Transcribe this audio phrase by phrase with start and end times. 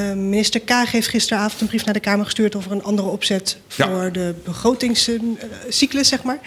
[0.00, 3.56] Uh, minister Kaag heeft gisteravond een brief naar de Kamer gestuurd over een andere opzet
[3.68, 4.10] voor Ja.
[4.10, 6.38] de begrotingscyclus, zeg maar.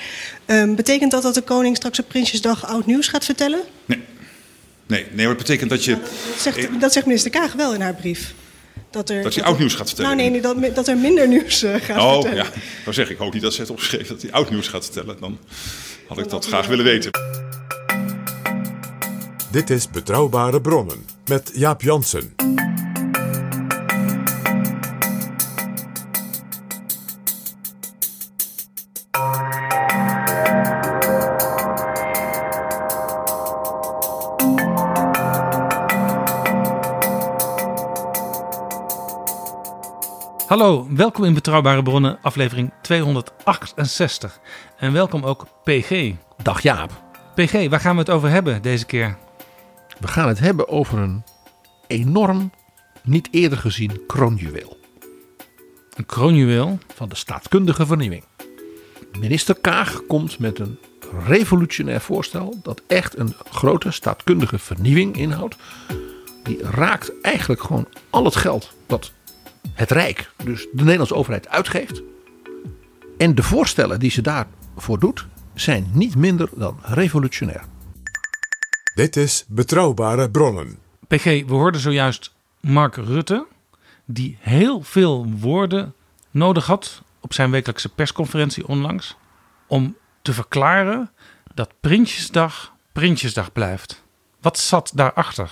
[0.47, 3.59] Uh, betekent dat dat de koning straks op Prinsjesdag oud nieuws gaat vertellen?
[3.85, 4.01] Nee.
[4.87, 5.91] Nee, nee, maar het betekent dat je...
[5.91, 6.09] Dat
[6.39, 8.33] zegt, dat zegt minister Kaag wel in haar brief.
[8.91, 10.17] Dat, er, Dat hij oud nieuws gaat vertellen.
[10.17, 12.37] Nou nee, nee dat, dat er minder nieuws eh, gaat Oh, vertellen.
[12.43, 12.49] ja.
[12.85, 15.17] Dan zeg ik ook niet dat ze het opgeschreven dat hij oud nieuws gaat vertellen.
[15.19, 15.37] Dan
[16.07, 17.11] had ik dat graag willen weten.
[19.51, 22.33] Dit is Betrouwbare Bronnen met Jaap Jansen.
[40.53, 44.39] Hallo, welkom in Betrouwbare Bronnen, aflevering 268.
[44.77, 46.11] En welkom ook PG.
[46.43, 47.03] Dag Jaap.
[47.35, 49.17] PG, waar gaan we het over hebben deze keer?
[49.99, 51.23] We gaan het hebben over een
[51.87, 52.51] enorm,
[53.03, 54.77] niet eerder gezien kroonjuweel
[55.93, 56.77] Een kroonjuweel.
[56.93, 58.23] van de staatkundige vernieuwing.
[59.19, 60.79] Minister Kaag komt met een
[61.25, 65.55] revolutionair voorstel dat echt een grote staatkundige vernieuwing inhoudt.
[66.43, 69.11] Die raakt eigenlijk gewoon al het geld dat
[69.73, 72.01] het Rijk, dus de Nederlandse overheid, uitgeeft.
[73.17, 77.63] En de voorstellen die ze daarvoor doet, zijn niet minder dan revolutionair.
[78.95, 80.77] Dit is Betrouwbare Bronnen.
[81.07, 83.45] PG, we hoorden zojuist Mark Rutte,
[84.05, 85.93] die heel veel woorden
[86.31, 89.15] nodig had op zijn wekelijkse persconferentie onlangs.
[89.67, 91.11] Om te verklaren
[91.53, 94.03] dat Prinsjesdag Prinsjesdag blijft.
[94.41, 95.49] Wat zat daarachter?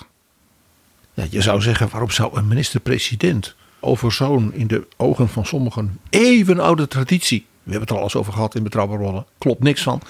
[1.13, 5.99] Ja, je zou zeggen, waarom zou een minister-president over zo'n in de ogen van sommigen
[6.09, 10.01] eeuwenoude traditie, we hebben het er al over gehad in Betrouwbare Rollen, klopt niks van,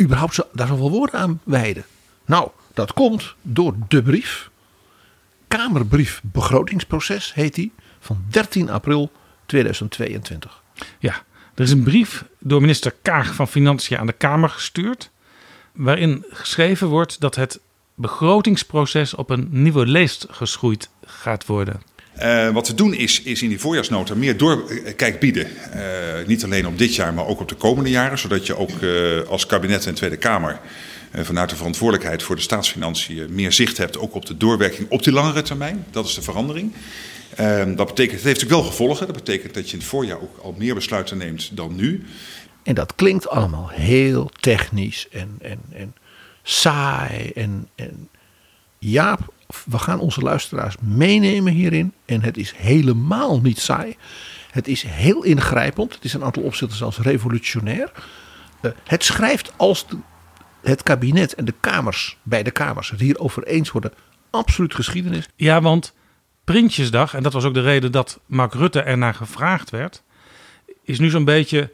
[0.00, 1.84] überhaupt daar zoveel woorden aan wijden?
[2.24, 4.50] Nou, dat komt door de brief,
[5.48, 9.10] Kamerbrief begrotingsproces heet die, van 13 april
[9.46, 10.62] 2022.
[10.98, 11.14] Ja,
[11.54, 15.10] er is een brief door minister Kaag van Financiën aan de Kamer gestuurd.
[15.72, 17.60] Waarin geschreven wordt dat het
[17.94, 21.82] begrotingsproces op een nieuwe leest geschoeid gaat worden.
[22.14, 25.46] Eh, wat we doen is, is in die voorjaarsnota meer doorkijk bieden.
[25.72, 28.18] Eh, niet alleen op dit jaar, maar ook op de komende jaren.
[28.18, 30.60] Zodat je ook eh, als kabinet en Tweede Kamer
[31.14, 35.02] eh, vanuit de verantwoordelijkheid voor de staatsfinanciën meer zicht hebt ook op de doorwerking op
[35.02, 35.84] die langere termijn.
[35.90, 36.72] Dat is de verandering.
[37.36, 39.06] Eh, dat betekent, het heeft natuurlijk wel gevolgen.
[39.06, 42.04] Dat betekent dat je in het voorjaar ook al meer besluiten neemt dan nu.
[42.62, 45.94] En dat klinkt allemaal heel technisch en, en, en
[46.42, 47.30] saai.
[47.34, 48.08] En, en
[48.90, 49.32] Jaap,
[49.64, 51.92] we gaan onze luisteraars meenemen hierin.
[52.04, 53.96] En het is helemaal niet saai.
[54.50, 55.94] Het is heel ingrijpend.
[55.94, 57.92] Het is een aantal opzichten zelfs revolutionair.
[58.60, 59.96] Eh, het schrijft als de-
[60.62, 63.92] het kabinet en de kamers, beide kamers, het hierover eens worden,
[64.30, 65.28] absoluut geschiedenis.
[65.36, 65.94] Ja, want
[66.44, 70.02] Prinsjesdag, en dat was ook de reden dat Mark Rutte ernaar gevraagd werd,
[70.82, 71.72] is nu zo'n beetje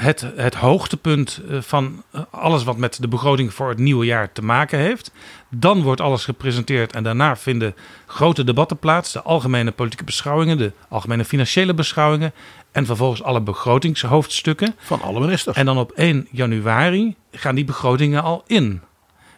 [0.00, 4.32] het, het hoogtepunt eh, van eh, alles wat met de begroting voor het nieuwe jaar
[4.32, 5.10] te maken heeft.
[5.48, 7.74] Dan wordt alles gepresenteerd en daarna vinden
[8.06, 9.12] grote debatten plaats.
[9.12, 12.32] De algemene politieke beschouwingen, de algemene financiële beschouwingen
[12.72, 14.74] en vervolgens alle begrotingshoofdstukken.
[14.78, 15.56] Van alle ministers.
[15.56, 18.80] En dan op 1 januari gaan die begrotingen al in.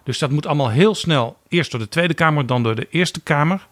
[0.02, 3.20] Dus dat moet allemaal heel snel, eerst door de Tweede Kamer, dan door de Eerste
[3.20, 3.66] Kamer.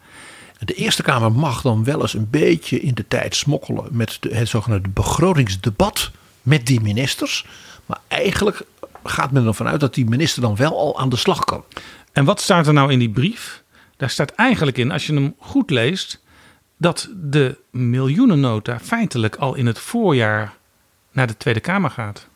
[0.58, 4.34] De Eerste Kamer mag dan wel eens een beetje in de tijd smokkelen met de,
[4.34, 6.10] het zogenaamde begrotingsdebat
[6.46, 7.46] met die ministers.
[7.86, 8.62] Maar eigenlijk
[9.04, 11.64] gaat men ervan uit dat die minister dan wel al aan de slag kan.
[12.12, 13.62] En wat staat er nou in die brief?
[13.96, 16.22] Daar staat eigenlijk in, als je hem goed leest,
[16.76, 20.54] dat de miljoenennota feitelijk al in het voorjaar
[21.12, 22.26] naar de Tweede Kamer gaat.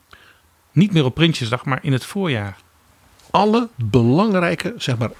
[0.72, 2.56] Niet meer op Prinsjesdag, maar in het voorjaar.
[3.30, 5.10] Alle belangrijke, zeg maar,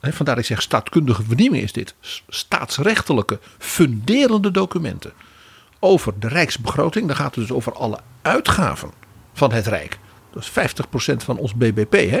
[0.00, 1.94] hè, vandaar dat ik zeg staatkundige vernieuwing is dit,
[2.28, 5.12] staatsrechtelijke funderende documenten
[5.78, 7.06] over de rijksbegroting.
[7.06, 8.90] Dan gaat het dus over alle uitgaven
[9.32, 9.98] van het Rijk.
[10.32, 10.50] Dat is
[11.12, 12.20] 50% van ons BBP, hè,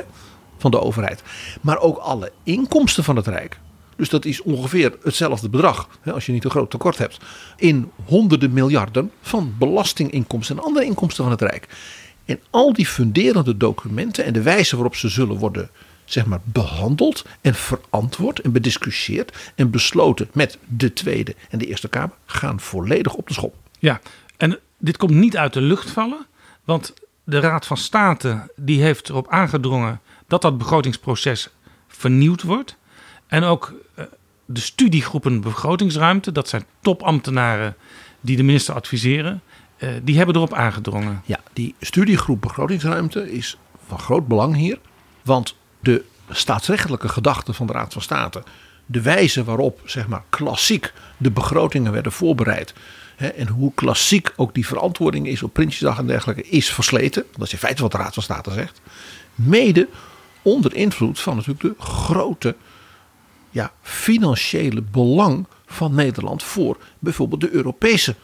[0.58, 1.22] van de overheid.
[1.60, 3.58] Maar ook alle inkomsten van het Rijk.
[3.96, 7.18] Dus dat is ongeveer hetzelfde bedrag, hè, als je niet een groot tekort hebt,
[7.56, 11.68] in honderden miljarden van belastinginkomsten en andere inkomsten van het Rijk.
[12.24, 15.70] En al die funderende documenten en de wijze waarop ze zullen worden
[16.04, 21.88] zeg maar, behandeld en verantwoord en bediscussieerd en besloten met de Tweede en de Eerste
[21.88, 23.54] Kamer gaan volledig op de schop.
[23.78, 24.00] Ja,
[24.36, 26.26] en dit komt niet uit de lucht vallen,
[26.64, 26.94] want
[27.24, 31.48] de Raad van State die heeft erop aangedrongen dat dat begrotingsproces
[31.88, 32.76] vernieuwd wordt.
[33.26, 34.04] En ook eh,
[34.44, 37.76] de studiegroepen begrotingsruimte, dat zijn topambtenaren
[38.20, 39.42] die de minister adviseren,
[39.76, 41.22] eh, die hebben erop aangedrongen.
[41.24, 44.78] Ja, die studiegroep begrotingsruimte is van groot belang hier.
[45.22, 48.42] Want de staatsrechtelijke gedachte van de Raad van State,
[48.86, 52.74] de wijze waarop zeg maar klassiek de begrotingen werden voorbereid.
[53.16, 57.24] En hoe klassiek ook die verantwoording is op Prinsjesdag en dergelijke, is versleten.
[57.32, 58.80] Dat is in feite wat de Raad van State zegt.
[59.34, 59.88] Mede
[60.42, 62.56] onder invloed van natuurlijk de grote
[63.50, 68.14] ja, financiële belang van Nederland voor bijvoorbeeld de Europese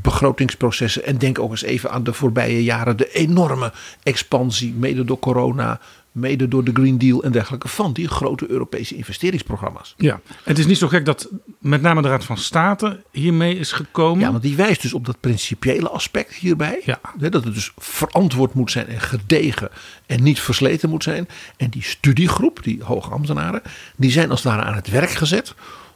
[0.00, 1.04] begrotingsprocessen.
[1.04, 3.72] En denk ook eens even aan de voorbije jaren, de enorme
[4.02, 5.80] expansie, mede door corona,
[6.12, 9.94] mede door de Green Deal en dergelijke, van die grote Europese investeringsprogramma's.
[9.96, 11.28] Ja, het is niet zo gek dat
[11.58, 14.20] met name de Raad van State hiermee is gekomen.
[14.20, 16.80] Ja, want die wijst dus op dat principiële aspect hierbij.
[16.84, 17.00] Ja.
[17.18, 19.68] Dat het dus verantwoord moet zijn en gedegen
[20.06, 21.28] en niet versleten moet zijn.
[21.56, 23.62] En die studiegroep, die hoogambtenaren,
[23.96, 25.54] die zijn als het ware aan het werk gezet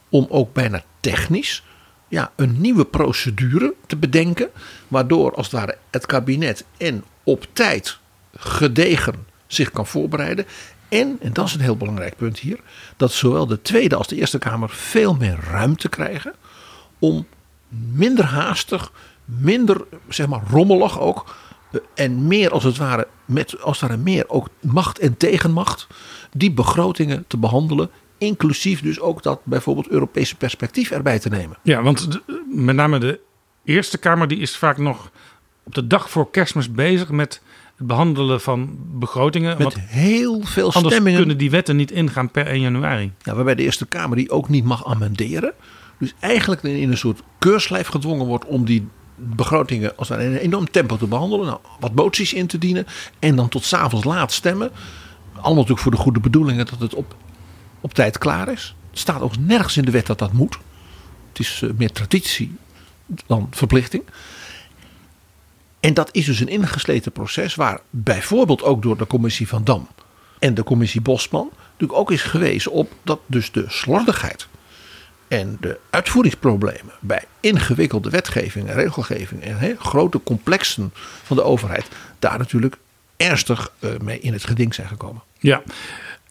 [0.09, 1.63] om ook bijna technisch
[2.07, 4.49] ja, een nieuwe procedure te bedenken.
[4.87, 7.97] Waardoor als het ware het kabinet en op tijd
[8.37, 10.45] gedegen zich kan voorbereiden.
[10.89, 12.59] En, en dat is een heel belangrijk punt hier,
[12.97, 16.33] dat zowel de Tweede als de Eerste Kamer veel meer ruimte krijgen
[16.99, 17.27] om
[17.67, 18.91] minder haastig,
[19.25, 21.35] minder zeg maar rommelig ook.
[21.71, 25.87] eh, En meer als het ware, met als het ware meer ook macht en tegenmacht,
[26.31, 27.89] die begrotingen te behandelen.
[28.17, 31.57] Inclusief dus ook dat bijvoorbeeld Europese perspectief erbij te nemen.
[31.63, 33.19] Ja, want de- met name de
[33.63, 35.11] Eerste Kamer die is vaak nog
[35.63, 37.41] op de dag voor kerstmis bezig met
[37.75, 39.57] het behandelen van begrotingen.
[39.57, 41.19] Met heel veel anders stemmingen.
[41.19, 43.11] kunnen die wetten niet ingaan per 1 januari.
[43.21, 45.53] Ja, waarbij de Eerste Kamer die ook niet mag amenderen.
[45.99, 50.71] Dus eigenlijk in een soort keurslijf gedwongen wordt om die begrotingen als in een enorm
[50.71, 51.45] tempo te behandelen.
[51.45, 52.85] Nou, wat moties in te dienen
[53.19, 54.71] en dan tot s'avonds laat stemmen.
[55.33, 57.15] Allemaal natuurlijk voor de goede bedoelingen dat het op,
[57.81, 58.75] op tijd klaar is.
[58.89, 60.57] Het staat ook nergens in de wet dat dat moet.
[61.29, 62.55] Het is eh, meer traditie
[63.25, 64.03] dan verplichting.
[65.79, 69.87] En dat is dus een ingesleten proces waar bijvoorbeeld ook door de commissie Van Dam
[70.39, 74.47] en de commissie Bosman natuurlijk ook is gewezen op dat dus de slordigheid
[75.27, 81.87] en de uitvoeringsproblemen bij ingewikkelde wetgeving en regelgeving en grote complexen van de overheid
[82.19, 82.77] daar natuurlijk
[83.17, 85.21] ernstig eh, mee in het geding zijn gekomen.
[85.39, 85.61] Ja,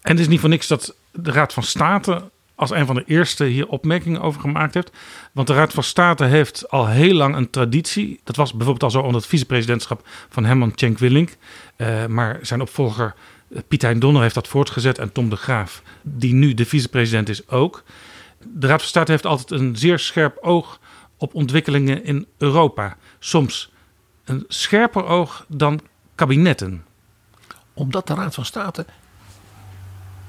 [0.02, 3.04] en het is niet voor niks dat de Raad van State als een van de
[3.06, 4.90] eerste hier opmerkingen over gemaakt heeft.
[5.32, 8.20] Want de Raad van State heeft al heel lang een traditie.
[8.24, 11.36] Dat was bijvoorbeeld al zo onder het vicepresidentschap van Herman Tjenk Willink.
[11.76, 13.14] Eh, maar zijn opvolger
[13.48, 14.98] eh, Piet Hein Donner heeft dat voortgezet.
[14.98, 17.82] En Tom de Graaf, die nu de vicepresident is, ook.
[18.52, 20.80] De Raad van State heeft altijd een zeer scherp oog
[21.16, 22.96] op ontwikkelingen in Europa.
[23.18, 23.72] Soms
[24.24, 25.80] een scherper oog dan
[26.14, 26.84] kabinetten.
[27.74, 28.86] Omdat de Raad van State,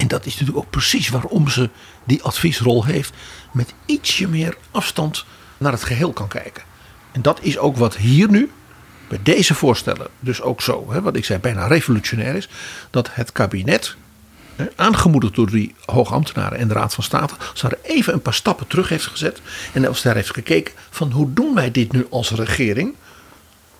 [0.08, 1.70] en dat is natuurlijk ook precies waarom ze
[2.04, 3.14] die adviesrol heeft,
[3.52, 5.26] met ietsje meer afstand
[5.58, 6.64] naar het geheel kan kijken.
[7.12, 8.52] En dat is ook wat hier nu,
[9.08, 12.50] bij deze voorstellen, dus ook zo, hè, wat ik zei, bijna revolutionair is,
[12.90, 13.96] dat het kabinet,
[14.56, 18.68] hè, aangemoedigd door die hoogambtenaren en de Raad van State, ze even een paar stappen
[18.68, 19.42] terug heeft gezet
[19.74, 22.96] en als daar heeft gekeken van hoe doen wij dit nu als regering.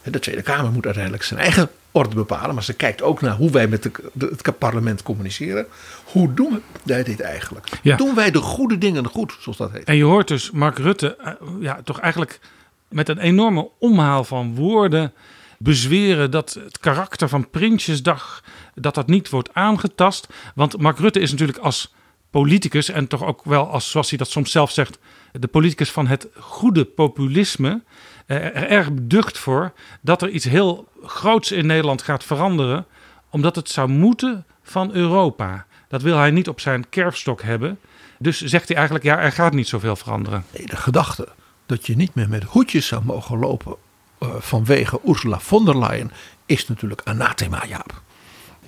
[0.04, 2.54] De Tweede Kamer moet uiteindelijk zijn eigen orde bepalen.
[2.56, 5.66] Maar ze kijkt ook naar hoe wij met de, de- het parlement communiceren.
[6.04, 7.70] Hoe doen wij dit eigenlijk?
[7.82, 7.96] Ja.
[7.98, 9.84] Doen wij de goede dingen goed, zoals dat heet?
[9.84, 12.40] En je hoort dus Mark Rutte eh, ja, toch eigenlijk
[12.88, 15.14] met een enorme omhaal van woorden
[15.60, 18.44] bezweren dat het karakter van Prinsjesdag
[18.76, 20.28] dat dat niet wordt aangetast.
[20.56, 21.94] Want Mark Rutte is natuurlijk als
[22.30, 24.98] politicus en toch ook wel als, zoals hij dat soms zelf zegt,
[25.32, 27.82] de politicus van het goede populisme.
[28.28, 32.86] Eh, Er erg beducht voor dat er iets heel groots in Nederland gaat veranderen,
[33.30, 35.66] omdat het zou moeten van Europa.
[35.88, 37.80] Dat wil hij niet op zijn kerfstok hebben.
[38.20, 40.44] Dus zegt hij eigenlijk, ja, er gaat niet zoveel veranderen.
[40.58, 41.28] Nee, de gedachte
[41.66, 43.76] dat je niet meer met hoedjes zou mogen lopen
[44.18, 46.12] eh, vanwege Ursula von der Leyen
[46.46, 48.02] is natuurlijk anathema, Jaap.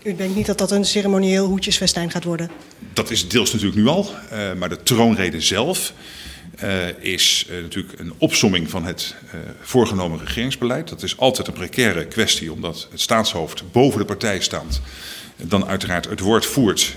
[0.04, 2.52] U denkt niet dat dat een ceremonieel hoedjesfestijn gaat worden?
[2.94, 5.94] Dat is deels natuurlijk nu al, eh, maar de troonrede zelf
[6.60, 10.90] eh, is eh, natuurlijk een opsomming van het eh, voorgenomen regeringsbeleid.
[10.90, 14.82] Dat is altijd een precaire kwestie, omdat het staatshoofd boven de partij staat.
[15.36, 16.96] Dan uiteraard het woord voert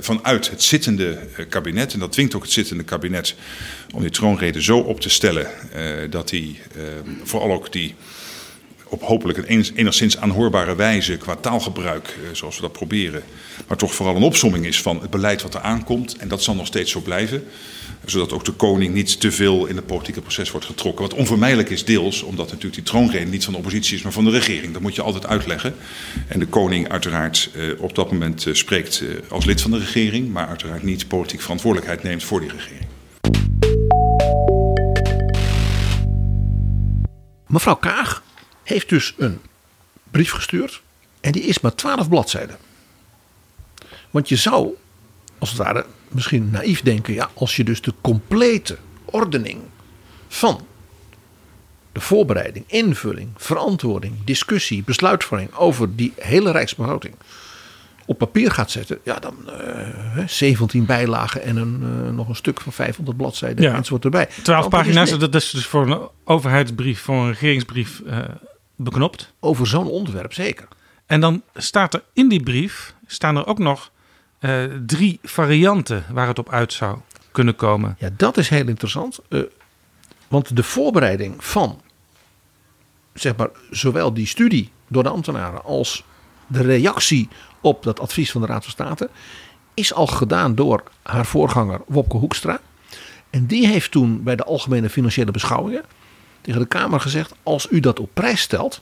[0.00, 1.18] vanuit het zittende
[1.48, 1.92] kabinet.
[1.92, 3.34] En dat dwingt ook het zittende kabinet
[3.94, 5.50] om die troonrede zo op te stellen
[6.10, 6.30] dat
[6.76, 6.80] eh,
[7.22, 7.94] vooral ook die
[8.94, 13.22] op hopelijk een enig- enigszins aanhoorbare wijze qua taalgebruik, eh, zoals we dat proberen,
[13.68, 16.16] maar toch vooral een opsomming is van het beleid wat er aankomt.
[16.16, 17.44] En dat zal nog steeds zo blijven,
[18.04, 21.08] zodat ook de koning niet te veel in het politieke proces wordt getrokken.
[21.08, 24.24] Wat onvermijdelijk is deels, omdat natuurlijk die troonrede niet van de oppositie is, maar van
[24.24, 24.72] de regering.
[24.72, 25.74] Dat moet je altijd uitleggen.
[26.28, 30.32] En de koning uiteraard eh, op dat moment eh, spreekt als lid van de regering,
[30.32, 32.86] maar uiteraard niet politiek verantwoordelijkheid neemt voor die regering.
[37.46, 38.23] Mevrouw Kaag
[38.64, 39.40] heeft dus een
[40.10, 40.82] brief gestuurd.
[41.20, 42.56] En die is maar 12 bladzijden.
[44.10, 44.74] Want je zou,
[45.38, 47.14] als het ware, misschien naïef denken.
[47.14, 49.60] Ja, als je dus de complete ordening
[50.28, 50.66] van
[51.92, 57.14] de voorbereiding, invulling, verantwoording, discussie, besluitvorming over die hele rijksbegroting
[58.06, 62.60] op papier gaat zetten, ja, dan eh 17 bijlagen en een, eh, nog een stuk
[62.60, 63.74] van 500 bladzijden Ja.
[63.74, 64.26] enzovoort erbij.
[64.26, 68.02] Twaalf Want dat is pagina's, net dat is dus voor een overheidsbrief, voor een regeringsbrief
[68.06, 68.18] eh,
[68.76, 69.32] beknopt.
[69.40, 70.68] Over zo'n onderwerp zeker.
[71.06, 73.90] En dan staat er in die brief, staan er ook nog
[74.38, 76.98] eh, drie varianten waar het op uit zou
[77.32, 77.96] kunnen komen.
[77.98, 79.18] Ja, dat is heel interessant.
[79.28, 79.40] eh,
[80.28, 81.80] want de voorbereiding van
[83.14, 86.04] zeg maar, zowel die studie door de ambtenaren als
[86.46, 87.28] de reactie
[87.60, 89.10] op dat advies van de Raad van State
[89.74, 92.60] is al gedaan door haar voorganger Wopke Hoekstra.
[93.30, 95.84] En die heeft toen bij de Algemene Financiële Beschouwingen
[96.44, 98.80] tegen de Kamer gezegd: als u dat op prijs stelt,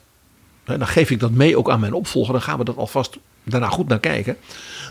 [0.64, 3.68] dan geef ik dat mee ook aan mijn opvolger, dan gaan we dat alvast daarna
[3.68, 4.36] goed naar kijken.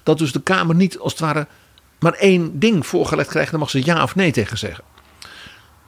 [0.03, 1.47] Dat dus de Kamer niet als het ware
[1.99, 4.83] maar één ding voorgelegd krijgt, dan mag ze ja of nee tegen zeggen.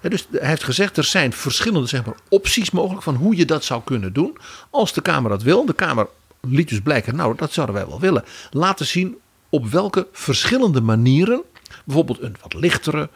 [0.01, 3.63] Dus hij heeft gezegd, er zijn verschillende zeg maar, opties mogelijk van hoe je dat
[3.63, 4.37] zou kunnen doen.
[4.69, 5.65] Als de Kamer dat wil.
[5.65, 6.07] De Kamer
[6.41, 8.23] liet dus blijken, nou dat zouden wij wel willen.
[8.51, 9.17] Laten zien
[9.49, 11.41] op welke verschillende manieren,
[11.85, 13.09] bijvoorbeeld een wat lichtere,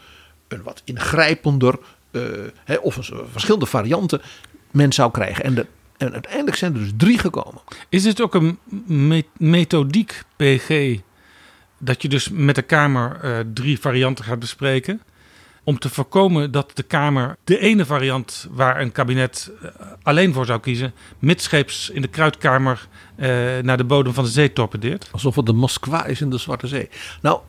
[0.47, 1.79] een wat ingrijpender,
[2.11, 4.21] eh, of een, verschillende varianten
[4.71, 5.43] men zou krijgen.
[5.43, 5.65] En, de,
[5.97, 7.61] en uiteindelijk zijn er dus drie gekomen.
[7.89, 10.97] Is het ook een me- methodiek, PG,
[11.77, 15.01] dat je dus met de Kamer eh, drie varianten gaat bespreken?
[15.63, 19.69] Om te voorkomen dat de Kamer de ene variant waar een kabinet eh,
[20.03, 22.87] alleen voor zou kiezen, midscheeps in de kruidkamer
[23.61, 25.09] naar de bodem van de zee torpedeert?
[25.11, 26.89] Alsof het de Moskwa is in de Zwarte Zee.
[27.21, 27.39] Nou,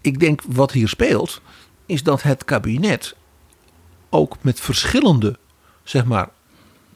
[0.00, 1.40] ik denk wat hier speelt,
[1.90, 3.14] is dat het kabinet
[4.08, 5.38] ook met verschillende,
[5.84, 6.28] zeg maar,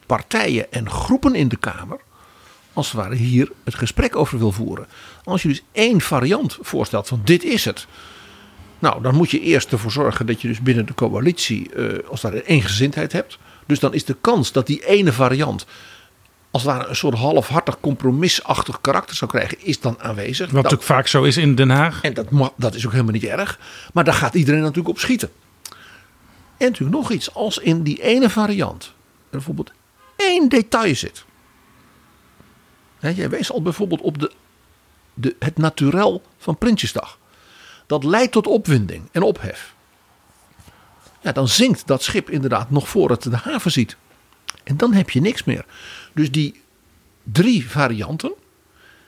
[0.06, 2.00] partijen en groepen in de Kamer,
[2.72, 4.86] als het ware hier het gesprek over wil voeren.
[5.24, 7.86] Als je dus één variant voorstelt van dit is het.
[8.78, 12.20] Nou, dan moet je eerst ervoor zorgen dat je dus binnen de coalitie, eh, als
[12.20, 13.38] daar een eengezindheid hebt.
[13.66, 15.66] Dus dan is de kans dat die ene variant
[16.54, 20.46] als het ware een soort halfhartig compromisachtig karakter zou krijgen, is dan aanwezig.
[20.46, 22.02] Wat natuurlijk vaak zo is in Den Haag.
[22.02, 23.58] en dat, dat is ook helemaal niet erg.
[23.92, 25.30] Maar daar gaat iedereen natuurlijk op schieten.
[26.56, 27.34] En natuurlijk nog iets.
[27.34, 28.92] Als in die ene variant er
[29.30, 29.72] bijvoorbeeld
[30.16, 31.24] één detail zit.
[32.98, 34.32] Jij wees al bijvoorbeeld op de,
[35.14, 37.18] de, het naturel van Prinsjesdag.
[37.86, 39.74] Dat leidt tot opwinding en ophef.
[41.20, 43.96] Ja, dan zinkt dat schip inderdaad nog voor het de haven ziet.
[44.64, 45.64] En dan heb je niks meer.
[46.14, 46.62] Dus die
[47.22, 48.32] drie varianten.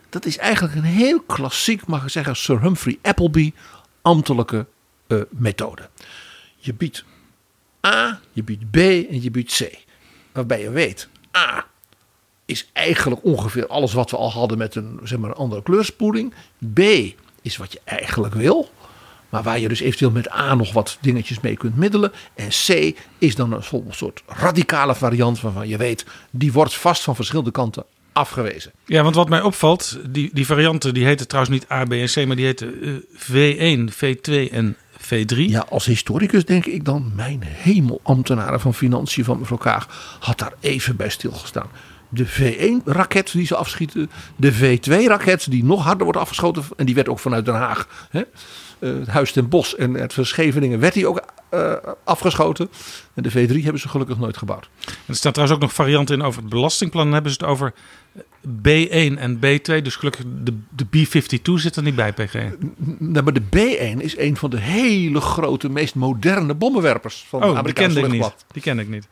[0.09, 3.53] Dat is eigenlijk een heel klassiek, mag ik zeggen, Sir Humphrey Appleby
[4.03, 4.67] ambtelijke
[5.07, 5.89] eh, methode.
[6.57, 7.05] Je biedt
[7.87, 9.85] A, je biedt B en je biedt C.
[10.33, 11.67] Waarbij je weet, A
[12.47, 16.35] is eigenlijk ongeveer alles wat we al hadden met een, zeg maar, een andere kleurspoeling.
[16.75, 16.81] B
[17.43, 18.71] is wat je eigenlijk wil.
[19.29, 22.13] Maar waar je dus eventueel met A nog wat dingetjes mee kunt middelen.
[22.35, 27.15] En C is dan een soort- radicale variant waarvan je weet, die wordt vast van
[27.15, 28.73] verschillende kanten afgewezen.
[28.85, 32.07] Ja, want wat mij opvalt, die, die varianten die heten trouwens niet A, B en
[32.07, 35.37] C, maar die heten eh, V1, V2 en V3.
[35.37, 40.39] Ja, als historicus denk ik dan, mijn hemel, ambtenaren van Financiën van mevrouw Kaag had
[40.39, 41.69] daar even bij stilgestaan.
[42.09, 46.65] De V1-raket die ze afschieten, de V2-raket die nog harder wordt afgeschoten.
[46.77, 48.27] En die werd ook vanuit Den Haag, hè, eh,
[48.79, 51.73] het Huis ten Bosch en het Verscheveningen werd die ook eh,
[52.05, 52.69] afgeschoten.
[53.15, 54.69] En de V3 hebben ze gelukkig nooit gebouwd.
[55.07, 57.05] Er staan trouwens ook nog varianten in over het belastingplan.
[57.05, 57.73] Dan hebben ze het over
[58.63, 59.83] B1 en B2.
[59.83, 62.35] Dus gelukkig de, de B52 zit er niet bij, PG.
[62.99, 67.47] Nou, maar de B1 is een van de hele grote, meest moderne bommenwerpers van de
[67.47, 68.35] Oh, die Amerikaanse kende ik niet.
[68.53, 69.09] Die ken ik niet.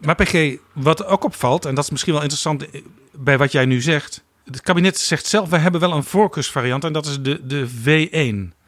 [0.00, 2.66] Maar PG, wat ook opvalt, en dat is misschien wel interessant
[3.12, 4.22] bij wat jij nu zegt.
[4.44, 8.59] Het kabinet zegt zelf, we hebben wel een voorkeursvariant en dat is de, de V1.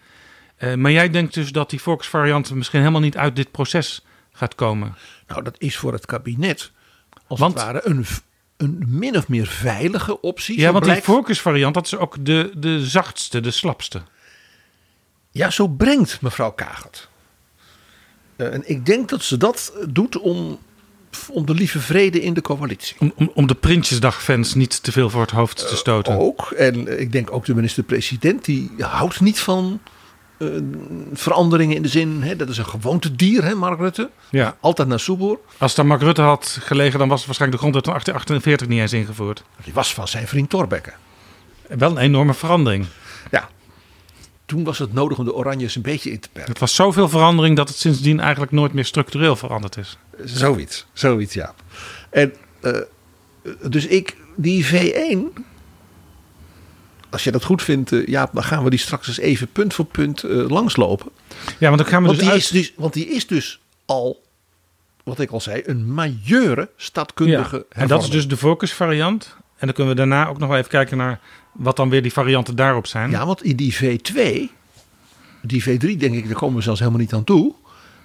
[0.62, 4.54] Eh, maar jij denkt dus dat die voorkeursvariant misschien helemaal niet uit dit proces gaat
[4.54, 4.94] komen.
[5.26, 6.70] Nou, dat is voor het kabinet
[7.26, 8.06] als Want- het ware een,
[8.56, 10.58] een min of meer veilige optie.
[10.60, 14.02] Ja, want blijkt- die voorkeursvariant, dat is ook de, de zachtste, de slapste.
[15.30, 17.08] Ja, zo brengt mevrouw Kagert.
[18.36, 20.58] Eh, en ik denk dat ze dat doet om
[21.28, 22.96] om de lieve vrede in de coalitie.
[22.98, 26.18] Om, om, om de Prinsjesdag-fans niet te veel voor het hoofd te stoten.
[26.18, 29.80] Ook, en ik denk ook de minister-president, die houdt niet van
[30.42, 30.62] eh,
[31.12, 34.10] veranderingen in de zin, hè, dat is een gewoontedier, hè, Mark Rutte.
[34.30, 34.56] Ja.
[34.60, 35.38] Altijd naar Soeboer.
[35.58, 39.06] Als daar Mark Rutte had gelegen, dan was waarschijnlijk de grondwet van 1848 niet eens
[39.06, 39.42] ingevoerd.
[39.64, 40.92] Die was van zijn vriend Thorbecke.
[41.68, 42.86] Wel een enorme verandering.
[43.30, 43.48] Ja,
[44.46, 46.50] toen was het nodig om de Oranjes een beetje in te perken.
[46.50, 49.98] Het was zoveel verandering dat het sindsdien eigenlijk nooit meer structureel veranderd is.
[50.24, 51.54] Zoiets, zoiets, ja.
[52.10, 52.78] En eh,
[53.68, 55.42] dus ik, die V1,
[57.12, 59.74] als je dat goed vindt, eh, ja, dan gaan we die straks eens even punt
[59.74, 61.10] voor punt eh, langslopen.
[61.58, 62.42] Ja, want dan gaan we Want dus die, uit...
[62.42, 64.22] is dus, want die is dus al,
[65.04, 69.36] wat ik al zei, een majeure staatkundige Ja, en dat is dus de focusvariant.
[69.56, 71.20] En dan kunnen we daarna ook nog wel even kijken naar
[71.52, 73.10] wat dan weer die varianten daarop zijn.
[73.10, 74.20] Ja, want in die V2,
[75.42, 77.54] die V3 denk ik, daar komen we zelfs helemaal niet aan toe.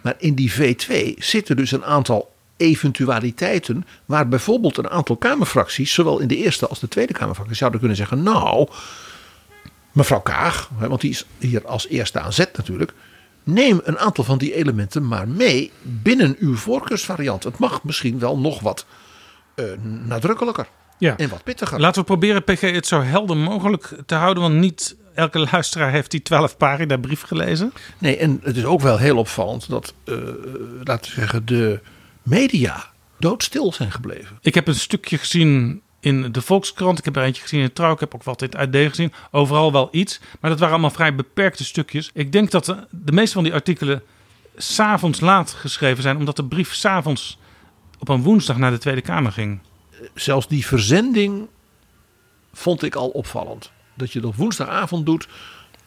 [0.02, 3.86] Maar in die V2 zitten dus een aantal eventualiteiten.
[4.06, 7.98] Waar bijvoorbeeld een aantal Kamerfracties, zowel in de Eerste als de Tweede Kamerfractie, zouden kunnen
[7.98, 8.68] zeggen: Nou,
[9.92, 12.94] mevrouw Kaag, want die is hier als eerste aan zet natuurlijk.
[13.44, 17.44] Neem een aantal van die elementen maar mee binnen uw voorkeursvariant.
[17.44, 18.86] Het mag misschien wel nog wat
[19.56, 19.66] eh,
[20.06, 21.18] nadrukkelijker Ja.
[21.18, 21.80] en wat pittiger.
[21.80, 24.44] Laten we proberen, PG, het zo helder mogelijk te houden.
[24.44, 27.74] Want niet elke luisteraar heeft die 12 pagina brief gelezen.
[27.98, 30.16] Nee, en het is ook wel heel opvallend dat, eh,
[30.84, 31.80] laten we zeggen, de
[32.27, 32.86] media
[33.19, 34.38] doodstil zijn gebleven.
[34.41, 36.98] Ik heb een stukje gezien in de Volkskrant.
[37.00, 37.93] Ik heb er eentje gezien in Trouw.
[37.93, 39.13] Ik heb ook wat in het AD gezien.
[39.31, 40.19] Overal wel iets.
[40.39, 42.10] Maar dat waren allemaal vrij beperkte stukjes.
[42.13, 44.03] Ik denk dat de, de meeste van die artikelen
[44.57, 46.17] s'avonds laat geschreven zijn.
[46.17, 47.39] Omdat de brief s'avonds
[48.00, 49.60] op een woensdag naar de Tweede Kamer ging.
[50.13, 51.48] Zelfs die verzending
[52.53, 53.72] vond ik al opvallend.
[53.93, 55.27] Dat je dat woensdagavond doet,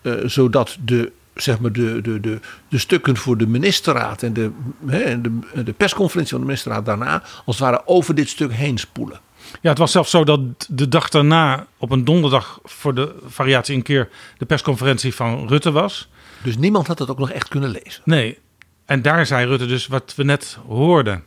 [0.02, 4.50] eh, zodat de, zeg maar de, de, de, de stukken voor de ministerraad en de,
[4.86, 8.78] hè, de, de persconferentie van de ministerraad daarna, als het ware over dit stuk heen
[8.78, 9.20] spoelen.
[9.60, 13.76] Ja, het was zelfs zo dat de dag daarna op een donderdag voor de variatie
[13.76, 16.08] een keer de persconferentie van Rutte was.
[16.42, 18.02] Dus niemand had het ook nog echt kunnen lezen.
[18.04, 18.38] Nee.
[18.84, 21.22] En daar zei Rutte dus wat we net hoorden.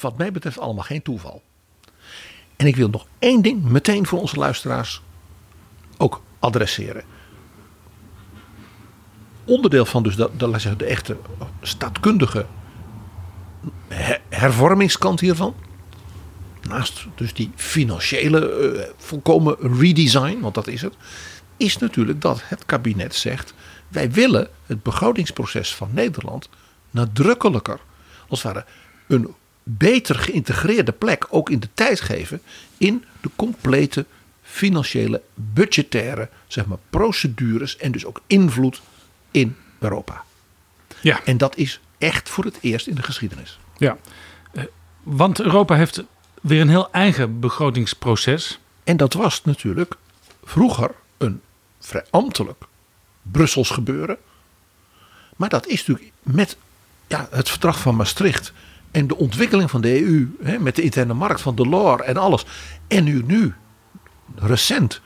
[0.00, 1.42] wat mij betreft allemaal geen toeval.
[2.56, 5.02] En ik wil nog één ding meteen voor onze luisteraars
[5.96, 7.04] ook adresseren.
[9.50, 11.16] Onderdeel van dus ik zeggen, de echte
[11.62, 12.46] staatkundige
[13.88, 15.54] her- hervormingskant hiervan.
[16.68, 20.94] Naast dus die financiële eh, volkomen redesign, want dat is het.
[21.56, 23.54] Is natuurlijk dat het kabinet zegt.
[23.88, 26.48] Wij willen het begrotingsproces van Nederland
[26.90, 27.80] nadrukkelijker.
[28.28, 28.66] Als het ware
[29.08, 32.42] een beter geïntegreerde plek ook in de tijd geven
[32.78, 34.06] in de complete
[34.42, 38.80] financiële, budgettaire zeg maar, procedures en dus ook invloed
[39.30, 40.24] in Europa.
[41.00, 41.20] Ja.
[41.24, 43.58] En dat is echt voor het eerst in de geschiedenis.
[43.76, 43.96] Ja,
[44.52, 44.64] Eh,
[45.02, 46.02] want Europa heeft
[46.42, 48.58] weer een heel eigen begrotingsproces.
[48.84, 49.94] En dat was natuurlijk
[50.44, 51.40] vroeger een
[51.80, 52.62] vrij ambtelijk
[53.22, 54.18] Brussels gebeuren.
[55.36, 56.56] Maar dat is natuurlijk met
[57.06, 58.52] ja, het verdrag van Maastricht
[58.90, 62.44] en de ontwikkeling van de EU, hè, met de interne markt van Delors en alles.
[62.88, 63.54] En nu, nu
[64.36, 65.00] recent,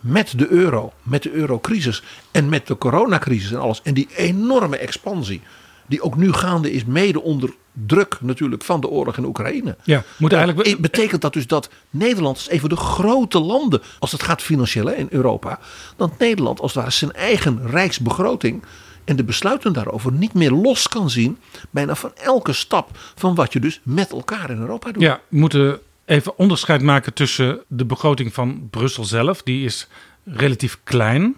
[0.00, 3.80] met de euro, met de eurocrisis en met de coronacrisis en alles.
[3.82, 5.40] En die enorme expansie,
[5.86, 7.54] die ook nu gaande is, mede onder
[7.86, 9.76] druk natuurlijk van de oorlog in Oekraïne.
[9.84, 10.68] Ja, moet eigenlijk...
[10.68, 14.42] Eh, Betekent dat dus dat Nederland is een van de grote landen, als het gaat
[14.42, 15.58] financieel in Europa,
[15.96, 18.62] dat Nederland als het ware zijn eigen rijksbegroting
[19.04, 21.38] en de besluiten daarover niet meer los kan zien,
[21.70, 25.02] bijna van elke stap van wat je dus met elkaar in Europa doet.
[25.02, 29.42] Ja, moeten even onderscheid maken tussen de begroting van Brussel zelf.
[29.42, 29.88] Die is
[30.24, 31.36] relatief klein.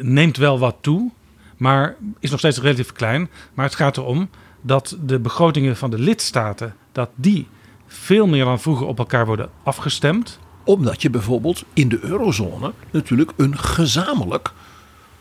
[0.00, 1.10] Neemt wel wat toe,
[1.56, 3.30] maar is nog steeds relatief klein.
[3.54, 4.30] Maar het gaat erom
[4.60, 6.76] dat de begrotingen van de lidstaten...
[6.92, 7.46] dat die
[7.86, 10.38] veel meer dan vroeger op elkaar worden afgestemd.
[10.64, 14.52] Omdat je bijvoorbeeld in de eurozone natuurlijk een gezamenlijk,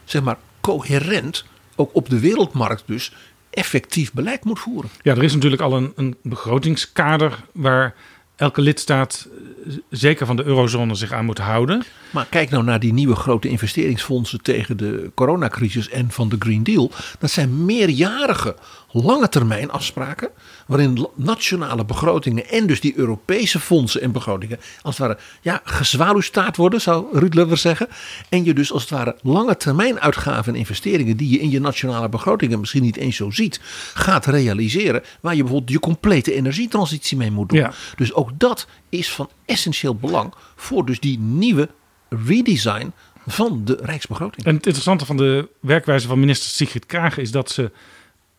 [0.04, 3.14] zeg maar coherent, ook op de wereldmarkt dus,
[3.50, 4.90] effectief beleid moet voeren.
[5.02, 7.44] Ja, er is natuurlijk al een, een begrotingskader...
[7.52, 7.96] waar
[8.36, 9.28] elke lidstaat,
[9.68, 11.84] eh, zeker van de eurozone, zich aan moet houden.
[12.12, 16.64] Maar kijk nou naar die nieuwe grote investeringsfondsen tegen de coronacrisis en van de Green
[16.64, 16.92] Deal.
[17.20, 18.56] Dat zijn meerjarige,
[18.94, 20.30] lange termijn afspraken.
[20.68, 24.60] Waarin nationale begrotingen en dus die Europese fondsen en begrotingen.
[24.82, 27.88] als het ware ja, gezwaluwstaart worden, zou Ruud Lever zeggen.
[28.30, 31.18] En je dus als het ware lange termijn uitgaven en investeringen.
[31.18, 33.60] die je in je nationale begrotingen misschien niet eens zo ziet.
[33.94, 35.04] gaat realiseren.
[35.22, 37.60] Waar je bijvoorbeeld je complete energietransitie mee moet doen.
[37.60, 37.74] Ja.
[37.96, 41.70] Dus ook dat is van essentieel belang voor dus die nieuwe
[42.10, 42.94] redesign
[43.26, 44.46] van de Rijksbegroting.
[44.46, 47.72] En het interessante van de werkwijze van minister Sigrid Kaag is dat ze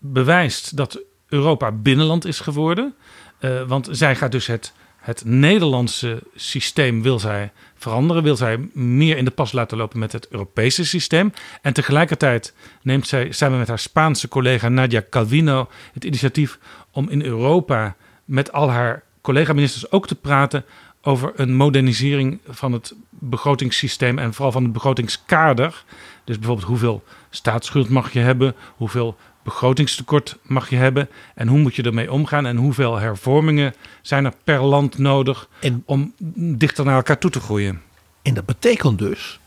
[0.07, 2.95] bewijst dat Europa binnenland is geworden.
[3.41, 8.23] Uh, want zij gaat dus het, het Nederlandse systeem wil zij veranderen.
[8.23, 11.33] Wil zij meer in de pas laten lopen met het Europese systeem.
[11.63, 16.59] En tegelijkertijd neemt zij samen met haar Spaanse collega Nadia Calvino het initiatief
[16.91, 20.65] om in Europa met al haar collega-ministers ook te praten
[21.03, 25.85] over een modernisering van het begrotingssysteem en vooral van het begrotingskader.
[26.25, 31.75] Dus bijvoorbeeld hoeveel staatsschuld mag je hebben, hoeveel begrotingstekort mag je hebben en hoe moet
[31.75, 36.97] je ermee omgaan en hoeveel hervormingen zijn er per land nodig en, om dichter naar
[36.97, 37.83] elkaar toe te groeien.
[38.23, 39.41] En dat betekent dus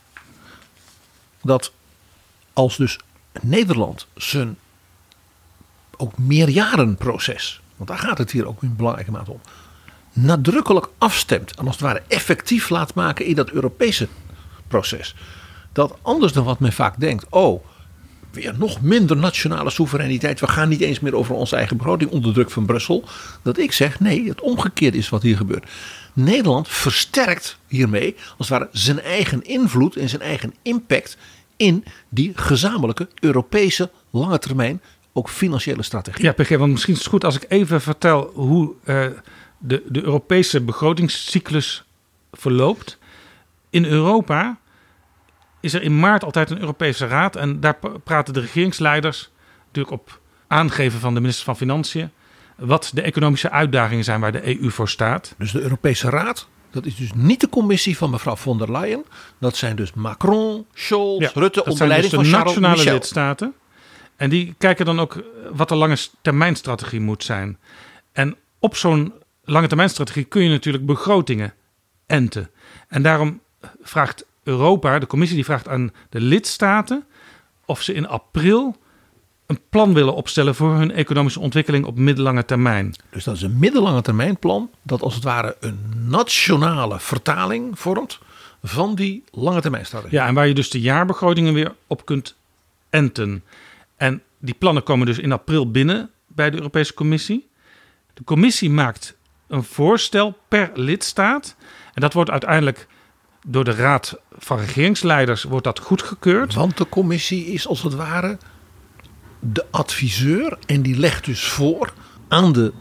[1.41, 1.71] dat
[2.53, 2.99] als dus
[3.41, 4.57] Nederland zijn
[5.97, 9.41] ook meerjarenproces, want daar gaat het hier ook in belangrijke mate om,
[10.13, 14.07] nadrukkelijk afstemt en als het ware effectief laat maken in dat Europese
[14.67, 15.15] proces.
[15.71, 17.65] Dat anders dan wat men vaak denkt, oh,
[18.31, 20.39] weer nog minder nationale soevereiniteit.
[20.39, 23.03] We gaan niet eens meer over onze eigen begroting onder druk van Brussel.
[23.41, 25.69] Dat ik zeg, nee, het omgekeerde is wat hier gebeurt.
[26.13, 31.17] Nederland versterkt hiermee als ware zijn eigen invloed en zijn eigen impact
[31.55, 34.81] in die gezamenlijke Europese lange termijn
[35.13, 36.23] ook financiële strategie.
[36.23, 39.05] Ja, PG, want misschien is het goed als ik even vertel hoe uh,
[39.57, 41.83] de, de Europese begrotingscyclus
[42.31, 42.97] verloopt.
[43.69, 44.59] In Europa
[45.59, 47.35] is er in maart altijd een Europese Raad.
[47.35, 49.29] En daar praten de regeringsleiders
[49.65, 52.11] natuurlijk op aangeven van de minister van Financiën.
[52.55, 55.35] wat de economische uitdagingen zijn waar de EU voor staat.
[55.37, 59.05] Dus de Europese Raad, dat is dus niet de commissie van mevrouw von der Leyen.
[59.39, 62.93] Dat zijn dus Macron, Scholz, Rutte onder leiding dus de van nationale Michel.
[62.93, 63.53] lidstaten.
[64.15, 67.57] En die kijken dan ook wat de lange termijnstrategie moet zijn.
[68.11, 71.53] En op zo'n lange termijnstrategie kun je natuurlijk begrotingen
[72.05, 72.49] enten.
[72.87, 73.41] En daarom
[73.81, 77.05] vraagt Europa, de commissie, die vraagt aan de lidstaten
[77.65, 78.75] of ze in april
[79.45, 82.95] een plan willen opstellen voor hun economische ontwikkeling op middellange termijn.
[83.09, 88.19] Dus dat is een middellange termijn plan dat als het ware een nationale vertaling vormt
[88.63, 90.17] van die lange termijn strategie.
[90.17, 92.35] Ja, en waar je dus de jaarbegrotingen weer op kunt
[92.89, 93.43] enten.
[93.95, 97.47] En die plannen komen dus in april binnen bij de Europese Commissie.
[98.13, 99.15] De Commissie maakt
[99.47, 101.55] een voorstel per lidstaat.
[101.93, 102.87] En dat wordt uiteindelijk
[103.49, 106.53] door de Raad van Regeringsleiders wordt dat goedgekeurd.
[106.53, 108.37] Want de commissie is als het ware
[109.39, 111.93] de adviseur en die legt dus voor
[112.27, 112.73] aan de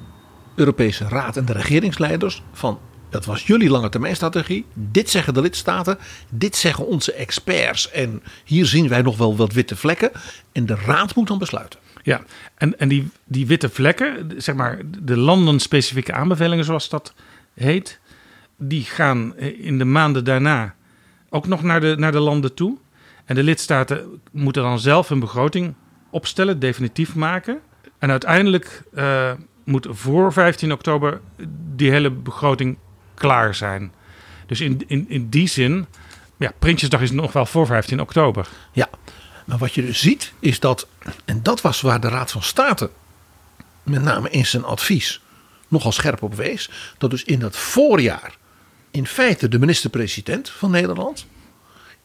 [0.54, 2.78] Europese Raad en de regeringsleiders van
[3.10, 4.66] dat was jullie lange termijnstrategie.
[4.74, 5.98] Dit zeggen de lidstaten.
[6.28, 7.90] Dit zeggen onze experts.
[7.90, 10.10] En hier zien wij nog wel wat witte vlekken.
[10.52, 11.80] En de raad moet dan besluiten.
[12.02, 12.22] Ja,
[12.54, 17.14] en, en die, die witte vlekken, zeg maar de landenspecifieke aanbevelingen zoals dat
[17.54, 18.00] heet
[18.56, 20.74] die gaan in de maanden daarna
[21.28, 22.76] ook nog naar de, naar de landen toe.
[23.24, 25.74] En de lidstaten moeten dan zelf een begroting
[26.10, 27.60] opstellen, definitief maken.
[27.98, 29.32] En uiteindelijk uh,
[29.64, 31.20] moet voor 15 oktober
[31.74, 32.78] die hele begroting
[33.14, 33.92] klaar zijn.
[34.46, 35.86] Dus in, in, in die zin,
[36.36, 38.48] ja, Prinsjesdag is nog wel voor 15 oktober.
[38.72, 38.88] Ja,
[39.44, 40.86] maar wat je dus ziet is dat,
[41.24, 42.90] en dat was waar de Raad van State
[43.82, 45.20] met name in zijn advies
[45.68, 48.36] nogal scherp op wees, dat dus in dat voorjaar
[48.96, 51.26] in feite de minister-president van Nederland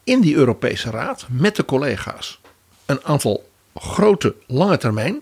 [0.04, 2.40] in die Europese Raad met de collega's
[2.86, 5.20] een aantal grote lange termijn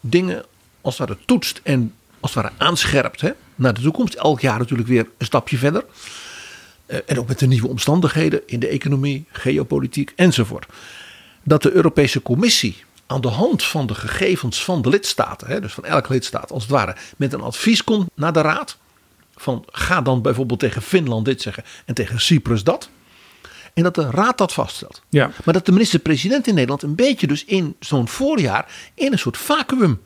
[0.00, 0.44] dingen
[0.80, 4.14] als het ware toetst en als het ware aanscherpt hè, naar de toekomst.
[4.14, 5.84] Elk jaar natuurlijk weer een stapje verder.
[6.86, 10.66] Eh, en ook met de nieuwe omstandigheden in de economie, geopolitiek enzovoort.
[11.42, 15.72] Dat de Europese Commissie aan de hand van de gegevens van de lidstaten, hè, dus
[15.72, 18.78] van elke lidstaat als het ware, met een advies komt naar de Raad
[19.40, 22.88] van ga dan bijvoorbeeld tegen Finland dit zeggen en tegen Cyprus dat.
[23.74, 25.02] En dat de raad dat vaststelt.
[25.08, 25.30] Ja.
[25.44, 29.36] Maar dat de minister-president in Nederland een beetje dus in zo'n voorjaar in een soort
[29.36, 30.00] vacuüm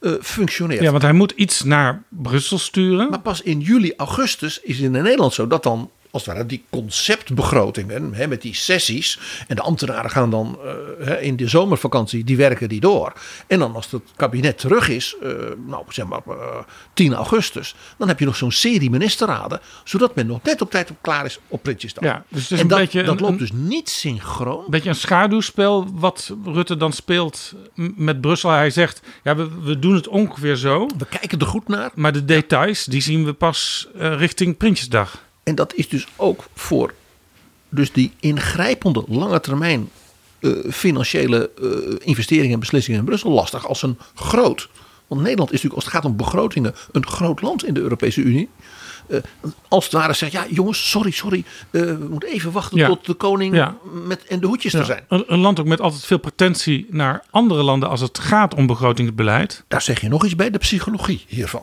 [0.00, 0.82] uh, functioneert.
[0.82, 3.10] Ja, want hij moet iets naar Brussel sturen.
[3.10, 6.46] Maar pas in juli, augustus is het in Nederland zo dat dan als het ware
[6.46, 9.18] die conceptbegrotingen hè, met die sessies.
[9.48, 10.58] En de ambtenaren gaan dan
[10.98, 13.12] uh, in de zomervakantie, die werken die door.
[13.46, 15.32] En dan als het kabinet terug is, uh,
[15.66, 16.34] nou zeg maar uh,
[16.94, 20.90] 10 augustus, dan heb je nog zo'n serie ministerraden, zodat men nog net op tijd
[20.90, 22.04] op klaar is op Prinsjesdag.
[22.04, 24.64] Ja, dus het is en een dat, beetje dat loopt een, dus niet synchroon.
[24.64, 27.54] Een beetje een schaduwspel wat Rutte dan speelt
[27.96, 28.50] met Brussel.
[28.50, 30.86] Hij zegt, ja, we, we doen het ongeveer zo.
[30.98, 31.90] We kijken er goed naar.
[31.94, 35.24] Maar de details, die zien we pas richting Prinsjesdag.
[35.46, 36.94] En dat is dus ook voor
[37.68, 39.90] dus die ingrijpende lange termijn
[40.40, 44.68] uh, financiële uh, investeringen en beslissingen in Brussel lastig als een groot.
[45.06, 48.20] Want Nederland is natuurlijk als het gaat om begrotingen een groot land in de Europese
[48.20, 48.48] Unie.
[49.08, 49.18] eh,
[49.68, 52.86] als het ware zegt, ja jongens, sorry, sorry, eh, we moeten even wachten Ja.
[52.86, 53.76] tot de koning Ja.
[54.06, 55.04] met, en de hoedjes Ja, er zijn.
[55.08, 58.66] Een, een land ook met altijd veel pretentie naar andere landen als het gaat om
[58.66, 59.64] begrotingsbeleid.
[59.68, 61.62] Daar zeg je nog iets bij, de psychologie hiervan.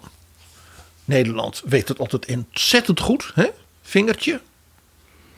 [1.06, 3.48] Nederland weet het altijd ontzettend goed, hè?
[3.84, 4.40] Vingertje.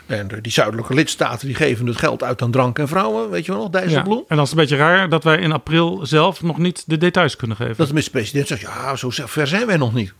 [0.05, 3.45] En de- die zuidelijke lidstaten die geven het geld uit aan drank en vrouwen, weet
[3.45, 3.79] je wel nog, Ja.
[3.79, 4.23] Dijsselbloem.
[4.27, 7.35] En dan is een beetje raar dat wij in april zelf nog niet de details
[7.35, 7.75] kunnen geven.
[7.77, 10.13] Dat de minister-president zegt, ja, zo ver zijn wij nog niet.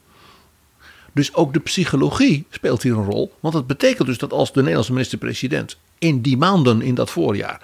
[1.14, 3.34] Dus ook de psychologie speelt hier een rol.
[3.40, 7.62] Want dat betekent dus dat als de Nederlandse minister-president in die maanden in dat voorjaar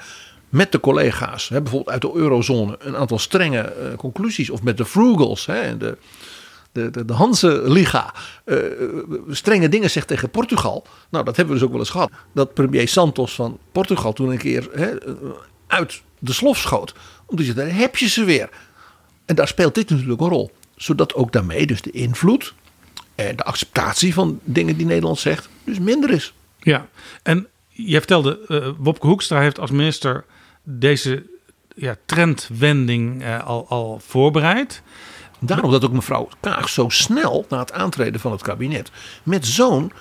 [0.49, 4.77] met de collega's, hè, bijvoorbeeld uit de eurozone, een aantal strenge eh, conclusies, of met
[4.77, 5.77] de Frugals, hè, en
[6.71, 8.13] de, de, de, de Hanse-liga,
[8.45, 8.57] eh,
[9.29, 10.85] strenge dingen zegt tegen Portugal.
[11.09, 12.11] Nou, dat hebben we dus ook wel eens gehad.
[12.33, 14.91] Dat premier Santos van Portugal toen een keer hè,
[15.67, 16.93] uit de slof schoot.
[17.25, 18.49] Omdat je daar heb je ze weer.
[19.25, 20.51] En daar speelt dit natuurlijk een rol.
[20.75, 22.53] Zodat ook daarmee dus de invloed
[23.15, 26.33] en de acceptatie van dingen die Nederland zegt, dus minder is.
[26.59, 26.87] Ja,
[27.23, 30.25] en je vertelde, eh Wopke Hoekstra heeft als minister
[30.63, 31.25] deze
[31.75, 34.81] ja, trendwending eh, al, al voorbereid.
[35.43, 38.91] Daarom dat ook mevrouw Kaag zo snel na het aantreden van het kabinet
[39.23, 39.91] met zo'n,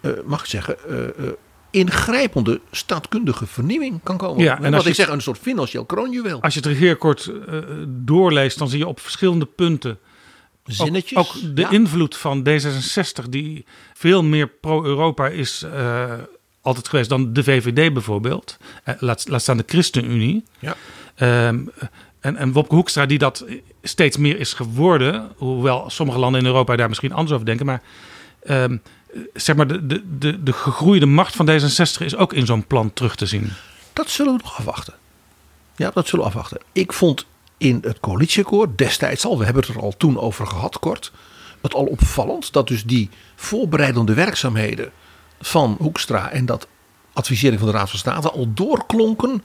[0.00, 1.32] eh, mag ik zeggen, eh, eh,
[1.70, 4.44] ingrijpende staatkundige vernieuwing kan komen.
[4.44, 6.42] Ja, en wat ik zeg, een soort financieel kroonjuweel.
[6.42, 9.98] Als je het regeerakkoord eh doorleest, dan zie je op verschillende punten
[10.64, 11.18] Zinnetjes.
[11.18, 11.70] Ook, ook de ja.
[11.70, 15.66] invloed van D66, die veel meer pro-Europa is
[16.60, 18.56] altijd geweest dan de VVD bijvoorbeeld.
[18.98, 20.44] Laat, laat staan de ChristenUnie.
[20.58, 20.76] Ja.
[21.14, 21.64] Ehm,
[22.20, 23.44] en, en Wopke Hoekstra, die dat
[23.82, 25.32] steeds meer is geworden.
[25.36, 27.66] Hoewel sommige landen in Europa daar misschien anders over denken.
[27.66, 27.82] Maar
[28.42, 28.76] ehm,
[29.34, 32.92] zeg maar, de, de, de, de gegroeide macht van D66 is ook in zo'n plan
[32.92, 33.52] terug te zien.
[33.92, 34.94] Dat zullen we nog afwachten.
[35.76, 36.60] Ja, dat zullen we afwachten.
[36.72, 37.26] Ik vond
[37.58, 41.12] in het coalitieakkoord destijds al, we hebben het er al toen over gehad kort,
[41.60, 44.92] het al opvallend dat dus die voorbereidende werkzaamheden
[45.40, 46.66] van Hoekstra en dat
[47.12, 49.44] advisering van de Raad van State al doorklonken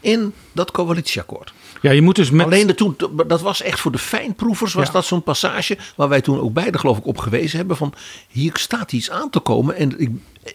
[0.00, 1.52] in dat coalitieakkoord.
[1.80, 2.46] Ja, je moet dus met...
[2.46, 4.92] Alleen de toen, dat was echt voor de fijnproevers, was Ja.
[4.92, 7.94] dat zo'n passage waar wij toen ook beide geloof ik op gewezen hebben van
[8.28, 9.76] hier staat iets aan te komen.
[9.76, 10.10] En ik,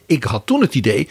[0.05, 1.09] ik had toen het idee,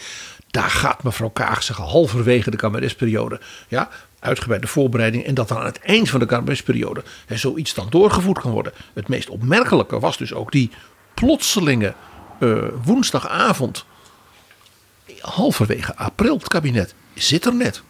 [0.51, 5.65] daar gaat mevrouw Kaag zeggen halverwege de kabinetsperiode, ja, uitgebreide voorbereiding en dat dan aan
[5.65, 8.73] het eind van de kabinetsperiode hè, zoiets dan doorgevoerd kan worden.
[8.93, 10.69] Het meest opmerkelijke was dus ook die
[11.13, 11.93] plotselinge
[12.39, 13.85] eh, woensdagavond,
[15.19, 17.83] halverwege april, het kabinet zit er net.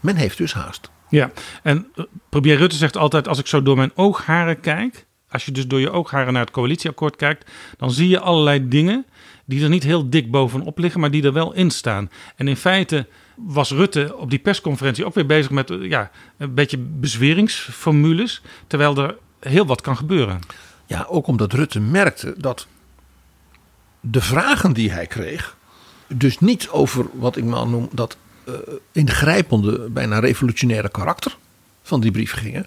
[0.00, 0.90] Men heeft dus haast.
[1.12, 1.30] Ja,
[1.62, 5.52] en eh, premier Rutte zegt altijd: als ik zo door mijn oogharen kijk, als je
[5.52, 9.06] dus door je oogharen naar het coalitieakkoord kijkt, dan zie je allerlei dingen
[9.44, 12.10] die er niet heel dik bovenop liggen, maar die er wel in staan.
[12.36, 16.54] En in feite was Rutte op die persconferentie ook weer bezig met eh, ja, een
[16.54, 20.40] beetje bezweringsformules, terwijl er heel wat kan gebeuren.
[20.86, 22.66] Ja, ook omdat Rutte merkte dat
[24.00, 25.56] de vragen die hij kreeg,
[26.06, 28.54] dus niet over wat ik maar noem dat eh,
[28.92, 31.36] ingrijpende, bijna revolutionaire karakter
[31.82, 32.66] van die brief gingen,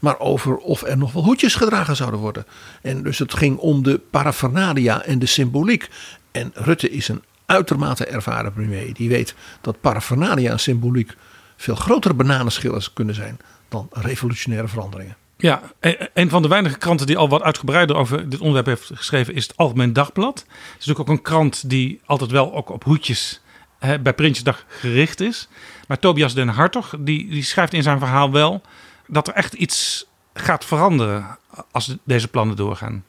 [0.00, 2.46] maar over of er nog wel hoedjes gedragen zouden worden.
[2.82, 5.88] En dus het ging om de paraphernalia en de symboliek.
[6.32, 8.94] En Rutte is een uitermate ervaren premier.
[8.94, 11.12] Die weet dat paraphernalia en symboliek
[11.56, 15.16] veel grotere bananenschillers kunnen zijn dan revolutionaire veranderingen.
[15.36, 18.90] Ja, e- een van de weinige kranten die al wat uitgebreider over dit onderwerp heeft
[18.94, 20.38] geschreven is het Algemeen Dagblad.
[20.38, 23.40] Het is natuurlijk ook een krant die altijd wel ook op hoedjes
[23.84, 25.48] hè, bij Prinsjesdag gericht is.
[25.88, 28.62] Maar Tobias den Hartog die, die schrijft in zijn verhaal wel
[29.06, 31.38] dat er echt iets gaat veranderen
[31.70, 33.04] als de- deze plannen doorgaan.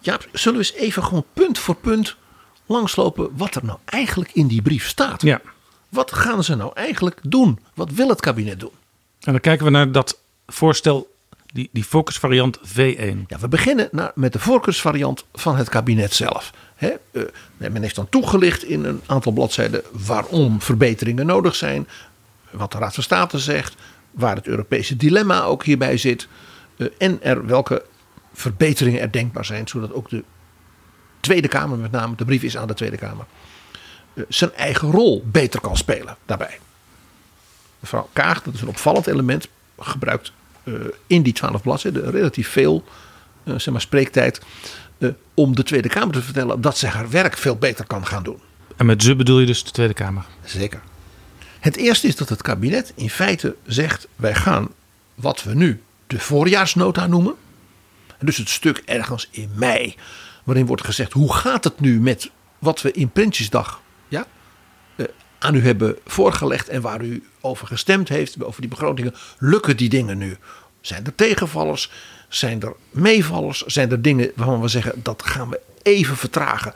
[0.00, 2.16] Ja, zullen we eens even gewoon punt voor punt
[2.66, 5.22] langslopen wat er nou eigenlijk in die brief staat?
[5.22, 5.40] Ja,
[5.88, 7.58] Wat gaan ze nou eigenlijk doen?
[7.74, 8.70] Wat wil het kabinet doen?
[9.20, 11.13] en dan kijken we naar dat voorstel,
[11.54, 13.26] die, die focusvariant V1.
[13.26, 16.52] Ja, we beginnen met de voorkeursvariant van het kabinet zelf.
[16.76, 16.90] Eh,
[17.56, 21.88] men heeft dan toegelicht in een aantal bladzijden waarom verbeteringen nodig zijn.
[22.50, 23.74] Wat de Raad van State zegt.
[24.10, 26.28] Waar het Europese dilemma ook hierbij zit.
[26.76, 27.84] eh, en er welke
[28.32, 29.68] verbeteringen er denkbaar zijn.
[29.68, 30.24] Zodat ook de
[31.20, 33.24] Tweede Kamer, met name de brief is aan de Tweede Kamer.
[34.14, 36.58] eh, zijn eigen rol beter kan spelen daarbij.
[37.80, 40.32] Mevrouw Kaag, dat is een opvallend element, gebruikt
[41.06, 42.84] in die twaalf bladzijden relatief veel
[43.44, 44.40] eh, zeg maar, spreektijd.
[44.98, 48.22] eh, om de Tweede Kamer te vertellen dat ze haar werk veel beter kan gaan
[48.22, 48.38] doen.
[48.76, 50.24] En met ze bedoel je dus de Tweede Kamer.
[50.44, 50.80] Zeker.
[51.60, 54.68] Het eerste is dat het kabinet in feite zegt: wij gaan
[55.14, 57.34] wat we nu de voorjaarsnota noemen.
[58.18, 59.94] En dus het stuk ergens in mei,
[60.44, 63.83] waarin wordt gezegd: hoe gaat het nu met wat we in Prinsjesdag eh,
[65.44, 69.88] aan u hebben voorgelegd en waar u over gestemd heeft, over die begrotingen, lukken die
[69.88, 70.36] dingen nu?
[70.80, 71.90] Zijn er tegenvallers?
[72.28, 73.62] Zijn er meevallers?
[73.62, 76.72] Zijn er dingen waarvan we zeggen dat gaan we even vertragen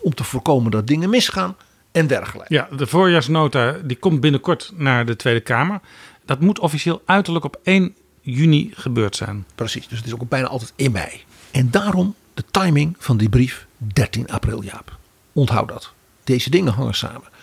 [0.00, 1.56] om te voorkomen dat dingen misgaan
[1.92, 2.54] en dergelijke?
[2.54, 5.80] Ja, de voorjaarsnota die komt binnenkort naar de Tweede Kamer.
[6.24, 9.46] Dat moet officieel uiterlijk op 1 juni gebeurd zijn.
[9.54, 11.22] Precies, dus het is ook bijna altijd in mei.
[11.50, 14.96] En daarom de timing van die brief 13 april, Jaap.
[15.32, 15.92] Onthoud dat.
[16.24, 17.34] Deze dingen hangen samen.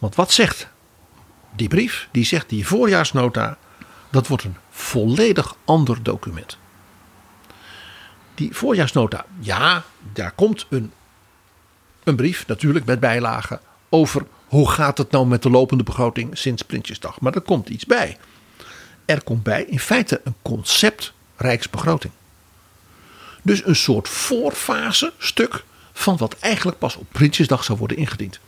[0.00, 0.68] Want wat zegt
[1.56, 2.08] die brief?
[2.10, 3.58] Die zegt die voorjaarsnota,
[4.10, 6.58] dat wordt een volledig ander document.
[8.34, 10.92] Die voorjaarsnota, ja, daar komt een,
[12.04, 16.62] een brief natuurlijk met bijlagen over hoe gaat het nou met de lopende begroting sinds
[16.62, 17.20] Prinsjesdag.
[17.20, 18.18] Maar er komt iets bij.
[19.04, 22.12] Er komt bij in feite een concept rijksbegroting.
[23.42, 28.40] Dus een soort voorfase stuk van wat eigenlijk pas op Prinsjesdag zou worden ingediend.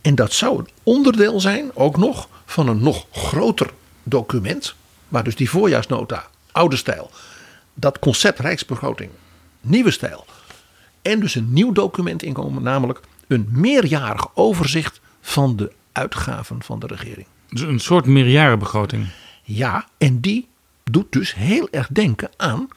[0.00, 3.70] En dat zou een onderdeel zijn, ook nog, van een nog groter
[4.02, 4.74] document.
[5.08, 7.10] Waar dus die voorjaarsnota, oude stijl,
[7.74, 9.10] dat concept rijksbegroting,
[9.60, 10.26] nieuwe stijl.
[11.02, 16.86] En dus een nieuw document inkomen, namelijk een meerjarig overzicht van de uitgaven van de
[16.86, 17.26] regering.
[17.48, 19.06] Dus een soort meerjarenbegroting.
[19.42, 20.48] Ja, en die
[20.84, 22.68] doet dus heel erg denken aan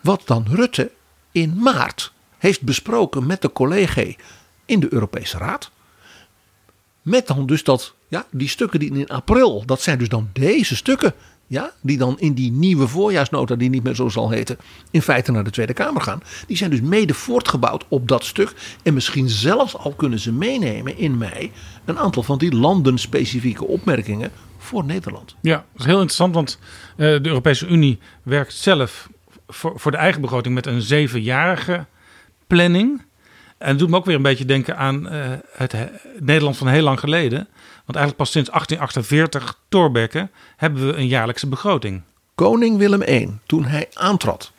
[0.00, 0.90] wat dan Rutte
[1.32, 4.04] in maart heeft besproken met de collega
[4.64, 5.70] in de Europese Raad.
[7.06, 10.76] Met dan dus dat, ja, die stukken die in april, dat zijn dus dan deze
[10.76, 11.14] stukken,
[11.46, 14.58] ja, die dan in die nieuwe voorjaarsnota, die niet meer zo zal heten,
[14.90, 16.22] in feite naar de Tweede Kamer gaan.
[16.46, 18.52] Die zijn dus mede voortgebouwd op dat stuk.
[18.82, 21.52] En misschien zelfs al kunnen ze meenemen in mei
[21.84, 25.36] een aantal van die landenspecifieke opmerkingen voor Nederland.
[25.40, 26.58] Ja, dat is heel interessant, want
[26.90, 29.08] eh, de Europese Unie werkt zelf
[29.46, 31.86] voor, voor de eigen begroting met een zevenjarige
[32.46, 33.05] planning.
[33.58, 36.68] En het doet me ook weer een beetje denken aan eh, het he- Nederland van
[36.68, 37.38] heel lang geleden.
[37.84, 42.02] Want eigenlijk pas sinds 1848, Thorbecke, hebben we een jaarlijkse begroting.
[42.34, 44.52] Koning Willem I, toen hij aantrad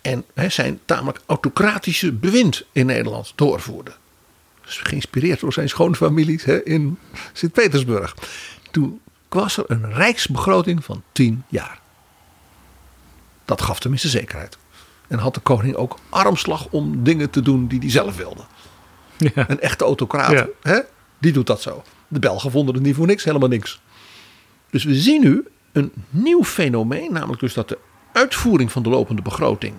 [0.00, 3.92] en hè, zijn tamelijk autocratische bewind in Nederland doorvoerde.
[4.64, 6.98] Dus geïnspireerd door zijn schoonfamilies in
[7.32, 8.14] Sint-Petersburg.
[8.70, 11.80] Toen was er een rijksbegroting van 10 jaar.
[13.44, 14.58] Dat gaf tenminste zekerheid.
[15.10, 18.42] En had de koning ook armslag om dingen te doen die hij zelf wilde.
[19.16, 19.50] Ja.
[19.50, 20.46] Een echte autocraat, Ja.
[20.62, 20.78] hè,
[21.18, 21.82] die doet dat zo.
[22.08, 23.80] De Belgen vonden het niet voor niks, helemaal niks.
[24.70, 27.78] Dus we zien nu een nieuw fenomeen, namelijk dus dat de
[28.12, 29.74] uitvoering van de lopende begroting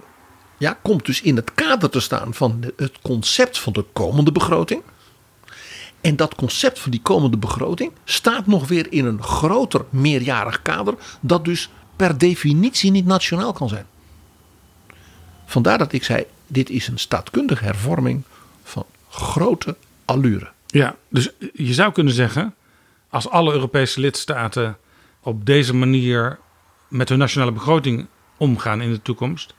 [0.57, 4.81] ja, komt dus in het kader te staan van het concept van de komende begroting.
[6.01, 10.93] En dat concept van die komende begroting staat nog weer in een groter meerjarig kader,
[11.19, 13.85] dat dus per definitie niet nationaal kan zijn.
[15.51, 18.23] Vandaar dat ik zei: dit is een staatkundige hervorming
[18.63, 20.49] van grote allure.
[20.67, 22.55] Ja, dus je zou kunnen zeggen,
[23.09, 24.77] als alle Europese lidstaten
[25.21, 26.39] op deze manier
[26.87, 29.53] met hun nationale begroting omgaan in de toekomst,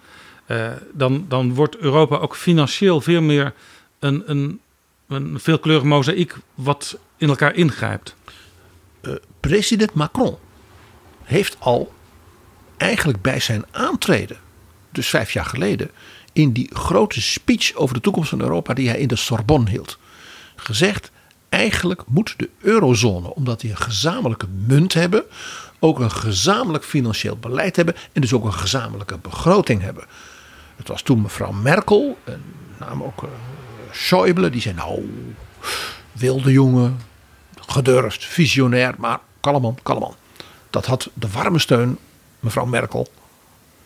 [0.46, 3.54] eh, dan, dan wordt Europa ook financieel veel meer
[3.98, 4.60] een, een,
[5.08, 8.14] een veelkleurig mozaïek wat in elkaar ingrijpt.
[9.40, 10.36] President Macron
[11.22, 11.92] heeft al
[12.76, 14.38] eigenlijk bij zijn aantreden,
[14.92, 15.90] dus vijf jaar geleden,
[16.32, 19.98] in die grote speech over de toekomst van Europa die hij in de Sorbonne hield,
[20.56, 21.10] gezegd:
[21.48, 25.24] eigenlijk moet de eurozone, omdat die een gezamenlijke munt hebben,
[25.78, 30.04] ook een gezamenlijk financieel beleid hebben en dus ook een gezamenlijke begroting hebben.
[30.76, 32.42] Het was toen mevrouw Merkel en
[32.78, 33.28] naam ook eh,
[33.90, 35.10] Schäuble, die zei nou,
[36.12, 37.00] wilde jongen,
[37.54, 40.14] gedurfd, visionair, maar kalm man, kalm man.
[40.70, 41.98] Dat had de warme steun,
[42.40, 43.08] mevrouw Merkel,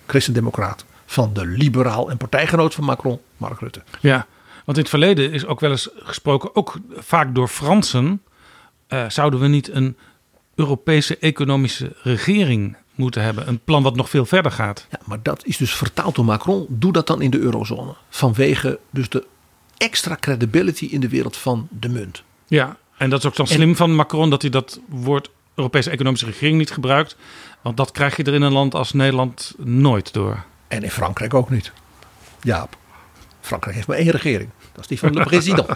[0.07, 3.83] christendemocraat, van de liberaal en partijgenoot van Macron, Mark Rutte.
[4.01, 4.27] Ja,
[4.65, 8.23] want in het verleden is ook wel eens gesproken, ook vaak door Fransen,
[8.87, 9.97] eh, zouden we niet een
[10.55, 13.49] Europese economische regering moeten hebben.
[13.49, 14.87] Een plan wat nog veel verder gaat.
[14.91, 16.67] Ja, maar dat is dus vertaald door Macron.
[16.69, 17.95] Doe dat dan in de eurozone.
[18.09, 19.27] Vanwege dus de
[19.77, 22.23] extra credibility in de wereld van de munt.
[22.47, 26.27] Ja, en dat is ook dan slim van Macron dat hij dat woord Europese economische
[26.27, 27.17] regering niet gebruikt.
[27.63, 30.45] Want dat krijg je er in een land als Nederland nooit door.
[30.69, 31.73] En in Frankrijk ook niet.
[32.43, 32.77] Jaap.
[33.41, 34.51] Frankrijk heeft maar één regering.
[34.73, 35.69] Dat is die van de president.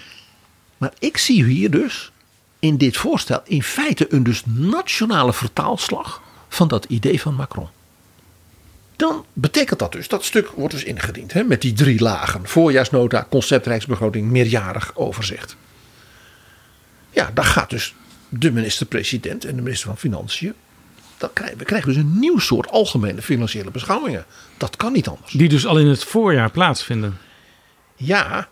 [0.78, 2.12] maar ik zie hier dus
[2.58, 7.68] in dit voorstel in feite een dus nationale vertaalslag van dat idee van Macron.
[8.96, 12.48] Dan betekent dat dus, dat stuk wordt dus ingediend hè, met die drie lagen.
[12.48, 15.56] Voorjaarsnota, concept rijksbegroting, meerjarig overzicht.
[17.10, 17.94] Ja, daar gaat dus
[18.28, 20.54] de minister-president en de minister van Financiën.
[21.18, 24.24] Dan krijgen, we krijgen dus een nieuw soort algemene financiële beschouwingen.
[24.56, 25.32] Dat kan niet anders.
[25.32, 27.18] Die dus al in het voorjaar plaatsvinden.
[27.96, 28.48] Ja,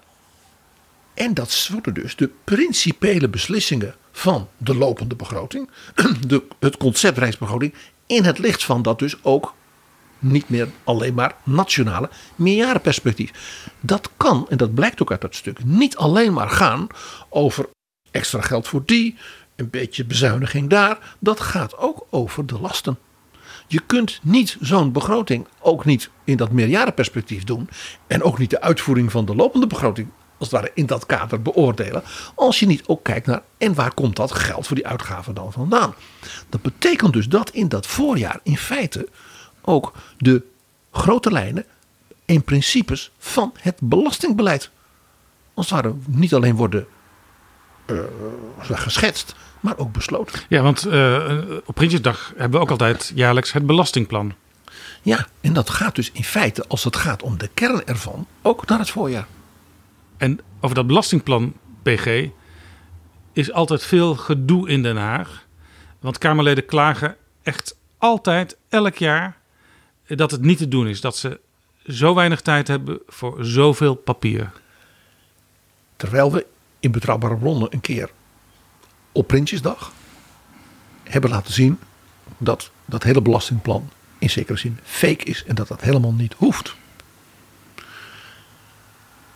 [1.14, 5.70] En dat worden dus de principiële beslissingen van de lopende begroting,
[6.26, 7.74] de, het concept rijksbegroting,
[8.06, 9.54] in het licht van dat dus ook
[10.18, 13.32] niet meer alleen maar nationale meerjarenperspectief.
[13.80, 16.86] Dat kan, en dat blijkt ook uit dat stuk, niet alleen maar gaan
[17.28, 17.68] over
[18.10, 19.16] extra geld voor die,
[19.57, 21.16] een beetje bezuiniging daar.
[21.18, 22.98] Dat gaat ook over de lasten.
[23.66, 27.68] Je kunt niet zo'n begroting ook niet in dat meerjarenperspectief doen.
[28.07, 31.42] En ook niet de uitvoering van de lopende begroting als het ware in dat kader
[31.42, 32.02] beoordelen.
[32.34, 35.52] Als je niet ook kijkt naar en waar komt dat geld voor die uitgaven dan
[35.52, 35.94] vandaan.
[36.48, 39.09] Dat betekent dus dat in dat voorjaar in feite
[39.62, 40.42] ook de
[40.90, 41.64] grote lijnen
[42.24, 44.70] en principes van het belastingbeleid
[45.54, 46.86] als het ware niet alleen worden
[47.87, 48.01] uh,
[48.59, 50.41] geschetst, maar ook besloten.
[50.49, 54.34] Ja, want uh, op Prinsjesdag hebben we ook altijd jaarlijks het belastingplan.
[55.03, 58.66] Ja, en dat gaat dus in feite, als het gaat om de kern ervan, ook
[58.66, 59.26] naar het voorjaar.
[60.16, 62.28] En over dat belastingplan, PG,
[63.32, 65.45] is altijd veel gedoe in Den Haag.
[66.01, 69.37] Want Kamerleden klagen echt altijd, elk jaar,
[70.07, 71.01] dat het niet te doen is.
[71.01, 71.41] Dat ze
[71.87, 74.53] zo weinig tijd hebben voor zoveel papier.
[75.97, 76.47] Terwijl we
[76.87, 78.11] in Betrouwbare Bronnen een keer
[79.12, 79.93] op Prinsjesdag
[81.03, 81.78] hebben laten zien
[82.39, 86.74] dat dat hele belastingplan in zekere zin fake is en dat dat helemaal niet hoeft.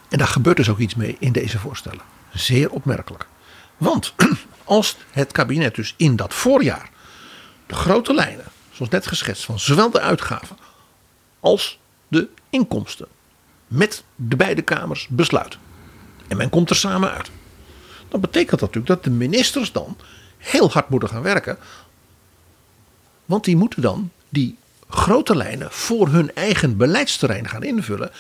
[0.09, 2.01] En daar gebeurt dus ook iets mee in deze voorstellen.
[2.33, 3.27] Zeer opmerkelijk.
[3.77, 4.15] Want
[4.65, 6.91] als het kabinet dus in dat voorjaar
[7.67, 10.57] de grote lijnen, zoals net geschetst, van zowel de uitgaven
[11.41, 11.79] als
[12.09, 13.09] de inkomsten
[13.67, 15.59] met de beide kamers besluit.
[16.29, 17.31] En men komt er samen uit.
[18.11, 19.97] Dan betekent dat natuurlijk dat de ministers dan
[20.39, 21.59] heel hard moeten gaan werken.
[23.25, 24.57] Want die moeten dan die
[24.89, 28.11] grote lijnen voor hun eigen beleidsterrein gaan invullen.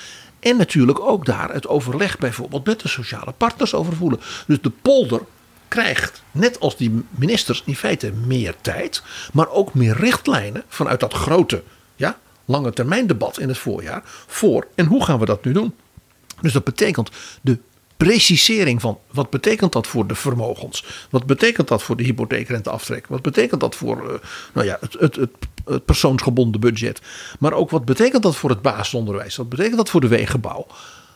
[0.41, 4.20] En natuurlijk ook daar het overleg bijvoorbeeld met de sociale partners over voelen.
[4.47, 5.20] Dus de polder
[5.68, 9.03] krijgt, net als die ministers, in feite meer tijd.
[9.32, 11.62] Maar ook meer richtlijnen vanuit dat grote
[11.97, 14.03] ja, lange termijn debat in het voorjaar.
[14.26, 15.74] Voor en hoe gaan we dat nu doen?
[16.41, 17.11] Dus dat betekent
[17.41, 17.59] de
[18.07, 21.07] precisering van wat betekent dat voor de vermogens?
[21.11, 23.07] Wat betekent dat voor de hypotheekrenteaftrek?
[23.07, 24.18] Wat betekent dat voor uh,
[24.53, 25.30] nou ja, het, het, het,
[25.64, 27.01] het, persoonsgebonden budget?
[27.38, 29.36] Maar ook wat betekent dat voor het basisonderwijs?
[29.36, 30.66] Wat betekent dat voor de wegenbouw?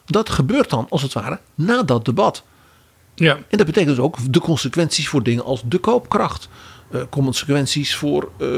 [0.05, 2.45] Dat gebeurt dan als het ware na dat debat.
[3.15, 3.35] Ja.
[3.35, 6.49] En dat betekent dus ook de consequenties voor dingen als de koopkracht.
[6.91, 8.49] Uh, consequenties voor uh,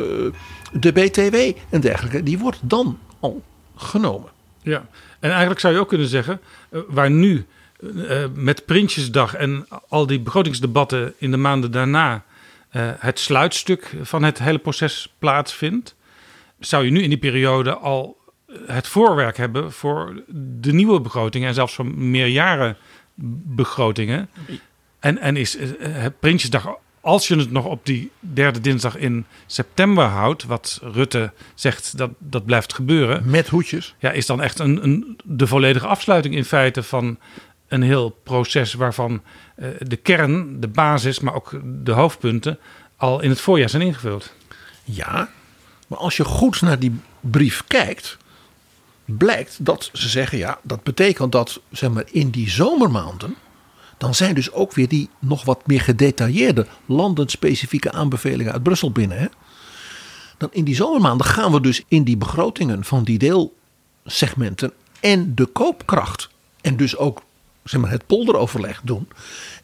[0.72, 1.37] de BTW
[1.70, 2.22] en dergelijke.
[2.22, 3.43] Die wordt dan al
[3.77, 4.31] genomen.
[4.62, 4.87] Ja,
[5.20, 6.41] en eigenlijk zou je ook kunnen zeggen,
[6.89, 7.47] waar nu
[8.35, 12.14] met Prinsjesdag en al die begrotingsdebatten in de maanden daarna
[12.72, 15.95] uh, het sluitstuk van het hele proces plaatsvindt,
[16.59, 18.16] zou je nu in die periode al
[18.66, 20.22] het voorwerk hebben voor
[20.61, 22.77] de nieuwe begrotingen en zelfs voor meerjaren
[23.45, 24.29] begrotingen.
[24.99, 30.05] En, en is uh, Prinsjesdag, als je het nog op die derde dinsdag in september
[30.05, 33.31] houdt, wat Rutte zegt dat dat blijft gebeuren.
[33.31, 33.95] Met hoedjes.
[33.99, 37.18] Ja, is dan echt een, een, de volledige afsluiting in feite van
[37.69, 39.23] een heel proces waarvan
[39.59, 42.59] uh, de kern, de basis, maar ook de hoofdpunten
[42.97, 44.33] al in het voorjaar zijn ingevuld.
[44.85, 45.31] Ja,
[45.87, 48.17] maar als je goed naar die brief kijkt,
[49.05, 53.35] blijkt dat ze zeggen: ja, dat betekent dat zeg maar, in die zomermaanden.
[53.99, 59.19] Dan zijn dus ook weer die nog wat meer gedetailleerde landenspecifieke aanbevelingen uit Brussel binnen.
[59.19, 59.27] Hè?
[60.39, 65.47] Dan in die zomermaanden gaan we dus in die begrotingen van die deelsegmenten en de
[65.47, 66.29] koopkracht.
[66.61, 67.23] En dus ook
[67.69, 69.09] zeg maar, het polderoverleg doen.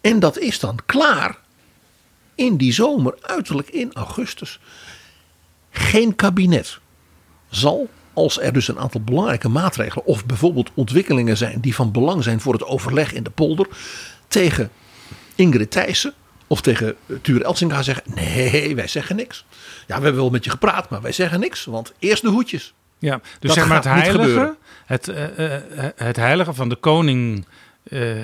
[0.00, 1.38] En dat is dan klaar
[2.34, 4.61] in die zomer, uiterlijk in augustus.
[5.70, 6.78] Geen kabinet
[7.48, 12.22] zal, als er dus een aantal belangrijke maatregelen of bijvoorbeeld ontwikkelingen zijn die van belang
[12.22, 13.66] zijn voor het overleg in de polder,
[14.28, 14.70] tegen
[15.34, 16.14] Ingrid Thijssen
[16.46, 19.44] of tegen Ture Elsinga zeggen: nee, wij zeggen niks.
[19.86, 22.74] Ja, we hebben wel met je gepraat, maar wij zeggen niks, want eerst de hoedjes.
[22.98, 25.59] Ja, dus zeg maar het heilige, het, uh, uh,
[25.96, 27.46] het heilige van de koning
[27.82, 28.22] uh,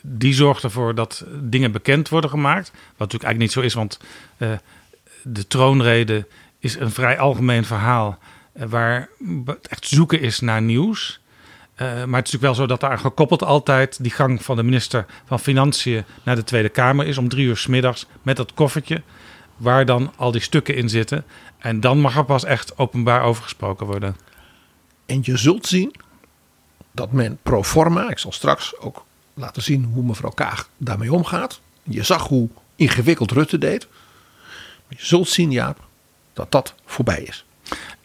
[0.00, 2.70] die zorgt ervoor dat dingen bekend worden gemaakt.
[2.70, 3.98] Wat natuurlijk eigenlijk niet zo is, want
[4.38, 4.52] uh,
[5.22, 6.26] de troonrede
[6.58, 8.18] is een vrij algemeen verhaal.
[8.54, 9.08] Uh, waar
[9.44, 11.20] het echt zoeken is naar nieuws.
[11.76, 15.06] maar het is natuurlijk wel zo dat daar gekoppeld altijd die gang van de minister
[15.26, 19.02] van Financiën naar de Tweede Kamer is om drie uur s middags met dat koffertje.
[19.56, 21.24] Waar dan al die stukken in zitten.
[21.58, 24.16] En dan mag er pas echt openbaar over gesproken worden.
[25.06, 25.94] En je zult zien
[26.92, 31.60] dat men pro forma, ik zal straks ook laten zien hoe mevrouw Kaag daarmee omgaat.
[31.82, 33.86] Je zag hoe ingewikkeld Rutte deed.
[34.86, 35.78] Maar je zult zien, Jaap,
[36.32, 37.44] dat dat voorbij is.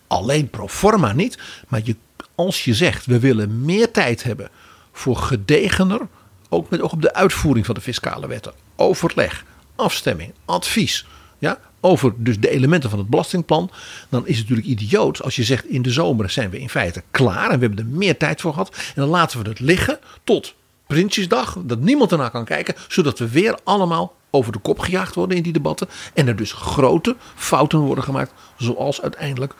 [0.07, 1.95] Alleen pro forma niet, maar je,
[2.35, 4.49] als je zegt we willen meer tijd hebben
[4.91, 6.01] voor gedegener
[6.49, 8.53] ook met oog op de uitvoering van de fiscale wetten.
[8.75, 11.05] Overleg, afstemming, advies.
[11.37, 13.69] Ja, over dus de elementen van het belastingplan.
[14.09, 17.03] Dan is het natuurlijk idioot als je zegt in de zomer zijn we in feite
[17.11, 17.49] klaar.
[17.49, 18.75] En we hebben er meer tijd voor gehad.
[18.75, 20.55] En dan laten we het liggen tot
[20.87, 21.57] Prinsjesdag.
[21.63, 22.75] Dat niemand ernaar kan kijken.
[22.87, 25.87] Zodat we weer allemaal over de kop gejaagd worden in die debatten.
[26.13, 28.33] En er dus grote fouten worden gemaakt.
[28.57, 29.53] Zoals uiteindelijk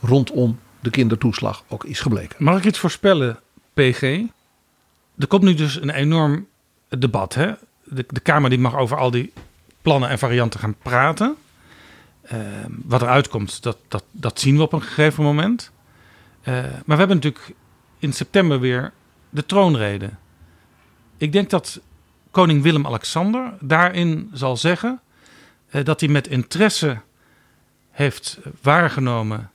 [0.00, 2.44] rondom de kindertoeslag ook is gebleken.
[2.44, 3.38] Mag ik iets voorspellen,
[3.74, 4.02] PG?
[5.18, 6.46] Er komt nu dus een enorm
[6.88, 7.34] debat.
[7.34, 7.52] Hè?
[7.84, 9.32] De, de Kamer die mag over al die
[9.82, 11.36] plannen en varianten gaan praten.
[12.32, 12.38] Uh,
[12.84, 15.70] wat eruit komt, dat, dat, dat zien we op een gegeven moment.
[16.44, 17.54] Uh, maar we hebben natuurlijk
[17.98, 18.92] in september weer
[19.30, 20.10] de troonrede.
[21.16, 21.80] Ik denk dat
[22.30, 25.00] koning Willem-Alexander daarin zal zeggen
[25.70, 27.00] uh, dat hij met interesse
[27.90, 29.50] heeft waargenomen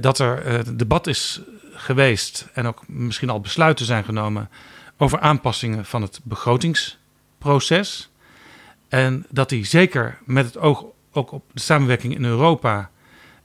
[0.00, 1.40] dat er debat is
[1.72, 4.50] geweest en ook misschien al besluiten zijn genomen
[4.96, 8.10] over aanpassingen van het begrotingsproces.
[8.92, 12.90] En dat hij zeker met het oog ook op de samenwerking in Europa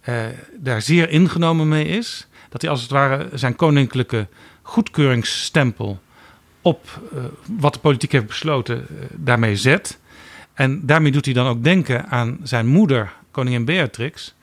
[0.02, 0.26] eh,
[0.58, 2.28] daar zeer ingenomen mee is.
[2.50, 4.28] Dat hij als het ware zijn koninklijke
[4.62, 6.00] goedkeuringsstempel
[6.62, 7.24] op uh,
[7.60, 10.00] wat de politiek heeft besloten uh, daarmee zet.
[10.54, 14.36] En daarmee doet hij dan ook denken aan zijn moeder, koningin Beatrix,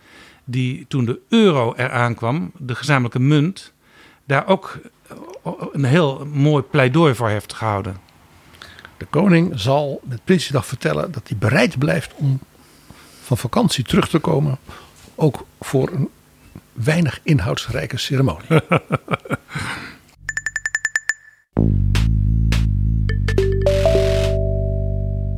[0.45, 3.73] die toen de euro eraan kwam, de gezamenlijke munt,
[4.25, 4.79] daar ook
[5.73, 7.97] een heel mooi pleidooi voor heeft gehouden.
[9.05, 12.41] De koning zal met Prinsjesdag vertellen dat hij bereid blijft om
[13.23, 14.59] van vakantie terug te komen.
[15.15, 16.09] Ook voor een
[16.73, 18.47] weinig inhoudsrijke ceremonie.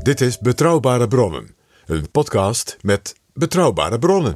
[0.03, 1.55] Dit is Betrouwbare Bronnen.
[1.87, 4.33] Een podcast met betrouwbare bronnen.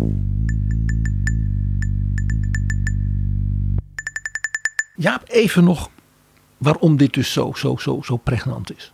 [4.96, 5.90] Jaap, even nog
[6.58, 8.92] waarom dit dus zo, zo, zo, zo pregnant is.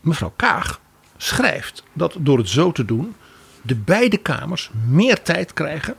[0.00, 0.80] Mevrouw Kaag
[1.16, 3.14] schrijft dat door het zo te doen
[3.62, 5.96] de beide kamers meer tijd krijgen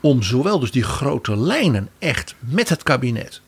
[0.00, 3.40] om zowel dus die grote lijnen echt met het kabinet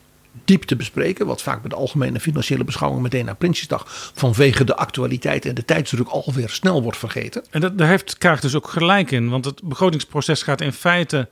[0.45, 1.25] diep te bespreken.
[1.25, 5.65] Wat vaak bij de algemene financiële beschouwing meteen na Prinsjesdag vanwege de actualiteit en de
[5.65, 7.43] tijdsdruk alweer snel wordt vergeten.
[7.49, 9.29] En dat, daar heeft Kaag dus ook gelijk in.
[9.29, 11.29] Want het begrotingsproces gaat in feite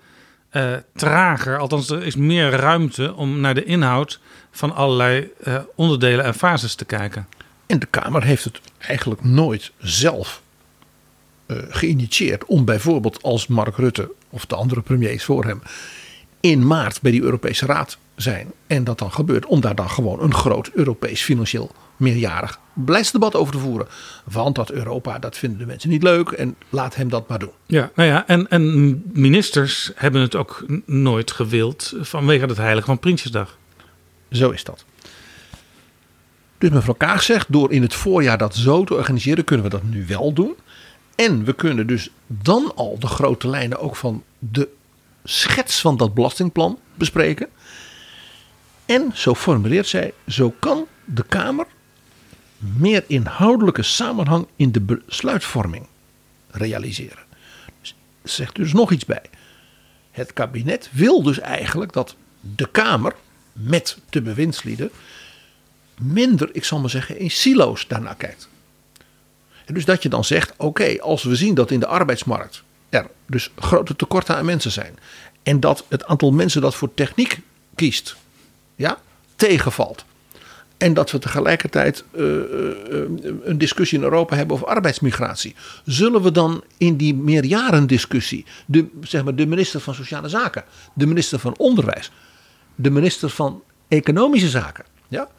[0.51, 1.57] uh, trager.
[1.57, 4.19] Althans, er is meer ruimte om naar de inhoud
[4.51, 7.27] van allerlei uh, onderdelen en fases te kijken.
[7.73, 10.41] En de Kamer heeft het eigenlijk nooit zelf
[11.47, 15.61] uh, geïnitieerd om bijvoorbeeld als Mark Rutte of de andere premiers voor hem
[16.39, 20.21] in maart bij die Europese Raad zijn en dat dan gebeurt, om daar dan gewoon
[20.21, 23.87] een groot Europees financieel meerjarig beleidsdebat over te voeren.
[24.23, 27.51] Want dat Europa, dat vinden de mensen niet leuk en laat hem dat maar doen.
[27.65, 32.99] Ja, nou ja, en, en ministers hebben het ook nooit gewild vanwege het heilige van
[32.99, 33.57] Prinsjesdag.
[34.29, 34.85] Zo is dat.
[36.63, 39.83] Dus mevrouw Kaag zegt, door in het voorjaar dat zo te organiseren, kunnen we dat
[39.83, 40.55] nu wel doen.
[41.15, 44.69] En we kunnen dus dan al de grote lijnen ook van de
[45.23, 47.47] schets van dat belastingplan bespreken.
[48.85, 51.65] En zo formuleert zij, zo kan de Kamer
[52.57, 55.87] meer inhoudelijke samenhang in de besluitvorming
[56.51, 57.23] realiseren.
[58.23, 59.25] Zegt dus nog iets bij.
[60.11, 63.15] Het kabinet wil dus eigenlijk dat de Kamer
[63.53, 64.91] met de bewindslieden
[66.01, 68.47] minder, ik zal maar zeggen, in silo's daarnaar kijkt.
[69.65, 73.07] En dus dat je dan zegt: oké, als we zien dat in de arbeidsmarkt er
[73.25, 74.97] dus grote tekorten aan mensen zijn.
[75.43, 77.39] En dat het aantal mensen dat voor techniek
[77.75, 78.15] kiest,
[78.75, 78.97] ja,
[79.35, 80.05] tegenvalt.
[80.77, 82.37] En dat we tegelijkertijd uh, uh,
[83.43, 85.55] een discussie in Europa hebben over arbeidsmigratie.
[85.85, 90.63] Zullen we dan in die meerjarendiscussie de, zeg maar, de minister van Sociale Zaken,
[90.93, 92.11] de minister van Onderwijs,
[92.75, 95.29] de minister van Economische Zaken, ja,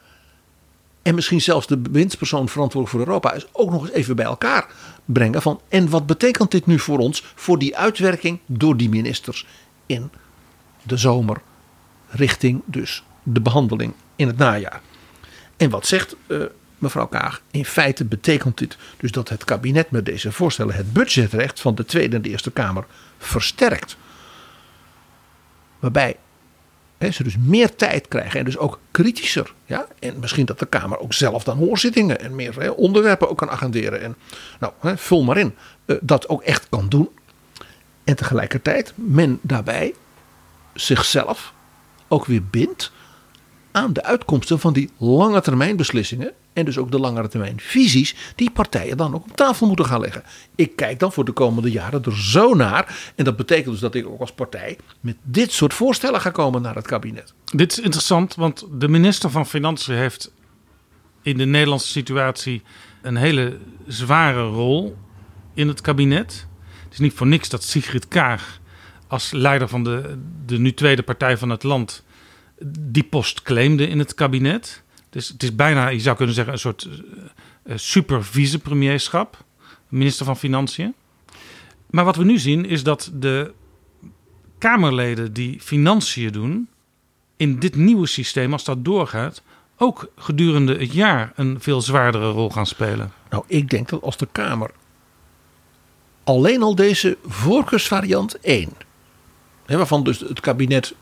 [1.04, 4.66] en misschien zelfs de bewindspersoon verantwoordelijk voor Europa is ook nog eens even bij elkaar
[5.04, 9.46] brengen van en wat betekent dit nu voor ons voor die uitwerking door die ministers
[9.86, 10.10] in
[10.82, 11.40] de zomer
[12.08, 14.80] richting dus de behandeling in het najaar.
[15.56, 16.42] En wat zegt uh,
[16.78, 17.42] mevrouw Kaag?
[17.50, 21.84] In feite betekent dit dus dat het kabinet met deze voorstellen het budgetrecht van de
[21.84, 22.86] Tweede en de Eerste Kamer
[23.18, 23.96] versterkt.
[25.78, 26.16] Waarbij
[26.98, 29.52] hè, ze dus meer tijd krijgen en dus ook kritischer.
[29.66, 29.86] Ja?
[29.98, 34.02] En misschien dat de Kamer ook zelf dan hoorzittingen en meer onderwerpen ook kan agenderen.
[34.02, 34.16] En
[34.60, 35.54] nou, vul maar in.
[35.86, 37.08] Uh, dat ook echt kan doen.
[38.04, 39.94] En tegelijkertijd men daarbij
[40.74, 41.52] zichzelf
[42.08, 42.92] ook weer bindt
[43.72, 48.14] aan de uitkomsten van die lange termijn beslissingen en dus ook de langere termijn visies
[48.34, 50.22] die partijen dan ook op tafel moeten gaan leggen.
[50.54, 53.94] Ik kijk dan voor de komende jaren er zo naar en dat betekent dus dat
[53.94, 57.34] ik ook als partij met dit soort voorstellen ga komen naar het kabinet.
[57.44, 60.32] Dit is interessant, want de minister van Financiën heeft
[61.22, 62.62] in de Nederlandse situatie
[63.02, 64.96] een hele zware rol
[65.54, 66.46] in het kabinet.
[66.84, 68.60] Het is niet voor niks dat Sigrid Kaag
[69.06, 72.04] als leider van de, de nu tweede partij van het land
[72.78, 74.82] die post claimde in het kabinet.
[75.14, 76.88] Dus het is bijna, je zou kunnen zeggen, een soort
[77.64, 79.44] uh, super vicepremierschap,
[79.88, 80.94] minister van Financiën.
[81.90, 83.52] Maar wat we nu zien is dat de
[84.58, 86.68] Kamerleden die financiën doen,
[87.36, 89.42] in dit nieuwe systeem, als dat doorgaat,
[89.76, 93.12] ook gedurende het jaar een veel zwaardere rol gaan spelen.
[93.30, 94.70] Nou, ik denk dat als de Kamer
[96.24, 98.68] alleen al deze voorkeursvariant 1,
[99.66, 100.94] waarvan dus het kabinet,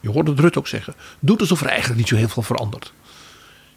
[0.00, 2.92] je hoort het Rut ook zeggen, doet alsof er eigenlijk niet zo heel veel verandert.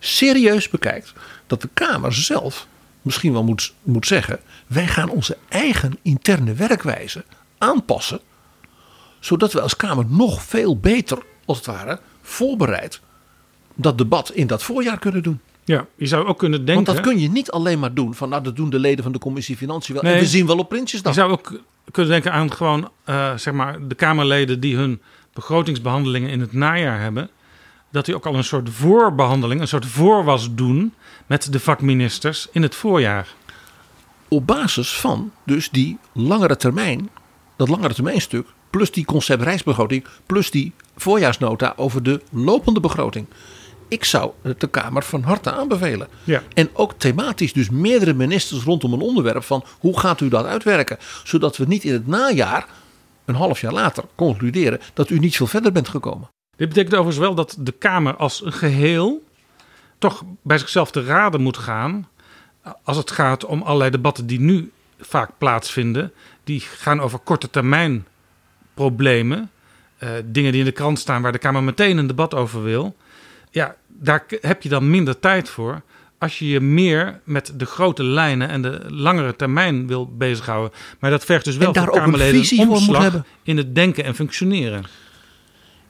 [0.05, 1.13] Serieus bekijkt
[1.47, 2.67] dat de Kamer zelf
[3.01, 7.23] misschien wel moet, moet zeggen: wij gaan onze eigen interne werkwijze
[7.57, 8.19] aanpassen,
[9.19, 13.01] zodat we als Kamer nog veel beter, als het ware, voorbereid
[13.75, 15.39] dat debat in dat voorjaar kunnen doen.
[15.63, 16.85] Ja, je zou ook kunnen denken.
[16.85, 19.11] Want dat kun je niet alleen maar doen van nou dat doen de leden van
[19.11, 20.03] de commissie Financiën wel.
[20.03, 21.13] Nee, en we zien wel op Prinsjesdag.
[21.13, 21.59] Je zou ook
[21.91, 25.01] kunnen denken aan gewoon uh, zeg maar de Kamerleden die hun
[25.33, 27.29] begrotingsbehandelingen in het najaar hebben.
[27.93, 30.93] Dat die ook al een soort voorbehandeling, een soort voorwas doen
[31.27, 33.27] met de vakministers in het voorjaar.
[34.27, 37.09] Op basis van dus die langere termijn,
[37.55, 43.25] dat langere termijnstuk, plus die concept reisbegroting, plus die voorjaarsnota over de lopende begroting.
[43.87, 46.07] Ik zou het de Kamer van harte aanbevelen.
[46.23, 46.43] Ja.
[46.53, 50.97] En ook thematisch, dus meerdere ministers rondom een onderwerp van hoe gaat u dat uitwerken?
[51.23, 52.67] Zodat we niet in het najaar,
[53.25, 56.32] een half jaar later, concluderen dat u niet veel verder bent gekomen.
[56.55, 59.23] Dit betekent overigens wel dat de Kamer als geheel
[59.97, 62.07] toch bij zichzelf te raden moet gaan.
[62.83, 66.11] Als het gaat om allerlei debatten die nu vaak plaatsvinden.
[66.43, 68.05] Die gaan over korte termijn
[68.73, 69.51] problemen.
[69.99, 72.95] Uh, dingen die in de krant staan waar de Kamer meteen een debat over wil.
[73.51, 75.81] Ja, daar heb je dan minder tijd voor.
[76.17, 80.71] Als je je meer met de grote lijnen en de langere termijn wil bezighouden.
[80.99, 83.25] Maar dat vergt dus wel en daar voor Kamerleden een visie een voor moet hebben.
[83.43, 84.83] in het denken en functioneren.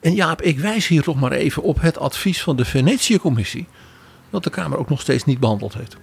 [0.04, 3.66] En Jaap, ik wijs hier toch maar even op het advies van de Venetië-commissie.
[4.30, 5.96] Dat de Kamer ook nog steeds niet behandeld heeft.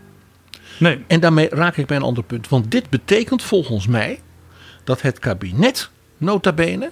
[0.79, 1.03] Nee.
[1.07, 2.49] En daarmee raak ik bij een ander punt.
[2.49, 4.21] Want dit betekent volgens mij
[4.83, 6.91] dat het kabinet, nota bene,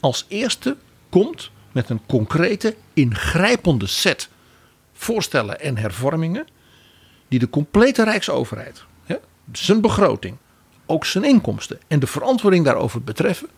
[0.00, 0.76] als eerste
[1.08, 4.28] komt met een concrete, ingrijpende set
[4.92, 6.46] voorstellen en hervormingen.
[7.28, 9.16] die de complete Rijksoverheid, hè,
[9.52, 10.36] zijn begroting,
[10.86, 13.48] ook zijn inkomsten en de verantwoording daarover betreffen.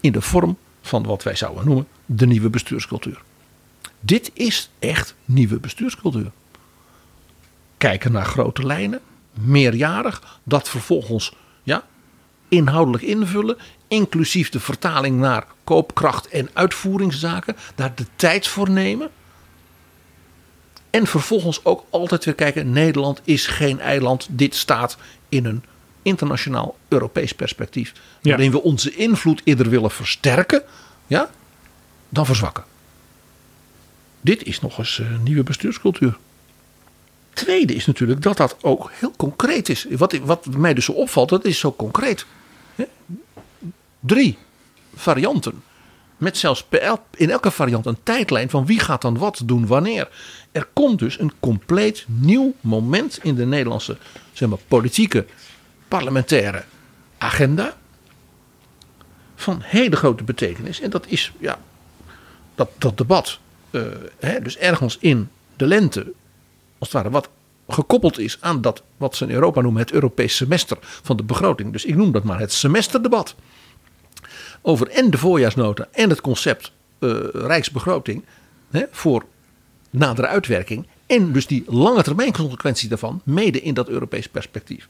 [0.00, 3.22] in de vorm van wat wij zouden noemen de nieuwe bestuurscultuur.
[4.00, 6.30] Dit is echt nieuwe bestuurscultuur.
[7.76, 9.00] Kijken naar grote lijnen,
[9.32, 11.84] meerjarig, dat vervolgens ja,
[12.48, 13.56] inhoudelijk invullen,
[13.88, 19.10] inclusief de vertaling naar koopkracht en uitvoeringszaken, daar de tijd voor nemen.
[20.90, 24.96] En vervolgens ook altijd weer kijken: Nederland is geen eiland, dit staat
[25.28, 25.64] in een
[26.02, 27.92] internationaal Europees perspectief.
[28.20, 28.30] Ja.
[28.30, 30.62] Waarin we onze invloed eerder willen versterken
[31.06, 31.30] ja,
[32.08, 32.64] dan verzwakken.
[34.20, 36.16] Dit is nog eens een nieuwe bestuurscultuur.
[37.32, 39.86] Tweede is natuurlijk dat dat ook heel concreet is.
[39.90, 42.26] Wat, wat mij dus zo opvalt, dat is zo concreet.
[44.00, 44.38] Drie
[44.94, 45.62] varianten.
[46.16, 46.66] Met zelfs
[47.10, 50.08] in elke variant een tijdlijn van wie gaat dan wat doen wanneer.
[50.52, 53.96] Er komt dus een compleet nieuw moment in de Nederlandse
[54.32, 55.26] zeg maar, politieke,
[55.98, 56.64] parlementaire
[57.18, 57.76] agenda.
[59.34, 60.80] Van hele grote betekenis.
[60.80, 61.58] En dat is ja,
[62.54, 63.38] dat, dat debat.
[63.70, 63.82] eh,
[64.18, 66.12] hè, dus ergens in de lente,
[66.78, 67.28] als het ware, wat
[67.68, 71.72] gekoppeld is aan dat wat ze in Europa noemen het Europees semester van de begroting.
[71.72, 73.34] Dus ik noem dat maar het semesterdebat.
[74.62, 78.24] Over en de voorjaarsnota en het concept eh, Rijksbegroting
[78.70, 79.24] hè, voor
[79.90, 80.86] nadere uitwerking.
[81.06, 84.88] En dus die lange termijn consequentie daarvan, mede in dat Europees perspectief.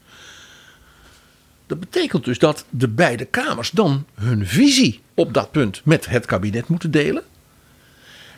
[1.73, 6.25] Dat betekent dus dat de beide kamers dan hun visie op dat punt met het
[6.25, 7.23] kabinet moeten delen.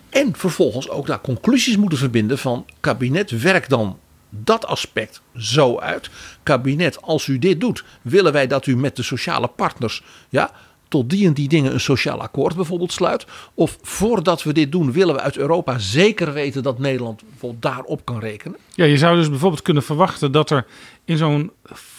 [0.09, 6.09] En vervolgens ook daar conclusies moeten verbinden van kabinet werkt dan dat aspect zo uit.
[6.43, 10.51] Kabinet, als u dit doet, willen wij dat u met de sociale partners ja,
[10.88, 13.25] tot die en die dingen een sociaal akkoord bijvoorbeeld sluit.
[13.53, 17.21] Of voordat we dit doen, willen we uit Europa zeker weten dat Nederland
[17.59, 18.57] daarop kan rekenen.
[18.69, 20.65] Ja, je zou dus bijvoorbeeld kunnen verwachten dat er
[21.05, 21.51] in zo'n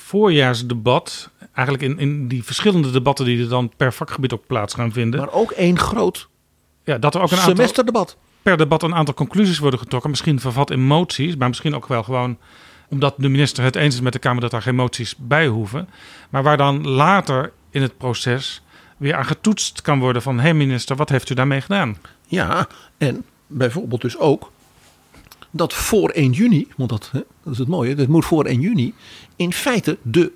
[0.07, 4.93] voorjaarsdebat, eigenlijk in, in die verschillende debatten die er dan per vakgebied ook plaats gaan
[4.93, 6.29] vinden, Maar ook één groot
[6.85, 8.17] ja, dat er ook een aantal, semesterdebat.
[8.43, 10.11] per debat een aantal conclusies worden getrokken.
[10.11, 12.39] Misschien vervat in moties, maar misschien ook wel gewoon
[12.89, 15.89] omdat de minister het eens is met de Kamer dat daar geen moties bij hoeven.
[16.31, 18.63] Maar waar dan later in het proces
[18.97, 20.37] weer aan getoetst kan worden van...
[20.37, 21.97] hé hey minister, wat heeft u daarmee gedaan?
[22.27, 24.51] Ja, en bijvoorbeeld dus ook
[25.51, 28.61] dat voor 1 juni, want dat, hè, dat is het mooie, dat moet voor 1
[28.61, 28.95] juni
[29.37, 30.33] in feite de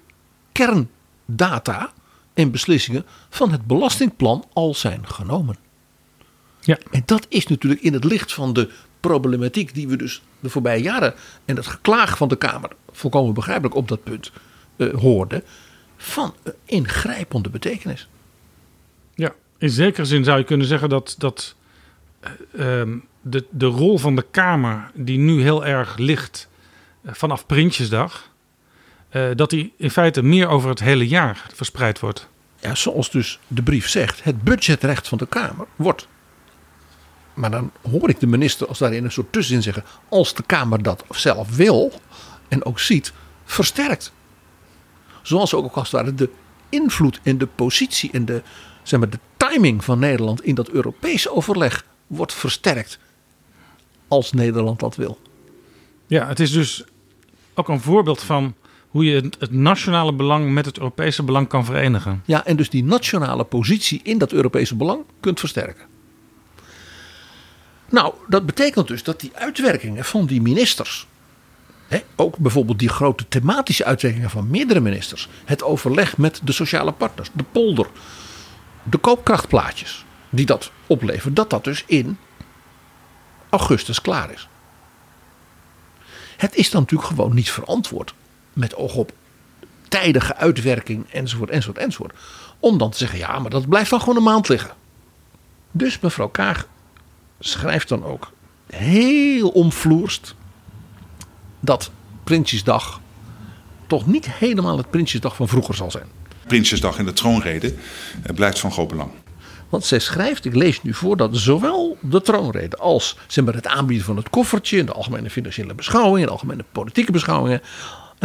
[0.52, 1.92] kerndata
[2.34, 5.56] en beslissingen van het belastingplan al zijn genomen.
[6.60, 6.78] Ja.
[6.90, 8.70] En dat is natuurlijk in het licht van de
[9.00, 13.74] problematiek die we dus de voorbije jaren en het geklaag van de Kamer volkomen begrijpelijk
[13.74, 14.32] op dat punt
[14.76, 15.42] eh, hoorden,
[15.96, 18.08] van eh, ingrijpende betekenis.
[19.14, 21.54] Ja, in zekere zin zou je kunnen zeggen dat, dat
[22.20, 26.48] eh, ehm, de, de rol van de Kamer, die nu heel erg ligt
[27.04, 28.29] vanaf Prinsjesdag,
[29.10, 32.28] eh, dat die in feite meer over het hele jaar verspreid wordt.
[32.60, 36.08] Ja, zoals dus de brief zegt, het budgetrecht van de Kamer wordt.
[37.34, 40.82] Maar dan hoor ik de minister als daarin een soort tussenin zeggen, als de Kamer
[40.82, 41.92] dat zelf wil
[42.48, 43.12] en ook ziet,
[43.44, 44.12] versterkt.
[45.22, 46.30] Zoals ook als het ware de
[46.68, 48.42] invloed en de positie en de,
[48.82, 52.98] zeg maar, de timing van Nederland in dat Europese overleg wordt versterkt.
[54.08, 55.18] Als Nederland dat wil.
[56.06, 56.84] Ja, het is dus
[57.54, 58.54] ook een voorbeeld van
[58.90, 62.22] hoe je het, nationale belang met het Europese belang kan verenigen.
[62.24, 65.86] Ja, en dus die nationale positie in dat Europese belang kunt versterken.
[67.88, 71.06] Nou, dat betekent dus dat die uitwerkingen van die ministers,
[72.16, 77.30] ook bijvoorbeeld die grote thematische uitwerkingen van meerdere ministers, het overleg met de sociale partners,
[77.32, 77.86] de polder,
[78.82, 82.18] de koopkrachtplaatjes die dat opleveren, dat dat dus in
[83.48, 84.48] augustus klaar is.
[86.36, 88.14] Het is dan natuurlijk gewoon niet verantwoord
[88.52, 89.12] met oog op
[89.88, 92.14] tijdige uitwerking enzovoort enzovoort enzovoort.
[92.58, 94.70] Om dan te zeggen ja maar dat blijft dan gewoon een maand liggen.
[95.70, 96.68] Dus mevrouw Kaag
[97.38, 98.32] schrijft dan ook
[98.66, 100.34] heel omvloerst
[101.60, 101.90] dat
[102.24, 103.00] Prinsjesdag
[103.86, 106.06] toch niet helemaal het Prinsjesdag van vroeger zal zijn.
[106.46, 107.74] Prinsjesdag en de troonrede
[108.34, 109.10] blijft van groot belang.
[109.68, 113.66] Want zij schrijft, ik lees nu voor, dat zowel de troonrede als zeg maar, het
[113.66, 117.64] aanbieden van het koffertje, in de algemene financiële beschouwingen, de algemene politieke beschouwingen, en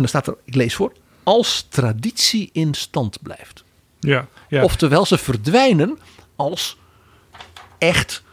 [0.02, 0.93] dan staat er, ik lees voor,
[1.24, 3.64] als traditie in stand blijft.
[4.00, 4.64] Ja, ja.
[4.64, 6.00] Oftewel, ze verdwijnen
[6.36, 6.78] als
[7.78, 8.24] echt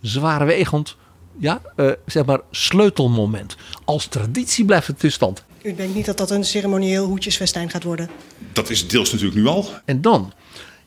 [0.00, 0.96] zwaarwegend,
[1.38, 3.56] ja, eh, zeg maar, sleutelmoment.
[3.84, 5.44] Als traditie blijft het in stand.
[5.62, 8.10] U denkt niet dat dat een ceremonieel hoedjesfestijn gaat worden?
[8.52, 9.68] Dat is deels natuurlijk nu al.
[9.84, 10.32] En dan,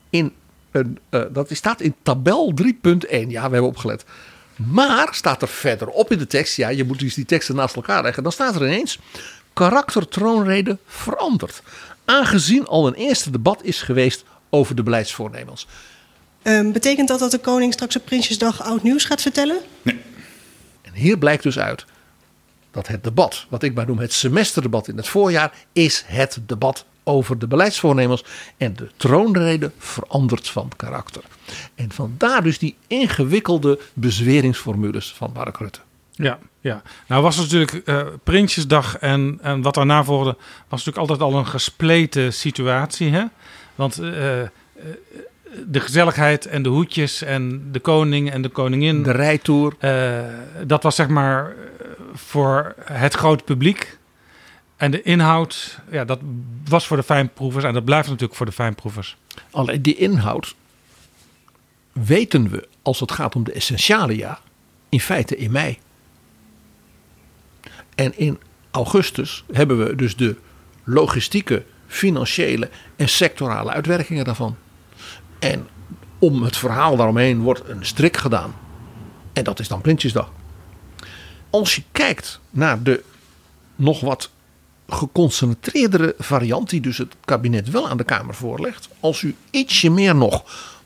[0.10, 0.34] in
[0.72, 3.30] een, eh, dat staat in tabel 3.1.
[3.30, 4.06] Ja, we hebben opgelet.
[4.56, 8.04] Maar staat er verderop in de tekst, ja, je moet dus die teksten naast elkaar
[8.04, 8.24] leggen.
[8.24, 9.00] Dan staat er ineens,
[9.56, 11.62] karakter troonrede veranderd.
[12.06, 15.68] Aangezien al een eerste debat is geweest over de beleidsvoornemens.
[16.42, 19.58] Ehm, betekent dat dat de koning straks op Prinsjesdag oud nieuws gaat vertellen?
[19.82, 20.00] Nee.
[20.82, 21.86] En hier blijkt dus uit
[22.72, 26.86] dat het debat, wat ik maar noem het semesterdebat in het voorjaar, is het debat
[27.04, 28.24] over de beleidsvoornemens.
[28.58, 31.24] En de troonrede verandert van karakter.
[31.76, 35.80] En vandaar dus die ingewikkelde bezweringsformules van Mark Rutte.
[36.16, 36.82] Ja, ja.
[37.08, 40.36] Nou was het natuurlijk eh, Prinsjesdag en, en wat daarna volgde...
[40.68, 43.12] was natuurlijk altijd al een gespleten situatie.
[43.12, 43.24] Hè?
[43.76, 44.50] Want eh, eh,
[45.66, 49.04] de gezelligheid en de hoedjes en de koning en de koningin...
[49.04, 49.76] De rijtour.
[49.80, 50.20] eh,
[50.66, 51.54] dat was zeg maar
[52.14, 53.98] voor het grote publiek.
[54.78, 56.20] En de inhoud, ja, dat
[56.70, 57.64] was voor de fijnproevers.
[57.64, 59.18] En dat blijft natuurlijk voor de fijnproevers.
[59.52, 60.56] Alleen die inhoud
[61.92, 64.40] weten we als het gaat om de essentialia
[64.90, 65.80] in feite in mei.
[67.96, 68.40] En in
[68.72, 70.36] augustus hebben we dus de
[70.84, 74.56] logistieke, financiële en sectorale uitwerkingen daarvan.
[75.40, 75.68] En
[76.20, 78.56] om het verhaal daaromheen wordt een strik gedaan.
[79.34, 80.32] En dat is dan Prinsjesdag.
[81.50, 83.04] Als je kijkt naar de
[83.76, 84.30] nog wat
[84.88, 88.90] geconcentreerdere variant, die dus het kabinet wel aan de Kamer voorlegt.
[89.00, 90.44] Als u ietsje meer nog,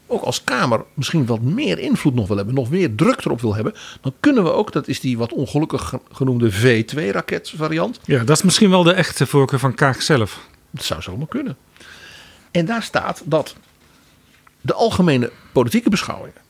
[0.10, 3.56] ook als Kamer, misschien wat meer invloed nog wil hebben, nog meer druk erop wil
[3.56, 8.00] hebben, dan kunnen we ook, dat is die wat ongelukkig ge- genoemde V2-raket variant.
[8.06, 10.48] Ja, dat is misschien wel de echte voorkeur van Kaag zelf.
[10.72, 11.58] Dat zou zomaar kunnen.
[12.52, 13.56] En daar staat dat
[14.62, 16.42] de algemene politieke beschouwingen,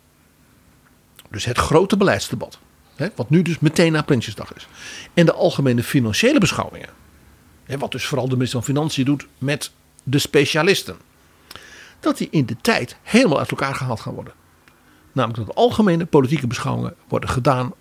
[1.30, 2.60] dus het grote beleidsdebat,
[2.96, 4.68] hè, wat nu dus meteen na Prinsjesdag is,
[5.14, 6.90] en de algemene financiële beschouwingen,
[7.64, 9.72] hè, wat dus vooral de minister van Financiën doet met
[10.04, 10.98] de specialisten,
[12.00, 14.34] dat die in de tijd helemaal uit elkaar gehaald gaan worden.
[15.12, 17.74] Namelijk dat de algemene politieke beschouwingen worden gedaan,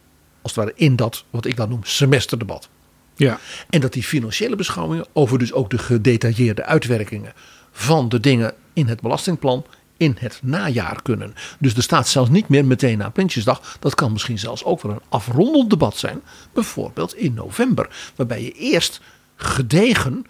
[0.42, 2.68] als het ware in dat, wat ik dan noem, semesterdebat.
[3.14, 3.38] Ja,
[3.70, 7.32] En dat die financiële beschouwingen over dus ook de gedetailleerde uitwerkingen
[7.70, 9.64] van de dingen in het belastingplan
[9.96, 11.34] in het najaar kunnen.
[11.58, 13.76] Dus er staat zelfs niet meer meteen na Prinsjesdag.
[13.80, 16.20] Dat kan misschien zelfs ook wel een afrondend debat zijn.
[16.52, 18.12] Bijvoorbeeld in november.
[18.16, 19.00] Waarbij je eerst
[19.36, 20.24] gedegen,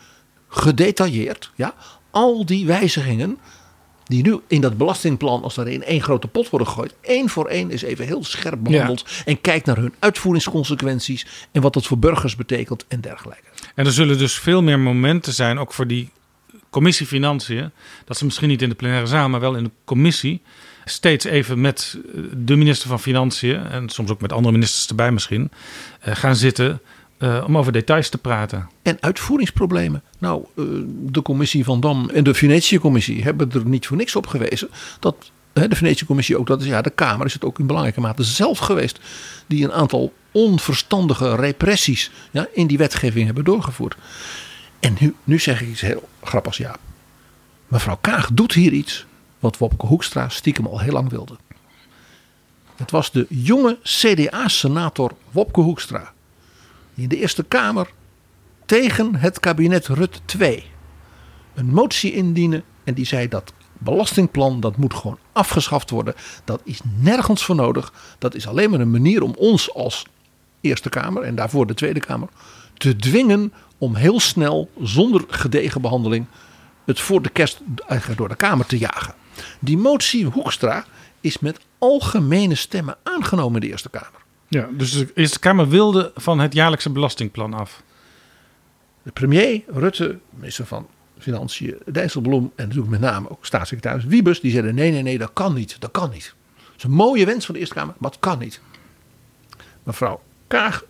[0.49, 1.74] gedetailleerd, ja,
[2.11, 3.39] al die wijzigingen
[4.09, 7.46] die nu in dat belastingplan als er in één grote pot worden gegooid, één voor
[7.46, 11.98] één is even heel scherp behandeld en kijkt naar hun uitvoeringsconsequenties en wat dat voor
[11.98, 13.42] burgers betekent en dergelijke.
[13.74, 16.11] En er zullen dus veel meer momenten zijn, ook voor die
[16.70, 17.70] commissie Financiën,
[18.04, 20.42] dat ze misschien niet in de plenaire zaal, maar wel in de commissie,
[20.84, 21.98] steeds even met
[22.36, 25.50] de minister van Financiën en soms ook met andere ministers erbij misschien,
[26.00, 26.80] eh, gaan zitten
[27.18, 28.68] uh, om over details te praten.
[28.82, 30.02] En uitvoeringsproblemen.
[30.18, 34.26] Nou, uh, de commissie van Dam en de Venetië-commissie hebben er niet voor niks op
[34.26, 34.68] gewezen.
[35.00, 38.24] Dat de Venetië-commissie ook, dat is ja, de Kamer is het ook in belangrijke mate
[38.24, 39.00] zelf geweest.
[39.46, 43.96] Die een aantal onverstandige repressies ja, in die wetgeving hebben doorgevoerd.
[44.80, 46.76] En nu, nu zeg ik iets heel grappigs, ja.
[47.68, 49.06] Mevrouw Kaag doet hier iets
[49.38, 51.36] wat Wopke Hoekstra stiekem al heel lang wilde.
[52.76, 56.12] Het was de jonge CDA-senator Wopke Hoekstra
[57.03, 57.90] in de Eerste Kamer
[58.66, 60.64] tegen het kabinet Rutte 2
[61.55, 62.64] een motie indienen.
[62.84, 66.14] En die zei dat belastingplan dat moet gewoon afgeschaft worden.
[66.44, 67.92] Dat is nergens voor nodig.
[68.18, 70.07] Dat is alleen maar een manier om ons als
[70.61, 72.28] Eerste Kamer en daarvoor de Tweede Kamer
[72.76, 76.26] te dwingen om heel snel, zonder gedegen behandeling,
[76.84, 77.61] het voor de kerst
[78.16, 79.14] door de Kamer te jagen.
[79.61, 80.84] Die motie Hoekstra
[81.20, 84.17] is met algemene stemmen aangenomen in de Eerste Kamer.
[84.49, 87.82] Ja, dus de Eerste Kamer wilde van het jaarlijkse belastingplan af.
[89.03, 90.86] De premier, Rutte, minister van
[91.18, 95.30] Financiën, Dijsselbloem en natuurlijk met name ook staatssecretaris Wiebes, die zeiden nee, nee, nee, dat
[95.32, 96.34] kan niet, dat kan niet.
[96.57, 98.61] Dat is een mooie wens van de Eerste Kamer, maar het kan niet.
[99.82, 100.84] Mevrouw Kaag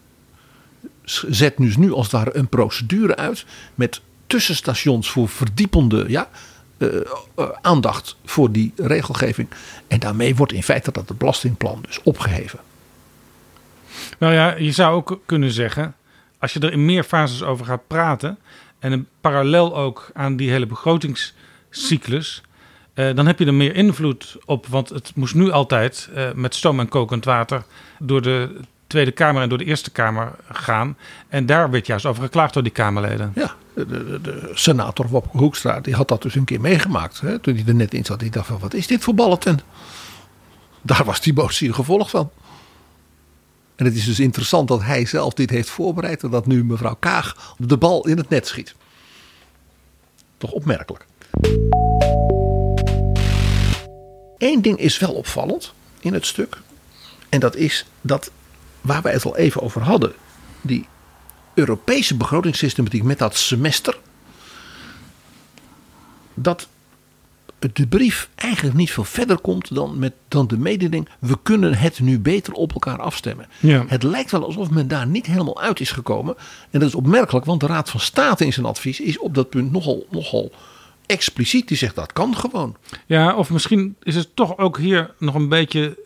[1.04, 3.44] zet dus nu als het ware een procedure uit
[3.74, 6.30] met tussenstations voor verdiepende ja,
[6.78, 6.94] uh,
[7.38, 9.48] uh, aandacht voor die regelgeving.
[9.88, 12.58] En daarmee wordt in feite dat het belastingplan dus opgeheven.
[14.18, 15.94] Nou ja, je zou ook kunnen zeggen,
[16.38, 18.38] als je er in meer fases over gaat praten
[18.78, 22.42] en een parallel ook aan die hele begrotingscyclus,
[22.94, 24.66] eh, dan heb je er meer invloed op.
[24.66, 27.64] Want het moest nu altijd eh, met stoom en kokend water
[27.98, 30.96] door de Tweede Kamer en door de Eerste Kamer gaan.
[31.28, 33.32] En daar werd juist over geklaagd door die Kamerleden.
[33.34, 37.20] Ja, de, de, de senator Wopke Hoekstra die had dat dus een keer meegemaakt.
[37.20, 38.20] Hè, toen hij er net in zat.
[38.20, 39.60] Die dacht van, wat is dit voor balletten?
[40.82, 42.30] Daar was die motie gevolg van.
[43.78, 46.96] En het is dus interessant dat hij zelf dit heeft voorbereid en dat nu mevrouw
[46.98, 48.74] Kaag de bal in het net schiet.
[50.38, 51.06] Toch opmerkelijk.
[54.38, 56.60] Eén ding is wel opvallend in het stuk.
[57.28, 58.30] En dat is dat
[58.80, 60.12] waar wij het al even over hadden.
[60.60, 60.86] Die
[61.54, 63.98] Europese begrotingssystematiek met dat semester.
[66.34, 66.68] Dat
[67.58, 72.00] de brief eigenlijk niet veel verder komt dan, met, dan de mededeling: we kunnen het
[72.00, 73.46] nu beter op elkaar afstemmen.
[73.60, 73.84] Ja.
[73.86, 76.36] Het lijkt wel alsof men daar niet helemaal uit is gekomen.
[76.70, 79.50] En dat is opmerkelijk, want de Raad van State in zijn advies is op dat
[79.50, 80.52] punt nogal, nogal
[81.06, 81.68] expliciet.
[81.68, 82.76] Die zegt dat kan gewoon.
[83.06, 85.98] Ja, of misschien is het toch ook hier nog een beetje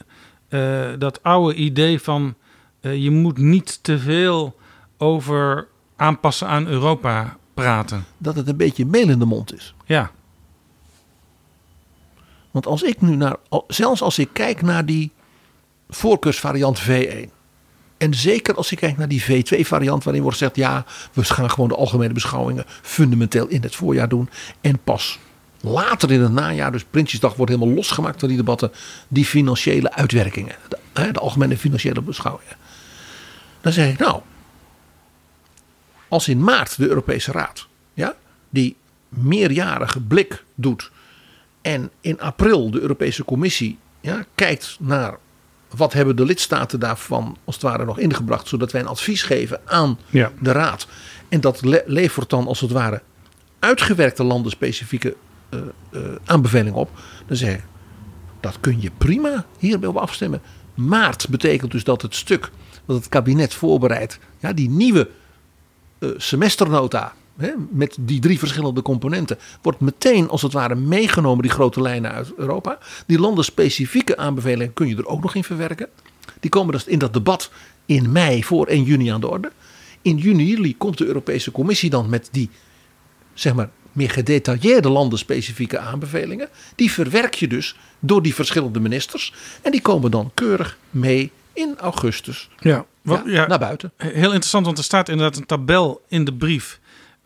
[0.48, 2.34] uh, dat oude idee van
[2.80, 4.56] uh, je moet niet te veel
[4.98, 8.04] over aanpassen aan Europa praten.
[8.18, 9.74] Dat het een beetje meel in de mond is.
[9.86, 10.10] Ja.
[12.52, 13.36] Want als ik nu naar,
[13.66, 15.12] zelfs als ik kijk naar die
[15.88, 17.30] voorkeursvariant V1.
[17.96, 21.68] En zeker als ik kijk naar die V2-variant, waarin wordt gezegd: ja, we gaan gewoon
[21.68, 24.28] de algemene beschouwingen fundamenteel in het voorjaar doen.
[24.60, 25.18] En pas
[25.60, 28.72] later in het najaar, dus Prinsjesdag, wordt helemaal losgemaakt van die debatten,
[29.08, 32.56] die financiële uitwerkingen, de, de algemene financiële beschouwingen.
[33.60, 34.20] Dan zeg ik: nou,
[36.08, 38.14] als in maart de Europese Raad ja,
[38.50, 38.76] die
[39.08, 40.90] meerjarige blik doet
[41.62, 45.18] en in april de Europese Commissie ja, kijkt naar
[45.76, 49.60] wat hebben de lidstaten daarvan als het ware nog ingebracht, zodat wij een advies geven
[49.64, 50.32] aan ja.
[50.40, 50.86] de Raad.
[51.28, 53.02] En dat le levert dan als het ware
[53.58, 55.16] uitgewerkte landenspecifieke
[55.50, 55.60] uh,
[55.90, 56.90] uh, aanbevelingen op.
[57.26, 57.62] Dan zeg ik,
[58.40, 60.42] dat kun je prima hierbij op afstemmen.
[60.74, 62.50] Maart betekent dus dat het stuk
[62.86, 65.08] dat het kabinet voorbereidt, ja, die nieuwe
[65.98, 67.12] uh, semesternota
[67.70, 72.32] met die drie verschillende componenten, wordt meteen als het ware meegenomen, die grote lijnen uit
[72.36, 72.78] Europa.
[73.06, 75.88] Die landenspecifieke aanbevelingen kun je er ook nog in verwerken.
[76.40, 77.50] Die komen dus in dat debat
[77.86, 79.52] in mei voor 1 juni aan de orde.
[80.02, 82.50] In juni, juli komt de Europese Commissie dan met die,
[83.34, 86.48] zeg maar, meer gedetailleerde landenspecifieke aanbevelingen.
[86.74, 89.34] Die verwerk je dus door die verschillende ministers.
[89.62, 93.92] En die komen dan keurig mee in augustus ja, wat, ja, naar buiten.
[93.96, 96.80] Heel interessant, want er staat inderdaad een tabel in de brief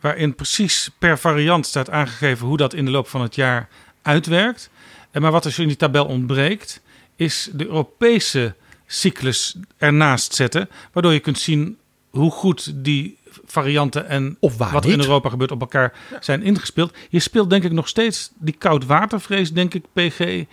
[0.06, 3.68] waarin precies per variant staat aangegeven hoe dat in de loop van het jaar
[4.02, 4.70] uitwerkt.
[5.10, 6.80] En maar wat er in die tabel ontbreekt,
[7.16, 8.54] is de Europese
[8.86, 10.68] cyclus ernaast zetten.
[10.92, 11.78] Waardoor je kunt zien
[12.10, 15.00] hoe goed die varianten en Of wat er in.
[15.00, 16.94] Europa gebeurt op elkaar zijn ingespeeld.
[17.08, 20.44] Je speelt denk ik nog steeds die koudwatervrees, denk ik, PG.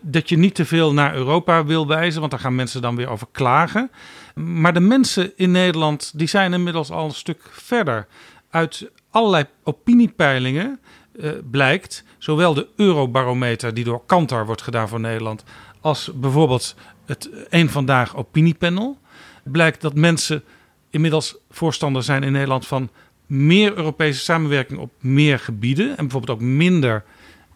[0.00, 3.08] Dat je niet te veel naar Europa wil wijzen, want daar gaan mensen dan weer
[3.08, 3.90] over klagen.
[4.34, 8.06] Maar de mensen in Nederland, die zijn inmiddels al een stuk verder.
[8.50, 10.80] Uit allerlei opiniepeilingen
[11.12, 15.44] eh, blijkt, zowel de Eurobarometer die door Kantar wordt gedaan voor Nederland,
[15.80, 16.74] als bijvoorbeeld
[17.06, 18.98] het Eén Vandaag opiniepanel,
[19.44, 20.44] blijkt dat mensen
[20.90, 22.90] inmiddels voorstander zijn in Nederland van
[23.26, 27.04] meer Europese samenwerking op meer gebieden en bijvoorbeeld ook minder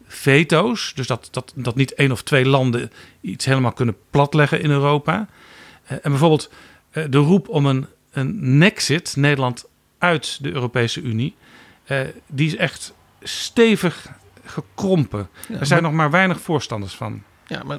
[0.07, 0.93] veto's.
[0.95, 2.91] Dus dat, dat, dat niet één of twee landen
[3.21, 5.29] iets helemaal kunnen platleggen in Europa.
[5.85, 6.51] Eh, En bijvoorbeeld
[6.91, 9.67] eh, de roep om een, een nexit, Nederland
[9.99, 11.35] uit de Europese Unie,
[11.87, 14.07] eh, die is echt stevig
[14.45, 15.29] gekrompen.
[15.61, 17.23] er zijn nog maar weinig voorstanders van.
[17.47, 17.79] Ja, maar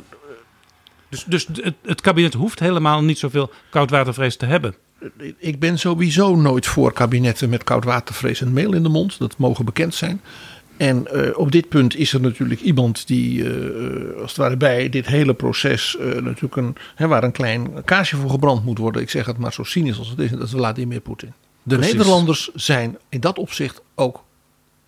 [1.10, 4.76] Dus, dus het, het kabinet hoeft helemaal niet zoveel koudwatervrees te hebben.
[5.38, 9.20] ik ben sowieso nooit voor kabinetten met koudwatervrees en meel in de mond.
[9.20, 10.22] Dat mogen bekend zijn.
[10.78, 14.90] En eh, op dit punt is er natuurlijk iemand die, eh, als het ware bij
[14.90, 19.02] dit hele proces, eh, natuurlijk een, hè, waar een klein kaarsje voor gebrand moet worden.
[19.02, 21.34] Ik zeg het maar zo cynisch als het is, dat is Vladimir Poetin.
[21.68, 21.94] De Precies.
[21.94, 24.24] Nederlanders zijn in dat opzicht ook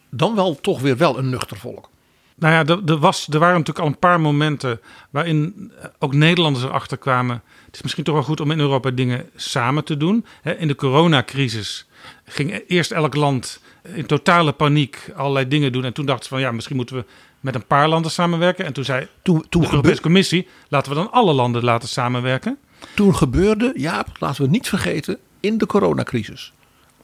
[0.10, 1.90] dan wel toch weer wel een nuchter volk.
[2.36, 6.66] Nou ja, er, er, was, er waren natuurlijk al een paar momenten waarin ook Nederlanders
[6.66, 7.42] erachter kwamen.
[7.66, 10.26] Het is misschien toch wel goed om in Europa dingen samen te doen.
[10.58, 11.88] In de coronacrisis
[12.26, 13.62] ging eerst elk land
[13.94, 15.84] in totale paniek allerlei dingen doen.
[15.84, 17.06] En toen dachten ze van ja, misschien moeten we
[17.40, 18.66] met een paar landen samenwerken.
[18.66, 22.58] En toen zei Toen, toen, de Europese Commissie, laten we dan alle landen laten samenwerken.
[22.96, 26.54] toen gebeurde, Jaap, laten we niet vergeten, in de coronacrisis,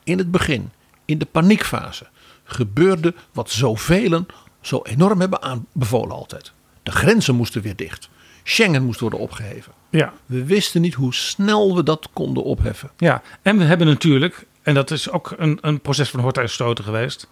[0.05, 0.71] in het begin,
[1.05, 2.07] in de paniekfase,
[2.43, 4.25] gebeurde wat zoveel
[4.61, 6.51] zo enorm hebben aanbevolen altijd.
[6.83, 8.09] De grenzen moesten weer dicht.
[8.43, 9.73] Schengen moest worden opgeheven.
[9.89, 10.13] Ja.
[10.25, 12.91] We wisten niet hoe snel we dat konden opheffen.
[12.97, 16.49] Ja, en we hebben natuurlijk, en dat is ook een, een proces van horten en
[16.49, 17.27] stoten geweest,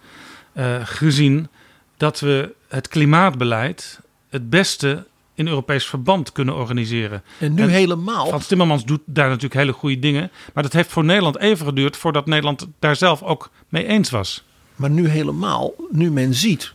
[0.52, 1.48] eh, gezien
[1.96, 7.22] dat we het klimaatbeleid het beste in Europees verband kunnen organiseren.
[7.38, 8.26] En nu En helemaal.
[8.26, 11.96] Frans Timmermans doet daar natuurlijk hele goede dingen, maar dat heeft voor Nederland even geduurd
[11.96, 14.44] voordat Nederland daar zelf ook mee eens was.
[14.76, 16.74] Maar nu helemaal, nu men ziet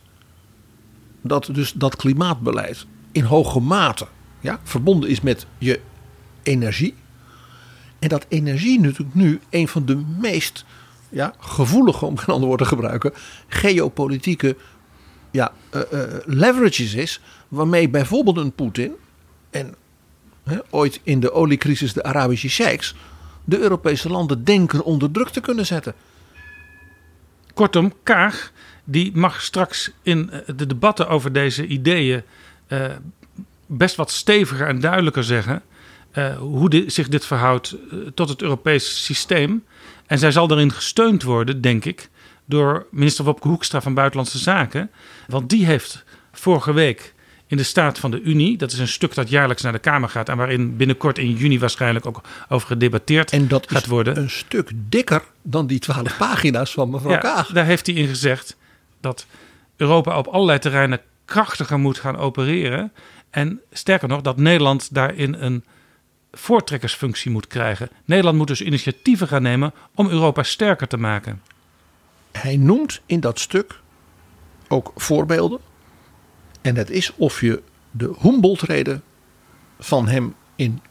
[1.21, 4.07] dat dus dat klimaatbeleid in hoge mate
[4.39, 5.79] ja, verbonden is met je
[6.43, 6.95] energie.
[7.99, 10.65] En dat energie natuurlijk nu een van de meest
[11.09, 13.13] ja, gevoelige, om geen ander woord te gebruiken,
[13.47, 14.55] geopolitieke
[15.31, 17.21] ja, eh, eh, leverages is.
[17.47, 18.93] Waarmee bijvoorbeeld een Poetin
[19.49, 19.75] en
[20.69, 22.95] ooit in de oliecrisis de Arabische sheiks
[23.45, 25.93] de Europese landen denken onder druk te kunnen zetten.
[27.53, 28.51] Kortom, Kaag
[28.83, 32.23] die mag straks in eh, de debatten over deze ideeën
[33.65, 35.61] best wat steviger en duidelijker zeggen
[36.39, 37.75] hoe zich dit verhoudt
[38.13, 39.63] tot het Europese systeem.
[40.05, 42.09] En zij zal daarin gesteund worden, denk ik,
[42.49, 44.91] door minister Wopke Hoekstra van Buitenlandse Zaken.
[45.27, 47.13] Want die heeft vorige week
[47.47, 50.09] in de Staat van de Unie, dat is een stuk dat jaarlijks naar de Kamer
[50.09, 54.17] gaat en waarin binnenkort in juni waarschijnlijk ook over gedebatteerd En dat gaat worden.
[54.17, 57.47] een stuk dikker dan die twaalf pagina's van mevrouw Kaag.
[57.51, 58.57] Daar heeft hij in gezegd
[59.01, 59.25] dat
[59.75, 62.91] Europa op allerlei terreinen krachtiger moet gaan opereren.
[63.29, 65.63] En sterker nog, dat Nederland daarin een
[66.31, 67.89] voortrekkersfunctie moet krijgen.
[68.05, 71.41] Nederland moet dus initiatieven gaan nemen om Europa sterker te maken.
[72.41, 73.79] Hij noemt in dat stuk
[74.67, 75.59] ook voorbeelden.
[76.61, 77.61] En het is of je
[77.91, 79.03] de Humboldt-reden
[79.79, 80.81] van hem in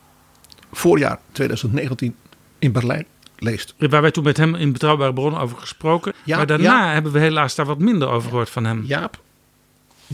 [0.73, 2.17] voorjaar 2019
[2.59, 3.07] in Berlijn
[3.39, 3.75] leest.
[3.79, 6.13] Waar wij toen met hem in Betrouwbare Bronnen over gesproken.
[6.25, 8.85] Ja, maar daarna hebben we helaas daar wat minder over gehoord van hem.
[8.85, 9.21] Jaap,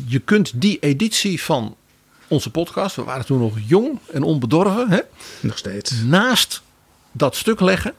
[0.07, 1.77] je kunt die editie van
[2.29, 5.01] onze podcast, we waren toen nog jong en onbedorven, hè,
[5.41, 5.93] Nog steeds.
[6.03, 6.63] naast
[7.13, 7.95] dat stuk leggen.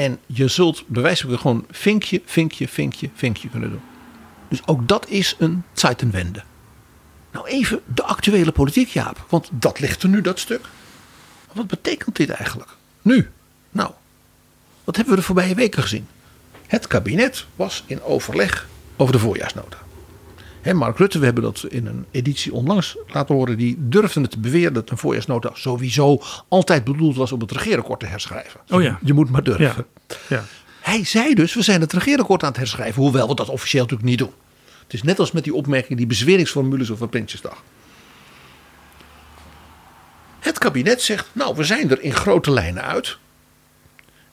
[0.00, 3.80] En je zult bij wijze gewoon vinkje, vinkje, vinkje, vinkje kunnen doen.
[4.48, 6.42] Dus ook dat is een Zeitenwende.
[7.32, 9.24] Nou even de actuele politiek, Jaap.
[9.28, 10.64] Want dat ligt er nu, dat stuk.
[11.52, 12.70] Wat betekent dit eigenlijk?
[13.02, 13.30] Nu.
[13.70, 13.90] Nou,
[14.84, 16.06] wat hebben we de voorbije weken gezien?
[16.66, 19.78] Het kabinet was in overleg over de voorjaarsnota.
[20.64, 23.56] Mark Rutte, we hebben dat in een editie onlangs laten horen.
[23.56, 28.00] Die durfde het te beweren dat een voorjaarsnota sowieso altijd bedoeld was om het regeerakkoord
[28.00, 28.60] te herschrijven.
[28.68, 28.98] Oh ja.
[29.02, 29.86] Je moet maar durven.
[30.08, 30.16] Ja.
[30.28, 30.44] Ja.
[30.80, 33.02] Hij zei dus, we zijn het regeerakkoord aan het herschrijven.
[33.02, 34.32] Hoewel we dat officieel natuurlijk niet doen.
[34.82, 37.62] Het is net als met die opmerking, die bezweringsformules over Prinsjesdag.
[40.40, 43.18] Het kabinet zegt, nou we zijn er in grote lijnen uit.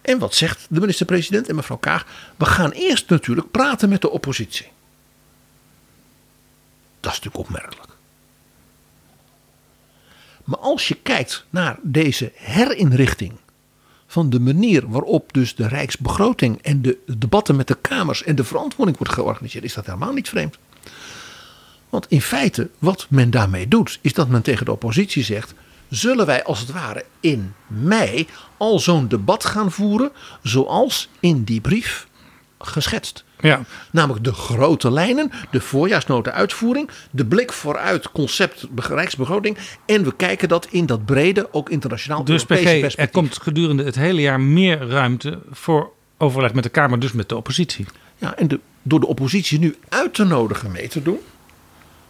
[0.01, 2.05] En wat zegt de minister-president en mevrouw Kaag?
[2.35, 4.67] We gaan eerst natuurlijk praten met de oppositie.
[6.99, 7.91] Dat is natuurlijk opmerkelijk.
[10.43, 13.33] Maar als je kijkt naar deze herinrichting
[14.07, 18.43] van de manier waarop dus de rijksbegroting en de debatten met de kamers en de
[18.43, 20.57] verantwoording wordt georganiseerd, is dat helemaal niet vreemd.
[21.89, 25.53] Want in feite, wat men daarmee doet, is dat men tegen de oppositie zegt:
[25.89, 28.27] zullen wij als het ware in mei
[28.57, 30.11] al zo'n debat gaan voeren,
[30.43, 32.07] zoals in die brief
[32.59, 33.23] geschetst.
[33.39, 33.61] Ja,
[33.91, 39.57] Namelijk de grote lijnen, de voorjaarsnota uitvoering, de blik vooruit, concept rijksbegroting.
[39.85, 43.95] En we kijken dat in dat brede, ook internationaal dus PG, er komt gedurende het
[43.95, 47.85] hele jaar meer ruimte voor overleg met de Kamer, dus met de oppositie.
[48.17, 51.19] Ja, en de, door de oppositie nu uit te nodigen mee te doen,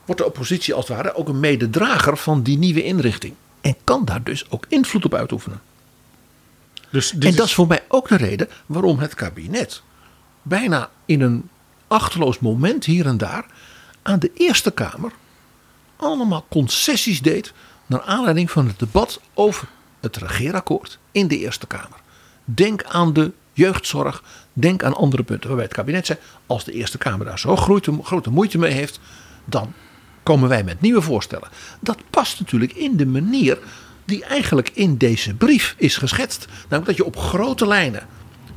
[0.05, 3.33] wordt de oppositie als het ware ook een mededrager van die nieuwe inrichting.
[3.61, 5.61] En kan daar dus ook invloed op uitoefenen.
[6.89, 9.81] Dus en dat is voor mij ook de reden waarom het kabinet
[10.47, 11.49] bijna in een
[11.87, 13.45] achterloos moment hier en daar
[14.01, 15.11] aan de Eerste Kamer
[15.95, 17.53] allemaal concessies deed
[17.85, 19.67] naar aanleiding van het debat over
[19.99, 21.99] het regeerakkoord in de Eerste Kamer.
[22.45, 24.23] Denk aan de jeugdzorg,
[24.53, 27.99] denk aan andere punten waarbij het kabinet zei als de Eerste Kamer daar zo grote,
[28.03, 28.99] grote moeite mee heeft,
[29.45, 29.73] dan
[30.23, 31.49] komen wij met nieuwe voorstellen.
[31.79, 33.57] Dat past natuurlijk in de manier
[34.05, 36.47] die eigenlijk in deze brief is geschetst.
[36.61, 38.07] Namelijk dat je op grote lijnen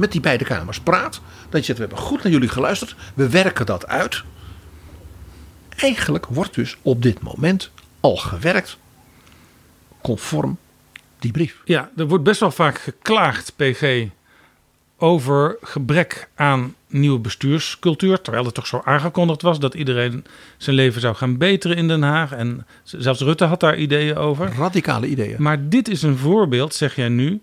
[0.01, 1.21] met die beide kamers praat.
[1.49, 2.95] Dat je zegt, we hebben goed naar jullie geluisterd.
[3.15, 4.23] We werken dat uit.
[5.77, 7.71] Eigenlijk wordt dus op dit moment
[8.01, 8.79] al gewerkt
[10.03, 10.59] conform
[11.19, 11.57] die brief.
[11.65, 14.07] Ja, er wordt best wel vaak geklaagd, PG,
[14.97, 18.21] over gebrek aan nieuwe bestuurscultuur.
[18.21, 20.25] Terwijl het toch zo aangekondigd was dat iedereen
[20.57, 22.33] zijn leven zou gaan beteren in Den Haag.
[22.33, 24.53] En zelfs Rutte had daar ideeën over.
[24.57, 25.43] Radicale ideeën.
[25.43, 27.41] Maar dit is een voorbeeld, zeg jij nu,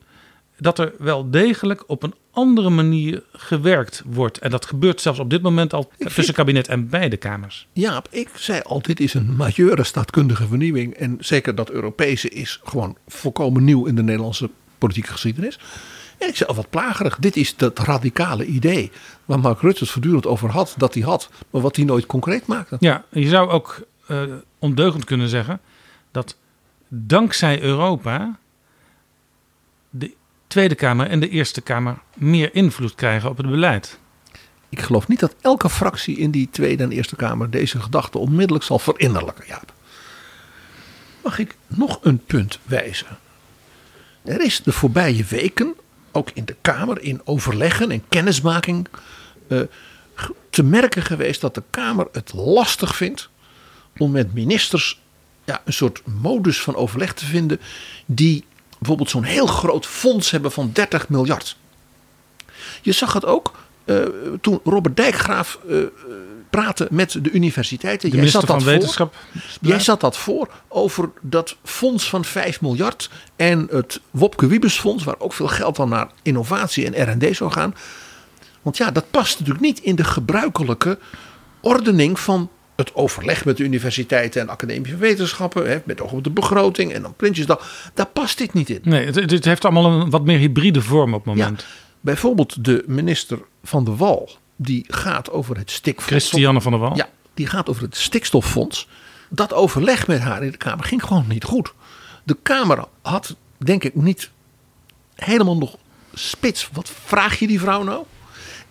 [0.57, 4.37] dat er wel degelijk op een andere manier gewerkt wordt.
[4.37, 7.67] En dat gebeurt zelfs op dit moment al tussen kabinet en beide kamers.
[7.73, 10.93] Jaap, ik zei al, dit is een majeure staatkundige vernieuwing.
[10.93, 15.59] En zeker dat Europese is gewoon volkomen nieuw in de Nederlandse politieke geschiedenis.
[16.17, 17.17] En ik zei al wat plagerig.
[17.19, 18.91] Dit is dat radicale idee
[19.25, 21.29] waar Mark Rutte het voortdurend over had, dat hij had.
[21.49, 22.75] Maar wat hij nooit concreet maakte.
[22.79, 24.21] Ja, je zou ook eh,
[24.59, 25.59] ondeugend kunnen zeggen
[26.11, 26.37] dat
[26.87, 28.39] dankzij Europa
[30.47, 33.99] Tweede Kamer en de Eerste Kamer meer invloed krijgen op het beleid.
[34.69, 38.65] Ik geloof niet dat elke fractie in die Tweede en Eerste Kamer deze gedachte onmiddellijk
[38.65, 39.45] zal verinnerlijken.
[41.23, 43.17] Mag ik nog een punt wijzen?
[44.23, 45.75] Er is de voorbije weken,
[46.11, 48.87] ook in de Kamer, in overleggen en kennismaking,
[49.47, 49.61] eh,
[50.49, 53.29] te merken geweest dat de Kamer het lastig vindt
[53.97, 55.01] om met ministers
[55.43, 57.59] ja, een soort modus van overleg te vinden
[58.05, 58.45] die
[58.77, 61.57] bijvoorbeeld zo'n heel groot fonds hebben van 30 miljard.
[62.81, 63.53] Je zag het ook
[63.85, 63.97] eh,
[64.41, 65.77] toen Robert Dijkgraaf eh,
[66.49, 68.09] praatte met de universiteiten.
[68.09, 69.09] De Jij zat dat voor.
[69.61, 75.03] Jij zat dat voor over dat fonds van 5 miljard en het Wopke Wiebes fonds,
[75.03, 77.75] waar ook veel geld dan naar innovatie en R&D zou gaan.
[78.61, 80.99] Want ja, dat past natuurlijk niet in de gebruikelijke
[81.61, 86.29] ordening van het overleg met de universiteiten en academische wetenschappen, hè, met oog op de
[86.29, 87.91] begroting en dan Prinsjesdag.
[87.93, 88.79] Daar past dit niet in.
[88.83, 91.65] Nee, het, het heeft allemaal een wat meer hybride vorm op het moment.
[92.01, 96.09] Bijvoorbeeld de minister van de Wal, die gaat over het stikfonds.
[96.11, 96.95] Christiane van der Wal.
[96.95, 98.87] Ja, die gaat over het stikstoffonds.
[99.29, 101.73] Dat overleg met haar in de Kamer ging gewoon niet goed.
[102.23, 104.29] De Kamer had, denk ik, niet
[105.15, 105.77] helemaal nog
[106.13, 106.69] spits.
[106.73, 108.03] Wat vraag je die vrouw nou?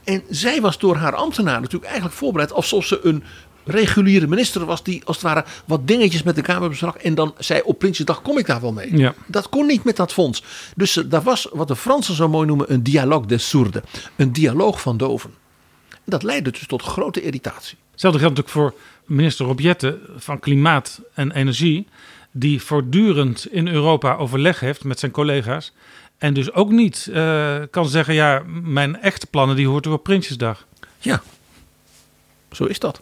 [0.04, 3.24] En zij was door haar ambtenaar natuurlijk eigenlijk voorbereid alsof ze een
[3.66, 7.34] reguliere minister was die als het ware wat dingetjes met de Kamer besprak en dan
[7.38, 8.96] zei op Prinsjesdag kom ik daar wel mee.
[8.96, 9.14] Ja.
[9.26, 10.42] Dat kon niet met dat fonds.
[10.76, 13.78] Dus eh, daar was wat de Fransen zo mooi noemen een dialogue des sourds.
[14.16, 15.30] Een dialoog van doven.
[15.90, 17.78] En dat leidde dus tot grote irritatie.
[17.90, 21.86] Hetzelfde geldt natuurlijk voor minister Rob Jetten van Klimaat en Energie.
[22.30, 25.72] Die voortdurend in Europa overleg heeft met zijn collega's.
[26.18, 30.02] En dus ook niet eh, kan zeggen, ja, mijn echte plannen die hoort er op
[30.02, 30.66] Prinsjesdag.
[30.98, 31.22] Ja,
[32.50, 33.00] zo is dat.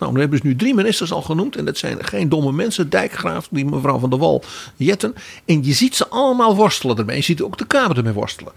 [0.00, 1.56] Nou, nu hebben ze nu drie ministers al genoemd.
[1.56, 2.90] En dat zijn geen domme mensen.
[2.90, 4.44] Dijkgraaf, die mevrouw van der Wal,
[4.76, 5.14] Jetten.
[5.44, 7.16] En je ziet ze allemaal worstelen ermee.
[7.16, 8.52] Je ziet ook de Kamer ermee worstelen.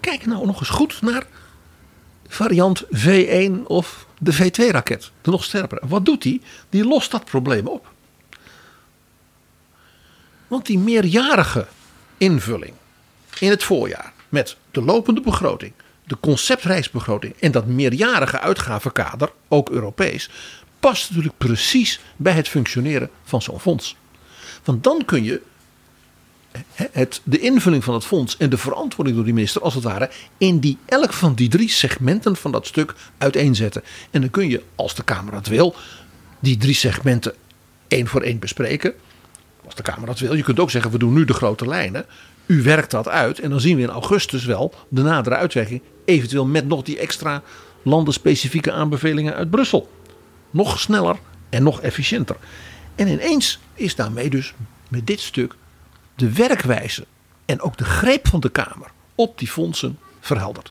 [0.00, 1.26] Kijk nou nog eens goed naar
[2.28, 5.10] variant V1 of de V2-raket.
[5.22, 5.80] De nog sterkere.
[5.86, 6.40] Wat doet die?
[6.68, 7.92] Die lost dat probleem op.
[10.48, 11.66] Want die meerjarige
[12.18, 12.72] invulling
[13.38, 15.72] in het voorjaar met de lopende begroting,
[16.10, 20.30] de conceptreisbegroting en dat meerjarige uitgavenkader, ook Europees,
[20.80, 23.96] past natuurlijk precies bij het functioneren van zo'n fonds.
[24.64, 25.40] Want dan kun je
[26.72, 30.10] het, de invulling van het fonds en de verantwoording door die minister, als het ware,
[30.38, 33.82] in die, elk van die drie segmenten van dat stuk uiteenzetten.
[34.10, 35.74] En dan kun je, als de Kamer dat wil,
[36.40, 37.34] die drie segmenten
[37.88, 38.94] één voor één bespreken.
[39.64, 40.34] Als de Kamer dat wil.
[40.34, 42.06] Je kunt ook zeggen, we doen nu de grote lijnen.
[42.50, 43.38] U werkt dat uit.
[43.38, 45.82] En dan zien we in augustus wel de nadere uitwerking.
[46.04, 47.42] Eventueel met nog die extra
[47.82, 49.90] landenspecifieke aanbevelingen uit Brussel.
[50.50, 51.16] Nog sneller
[51.48, 52.36] en nog efficiënter.
[52.94, 54.54] En ineens is daarmee dus
[54.88, 55.54] met dit stuk
[56.14, 57.04] de werkwijze
[57.44, 60.68] en ook de greep van de Kamer op die fondsen verhelderd.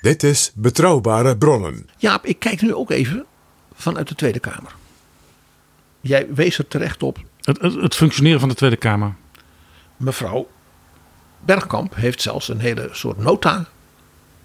[0.00, 1.88] Dit is Betrouwbare Bronnen.
[1.96, 3.24] Jaap, ik kijk nu ook even
[3.74, 4.74] vanuit de Tweede Kamer.
[6.00, 7.18] Jij wees er terecht op.
[7.40, 9.14] Het, het, het functioneren van de Tweede Kamer.
[9.96, 10.48] Mevrouw
[11.40, 13.64] Bergkamp heeft zelfs een hele soort nota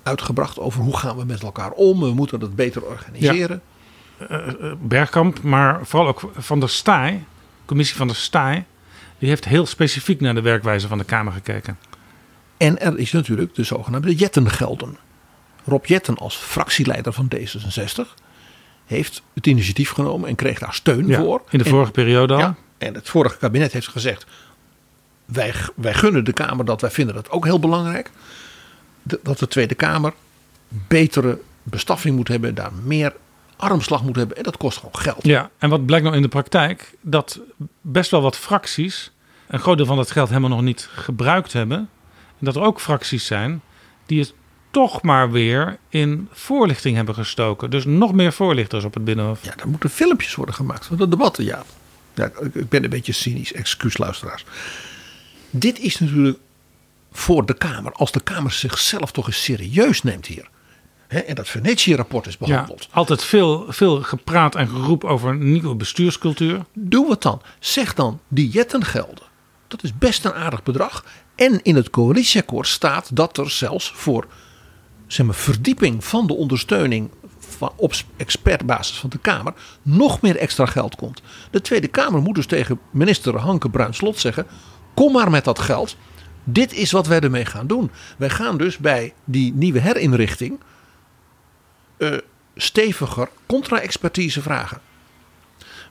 [0.03, 1.99] uitgebracht over hoe gaan we met elkaar om.
[1.99, 3.61] We moeten het beter organiseren.
[4.81, 7.23] Bergkamp, maar vooral ook Van der Staaij,
[7.65, 8.65] commissie Van der Staaij,
[9.19, 11.77] die heeft heel specifiek naar de werkwijze van de Kamer gekeken.
[12.57, 14.97] En er is natuurlijk de zogenaamde Jettengelden.
[15.65, 18.13] Rob Jetten als fractieleider van D66
[18.85, 21.41] heeft het initiatief genomen en kreeg daar steun Ja, voor.
[21.49, 22.39] in de En- vorige periode al.
[22.39, 24.25] Ja, en het vorige kabinet heeft gezegd:
[25.25, 28.11] wij, wij gunnen de Kamer dat, wij vinden dat ook heel belangrijk.
[29.03, 30.13] dat de Tweede Kamer
[30.67, 33.13] betere bestaffing moet hebben, daar meer
[33.55, 34.37] armslag moet hebben.
[34.37, 35.25] En dat kost gewoon geld.
[35.25, 36.93] Ja, en wat blijkt nou in de praktijk?
[37.01, 37.39] Dat
[37.81, 39.11] best wel wat fracties
[39.47, 41.77] een groot deel van dat geld helemaal nog niet gebruikt hebben.
[42.39, 43.61] En dat er ook fracties zijn
[44.05, 44.33] die het
[44.71, 47.69] toch maar weer in voorlichting hebben gestoken.
[47.69, 49.43] Dus nog meer voorlichters op het Binnenhof.
[49.43, 51.43] Ja, daar moeten filmpjes worden gemaakt van de debatten.
[51.43, 51.63] Ja,
[52.13, 54.45] ja ik- ik ben een beetje cynisch, excuus luisteraars.
[55.59, 56.37] Dit is natuurlijk
[57.11, 60.49] voor de Kamer, als de Kamer zichzelf toch eens serieus neemt hier.
[61.07, 62.87] Hè, en dat Venetië-rapport is Ja, behandeld.
[62.91, 66.65] altijd veel, veel gepraat en geroep over een nieuwe bestuurscultuur.
[66.73, 67.41] Doe het dan.
[67.59, 69.23] Zeg dan die jettengelden.
[69.67, 71.05] Dat is best een aardig bedrag.
[71.35, 74.27] En in het coalitieakkoord staat dat er zelfs voor
[75.07, 77.09] zeg maar, verdieping van de ondersteuning
[77.39, 81.21] van, op expertbasis van de Kamer nog meer extra geld komt.
[81.51, 84.45] De Tweede Kamer moet dus tegen minister Hanke Bruinslot zeggen:
[84.95, 85.97] kom maar met dat geld.
[86.43, 87.91] Dit is wat wij ermee gaan doen.
[88.17, 90.59] Wij gaan dus bij die nieuwe herinrichting
[91.97, 92.17] eh,
[92.55, 94.79] steviger contra-expertise vragen.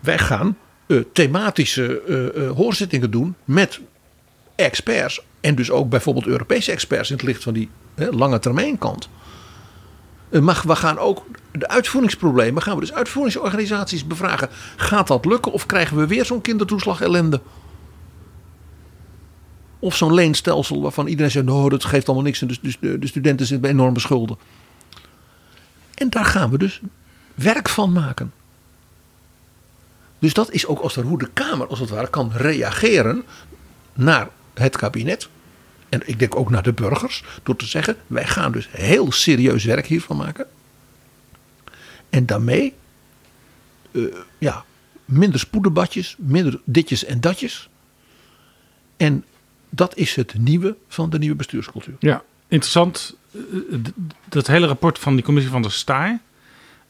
[0.00, 0.56] Wij gaan
[0.86, 3.80] eh, thematische eh, hoorzittingen doen met
[4.54, 5.20] experts.
[5.40, 9.08] En dus ook bijvoorbeeld Europese experts in het licht van die lange termijn kant.
[10.30, 14.48] Maar we gaan ook de uitvoeringsproblemen, gaan we dus uitvoeringsorganisaties bevragen.
[14.76, 17.40] Gaat dat lukken of krijgen we weer zo'n kindertoeslag ellende?
[19.84, 22.98] Of zo'n leenstelsel waarvan iedereen zegt, nou dat geeft allemaal niks en dus, dus de,
[22.98, 24.36] de studenten zitten bij enorme schulden.
[25.94, 26.80] En daar gaan we dus
[27.34, 28.32] werk van maken.
[30.18, 33.22] Dus dat is ook als de Kamer als het ware kan reageren
[33.92, 35.28] naar het kabinet.
[35.88, 37.24] En ik denk ook naar de burgers.
[37.42, 40.46] Door te zeggen, wij gaan dus heel serieus werk hiervan maken.
[42.10, 42.74] En daarmee,
[43.92, 44.02] eh,
[44.38, 44.64] ja,
[45.04, 47.68] minder spoeddebatjes, minder ditjes en datjes.
[48.96, 49.24] En
[49.74, 51.94] dat is het nieuwe van de nieuwe bestuurscultuur.
[51.98, 53.16] Ja, interessant.
[53.32, 53.40] Eh,
[54.28, 56.18] Dat hele rapport van die commissie van der Staaij.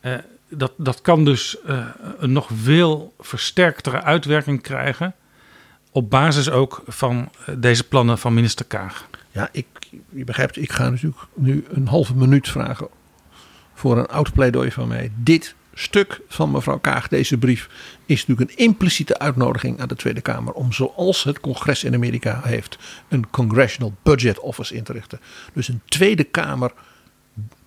[0.00, 0.14] eh,
[0.48, 1.86] dat, dat kan dus eh,
[2.18, 5.14] een nog veel versterktere uitwerking krijgen.
[5.90, 7.28] Op basis ook van
[7.58, 9.08] deze plannen van minister Kaag.
[9.30, 9.66] Ja, ik,
[10.08, 12.88] je begrijpt, ik ga natuurlijk nu een halve minuut vragen
[13.74, 15.12] voor een oud pleidooi van mij.
[15.16, 17.68] Dit stuk van mevrouw Kaag, deze brief,
[18.06, 22.40] is natuurlijk een impliciete uitnodiging aan de Tweede Kamer om zoals het congres in Amerika
[22.44, 22.78] heeft,
[23.08, 25.20] een Congressional Budget Office in te richten.
[25.52, 26.72] Dus een Tweede Kamer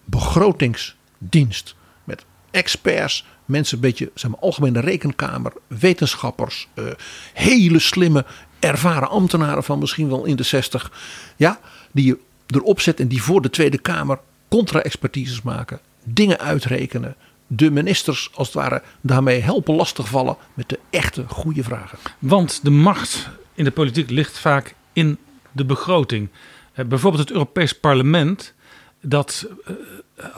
[0.06, 6.86] begrotingsdienst met experts, mensen een beetje zeg maar, algemene rekenkamer, wetenschappers, eh,
[7.34, 8.26] hele slimme,
[8.60, 10.92] ervaren ambtenaren van misschien wel in de 60.
[11.36, 11.60] Ja,
[11.92, 14.20] die je erop zet en die voor de Tweede Kamer
[14.50, 17.16] contra-expertises maken, dingen uitrekenen.
[17.48, 21.98] De ministers als het ware daarmee helpen lastigvallen met de echte goede vragen.
[22.20, 25.18] Want de macht in de politiek ligt vaak in
[25.52, 26.30] de begroting.
[26.74, 28.54] Eh, bijvoorbeeld het Europees Parlement,
[29.02, 29.74] dat eh,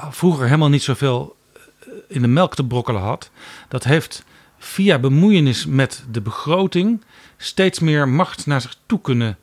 [0.09, 1.35] vroeger helemaal niet zoveel
[1.79, 3.31] eh, in de melk te brokkelen had,
[3.67, 4.23] dat heeft
[4.57, 7.03] via bemoeienis met de begroting
[7.37, 9.37] steeds meer macht naar zich toe kunnen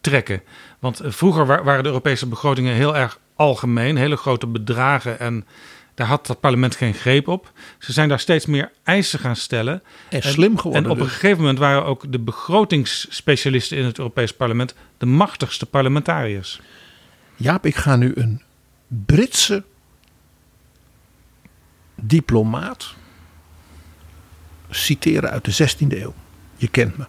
[0.00, 0.42] trekken.
[0.78, 5.46] Want eh, vroeger wa- waren de Europese begrotingen heel erg algemeen, hele grote bedragen en
[5.94, 7.52] daar had het parlement geen greep op.
[7.78, 9.82] Ze zijn daar steeds meer eisen gaan stellen.
[10.10, 11.12] En slim geworden En op een dus.
[11.12, 16.60] gegeven moment waren ook de begrotingsspecialisten in het Europees Parlement de machtigste parlementariërs.
[17.36, 18.42] Jaap, ik ga nu een
[18.88, 19.64] Britse
[21.94, 22.94] diplomaat
[24.70, 26.14] citeren uit de 16e eeuw.
[26.56, 27.04] Je kent me.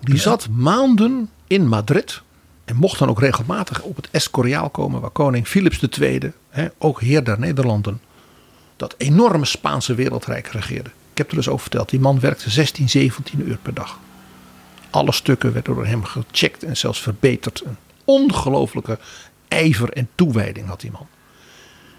[0.00, 2.22] Die zat maanden in Madrid
[2.64, 7.00] en mocht dan ook regelmatig op het Escoriaal komen waar koning Philips II, hè, ook
[7.00, 8.00] heer der Nederlanden,
[8.76, 10.90] dat enorme Spaanse wereldrijk regeerde.
[11.10, 13.98] Ik heb er dus over verteld, die man werkte 16, 17 uur per dag.
[14.90, 17.62] Alle stukken werden door hem gecheckt en zelfs verbeterd.
[17.64, 18.98] Een ongelooflijke
[19.48, 21.08] ijver en toewijding had die man.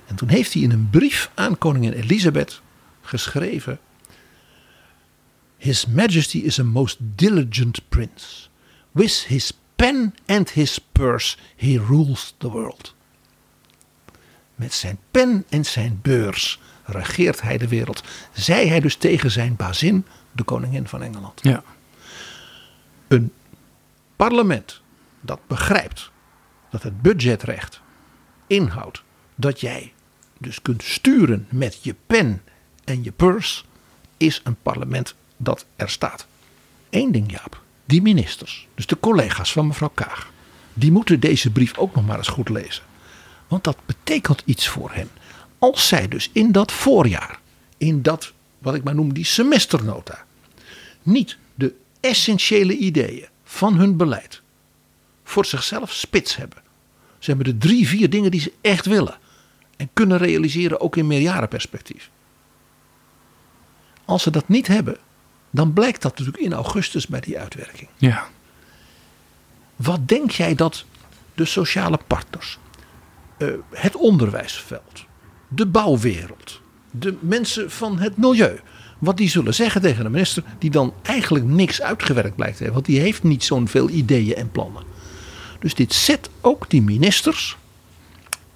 [0.05, 2.61] En toen heeft hij in een brief aan koningin Elisabeth
[3.01, 3.79] geschreven:
[5.57, 8.47] His Majesty is a most diligent prince.
[8.91, 12.95] With his pen and his purse he rules the world.
[14.57, 18.03] Met zijn pen en zijn beurs regeert hij de wereld.
[18.31, 21.39] Zei hij dus tegen zijn bazin, de koningin van Engeland.
[21.43, 21.63] Ja.
[23.07, 23.33] Een
[24.15, 24.81] parlement
[25.21, 26.11] dat begrijpt
[26.69, 27.81] dat het budgetrecht
[28.47, 29.03] inhoudt
[29.35, 29.93] dat jij
[30.37, 32.43] dus kunt sturen met je pen
[32.83, 33.63] en je purse,
[34.17, 36.27] is een parlement dat er staat.
[36.89, 37.61] Eén ding, Jaap.
[37.85, 40.31] Die ministers, dus de collega's van mevrouw Kaag,
[40.73, 42.83] die moeten deze brief ook nog maar eens goed lezen.
[43.47, 45.09] Want dat betekent iets voor hen.
[45.59, 47.39] Als zij dus in dat voorjaar,
[47.77, 50.25] in dat wat ik maar noem die semesternota,
[51.03, 54.41] niet de essentiële ideeën van hun beleid
[55.23, 56.61] voor zichzelf spits hebben.
[57.19, 59.17] Ze hebben de drie, vier dingen die ze echt willen.
[59.77, 62.09] En kunnen realiseren ook in meerjarenperspectief.
[64.05, 64.97] Als ze dat niet hebben,
[65.49, 67.89] dan blijkt dat natuurlijk in augustus bij die uitwerking.
[67.97, 68.27] Ja.
[69.75, 70.85] Wat denk jij dat
[71.35, 72.57] de sociale partners,
[73.37, 75.05] eh, het onderwijsveld,
[75.47, 76.61] de bouwwereld,
[76.91, 78.59] de mensen van het milieu,
[78.97, 82.81] wat die zullen zeggen tegen de minister, die dan eigenlijk niks uitgewerkt blijkt te hebben,
[82.81, 84.83] want die heeft niet zo'n veel ideeën en plannen.
[85.59, 87.57] Dus dit zet ook die ministers,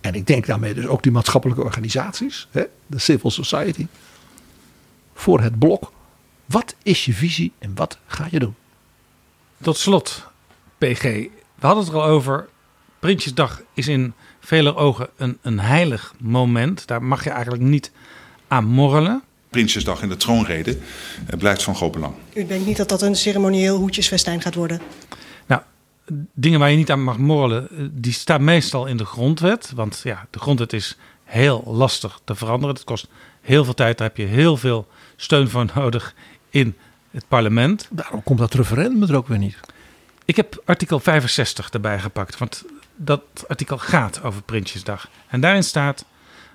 [0.02, 3.88] en ik denk daarmee dus ook die maatschappelijke organisaties, hè, de civil society,
[5.14, 5.92] voor het blok.
[6.46, 8.56] Wat is je visie en wat ga je doen?
[9.62, 10.28] Tot slot,
[10.78, 11.02] PG.
[11.02, 12.50] We hadden het er al over.
[13.00, 16.88] Prinsjesdag is in vele ogen een, een heilig moment.
[16.88, 17.92] Daar mag je eigenlijk niet
[18.48, 19.24] aan morrelen.
[19.50, 20.78] Prinsjesdag en de troonrede
[21.28, 22.14] eh, blijft van groot belang.
[22.34, 24.82] U denkt niet dat dat een ceremonieel hoedjesfestijn gaat worden?
[25.46, 25.62] Nou,
[26.34, 29.72] dingen waar je niet aan mag morrelen, eh, die staan meestal in de grondwet.
[29.76, 32.76] Want ja, de grondwet is heel lastig te veranderen.
[32.76, 33.08] Het kost
[33.42, 33.98] heel veel tijd.
[33.98, 36.16] Daar heb je heel veel steun voor nodig
[36.50, 36.76] in
[37.12, 37.88] het parlement.
[37.90, 39.60] Daarom komt dat referendum er ook weer niet.
[40.26, 42.64] Ik heb artikel 65 erbij gepakt, want
[42.96, 45.10] dat artikel gaat over Prinsjesdag.
[45.28, 46.06] En daarin staat: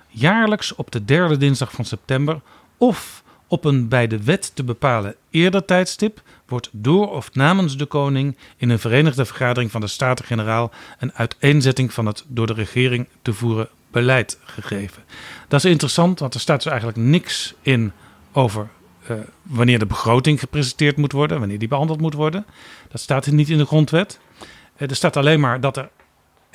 [0.07, 2.41] jaarlijks op de derde dinsdag van september
[2.77, 7.85] of op een bij de wet te bepalen eerder tijdstip wordt door of namens de
[7.85, 13.07] koning in een verenigde vergadering van de Staten-Generaal een uiteenzetting van het door de regering
[13.21, 15.03] te voeren beleid gegeven.
[15.47, 17.91] Dat is interessant, want er staat dus eigenlijk niks in
[18.31, 18.67] over
[19.09, 22.45] uh, wanneer de begroting gepresenteerd moet worden, wanneer die behandeld moet worden.
[22.87, 24.19] Dat staat niet in de grondwet.
[24.77, 25.89] Uh, er staat alleen maar dat er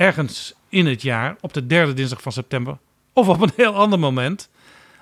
[0.02, 2.78] ergens in het jaar, op de derde dinsdag van september,
[3.12, 4.48] of op een heel ander moment,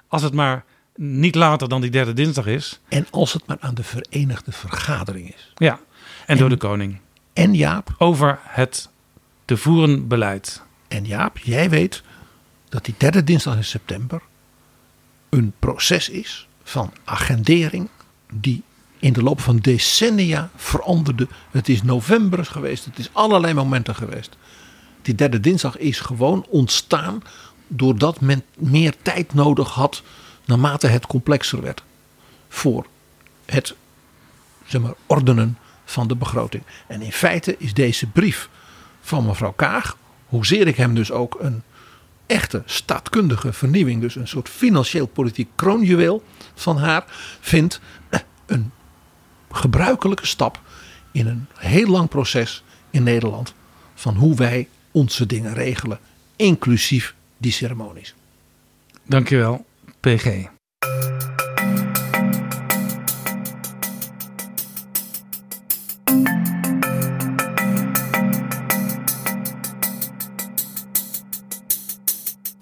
[0.08, 0.64] als het maar
[0.96, 2.80] niet later dan die derde dinsdag is.
[2.88, 5.52] En als het maar aan de Verenigde Vergadering is.
[5.54, 5.80] Ja, en,
[6.26, 6.98] en door de koning.
[7.32, 7.94] En Jaap.
[7.98, 8.88] Over het
[9.44, 10.62] te voeren beleid.
[10.88, 12.02] En Jaap, jij weet
[12.68, 14.22] dat die derde dinsdag in september
[15.28, 17.88] een proces is van agendering
[18.32, 18.62] die
[18.98, 21.28] in de loop van decennia veranderde.
[21.50, 24.36] Het is november geweest, het is allerlei momenten geweest.
[25.02, 27.22] Die derde dinsdag is gewoon ontstaan
[27.66, 30.02] doordat men meer tijd nodig had
[30.44, 31.82] naarmate het complexer werd
[32.48, 32.86] voor
[33.44, 33.74] het
[34.66, 36.62] zeg maar, ordenen van de begroting.
[36.86, 38.48] En in feite is deze brief
[39.00, 39.96] van mevrouw Kaag,
[40.26, 41.62] hoezeer ik hem dus ook een
[42.26, 46.24] echte staatkundige vernieuwing, dus een soort financieel politiek kroonjuweel
[46.54, 47.04] van haar,
[47.40, 47.80] vindt
[48.46, 48.72] een
[49.50, 50.60] gebruikelijke stap
[51.12, 53.54] in een heel lang proces in Nederland
[53.94, 55.98] van hoe wij onze dingen regelen,
[56.36, 58.14] inclusief die ceremonies.
[59.06, 59.64] Dankjewel,
[60.00, 60.48] PG.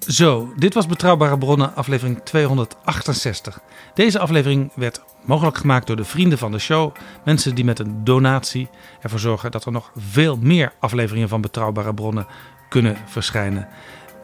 [0.09, 3.61] Zo, dit was Betrouwbare Bronnen, aflevering 268.
[3.95, 6.95] Deze aflevering werd mogelijk gemaakt door de vrienden van de show.
[7.25, 8.69] Mensen die met een donatie
[9.01, 12.27] ervoor zorgen dat er nog veel meer afleveringen van Betrouwbare Bronnen
[12.69, 13.69] kunnen verschijnen.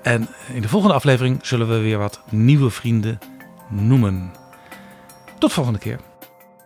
[0.02, 3.19] En in de volgende aflevering zullen we weer wat nieuwe vrienden
[3.69, 4.32] noemen.
[5.39, 6.01] Tot volgende keer.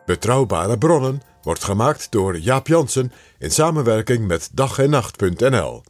[0.06, 5.82] Betrouwbare Bronnen wordt gemaakt door Jaap Jansen in samenwerking met dag en nacht.nl.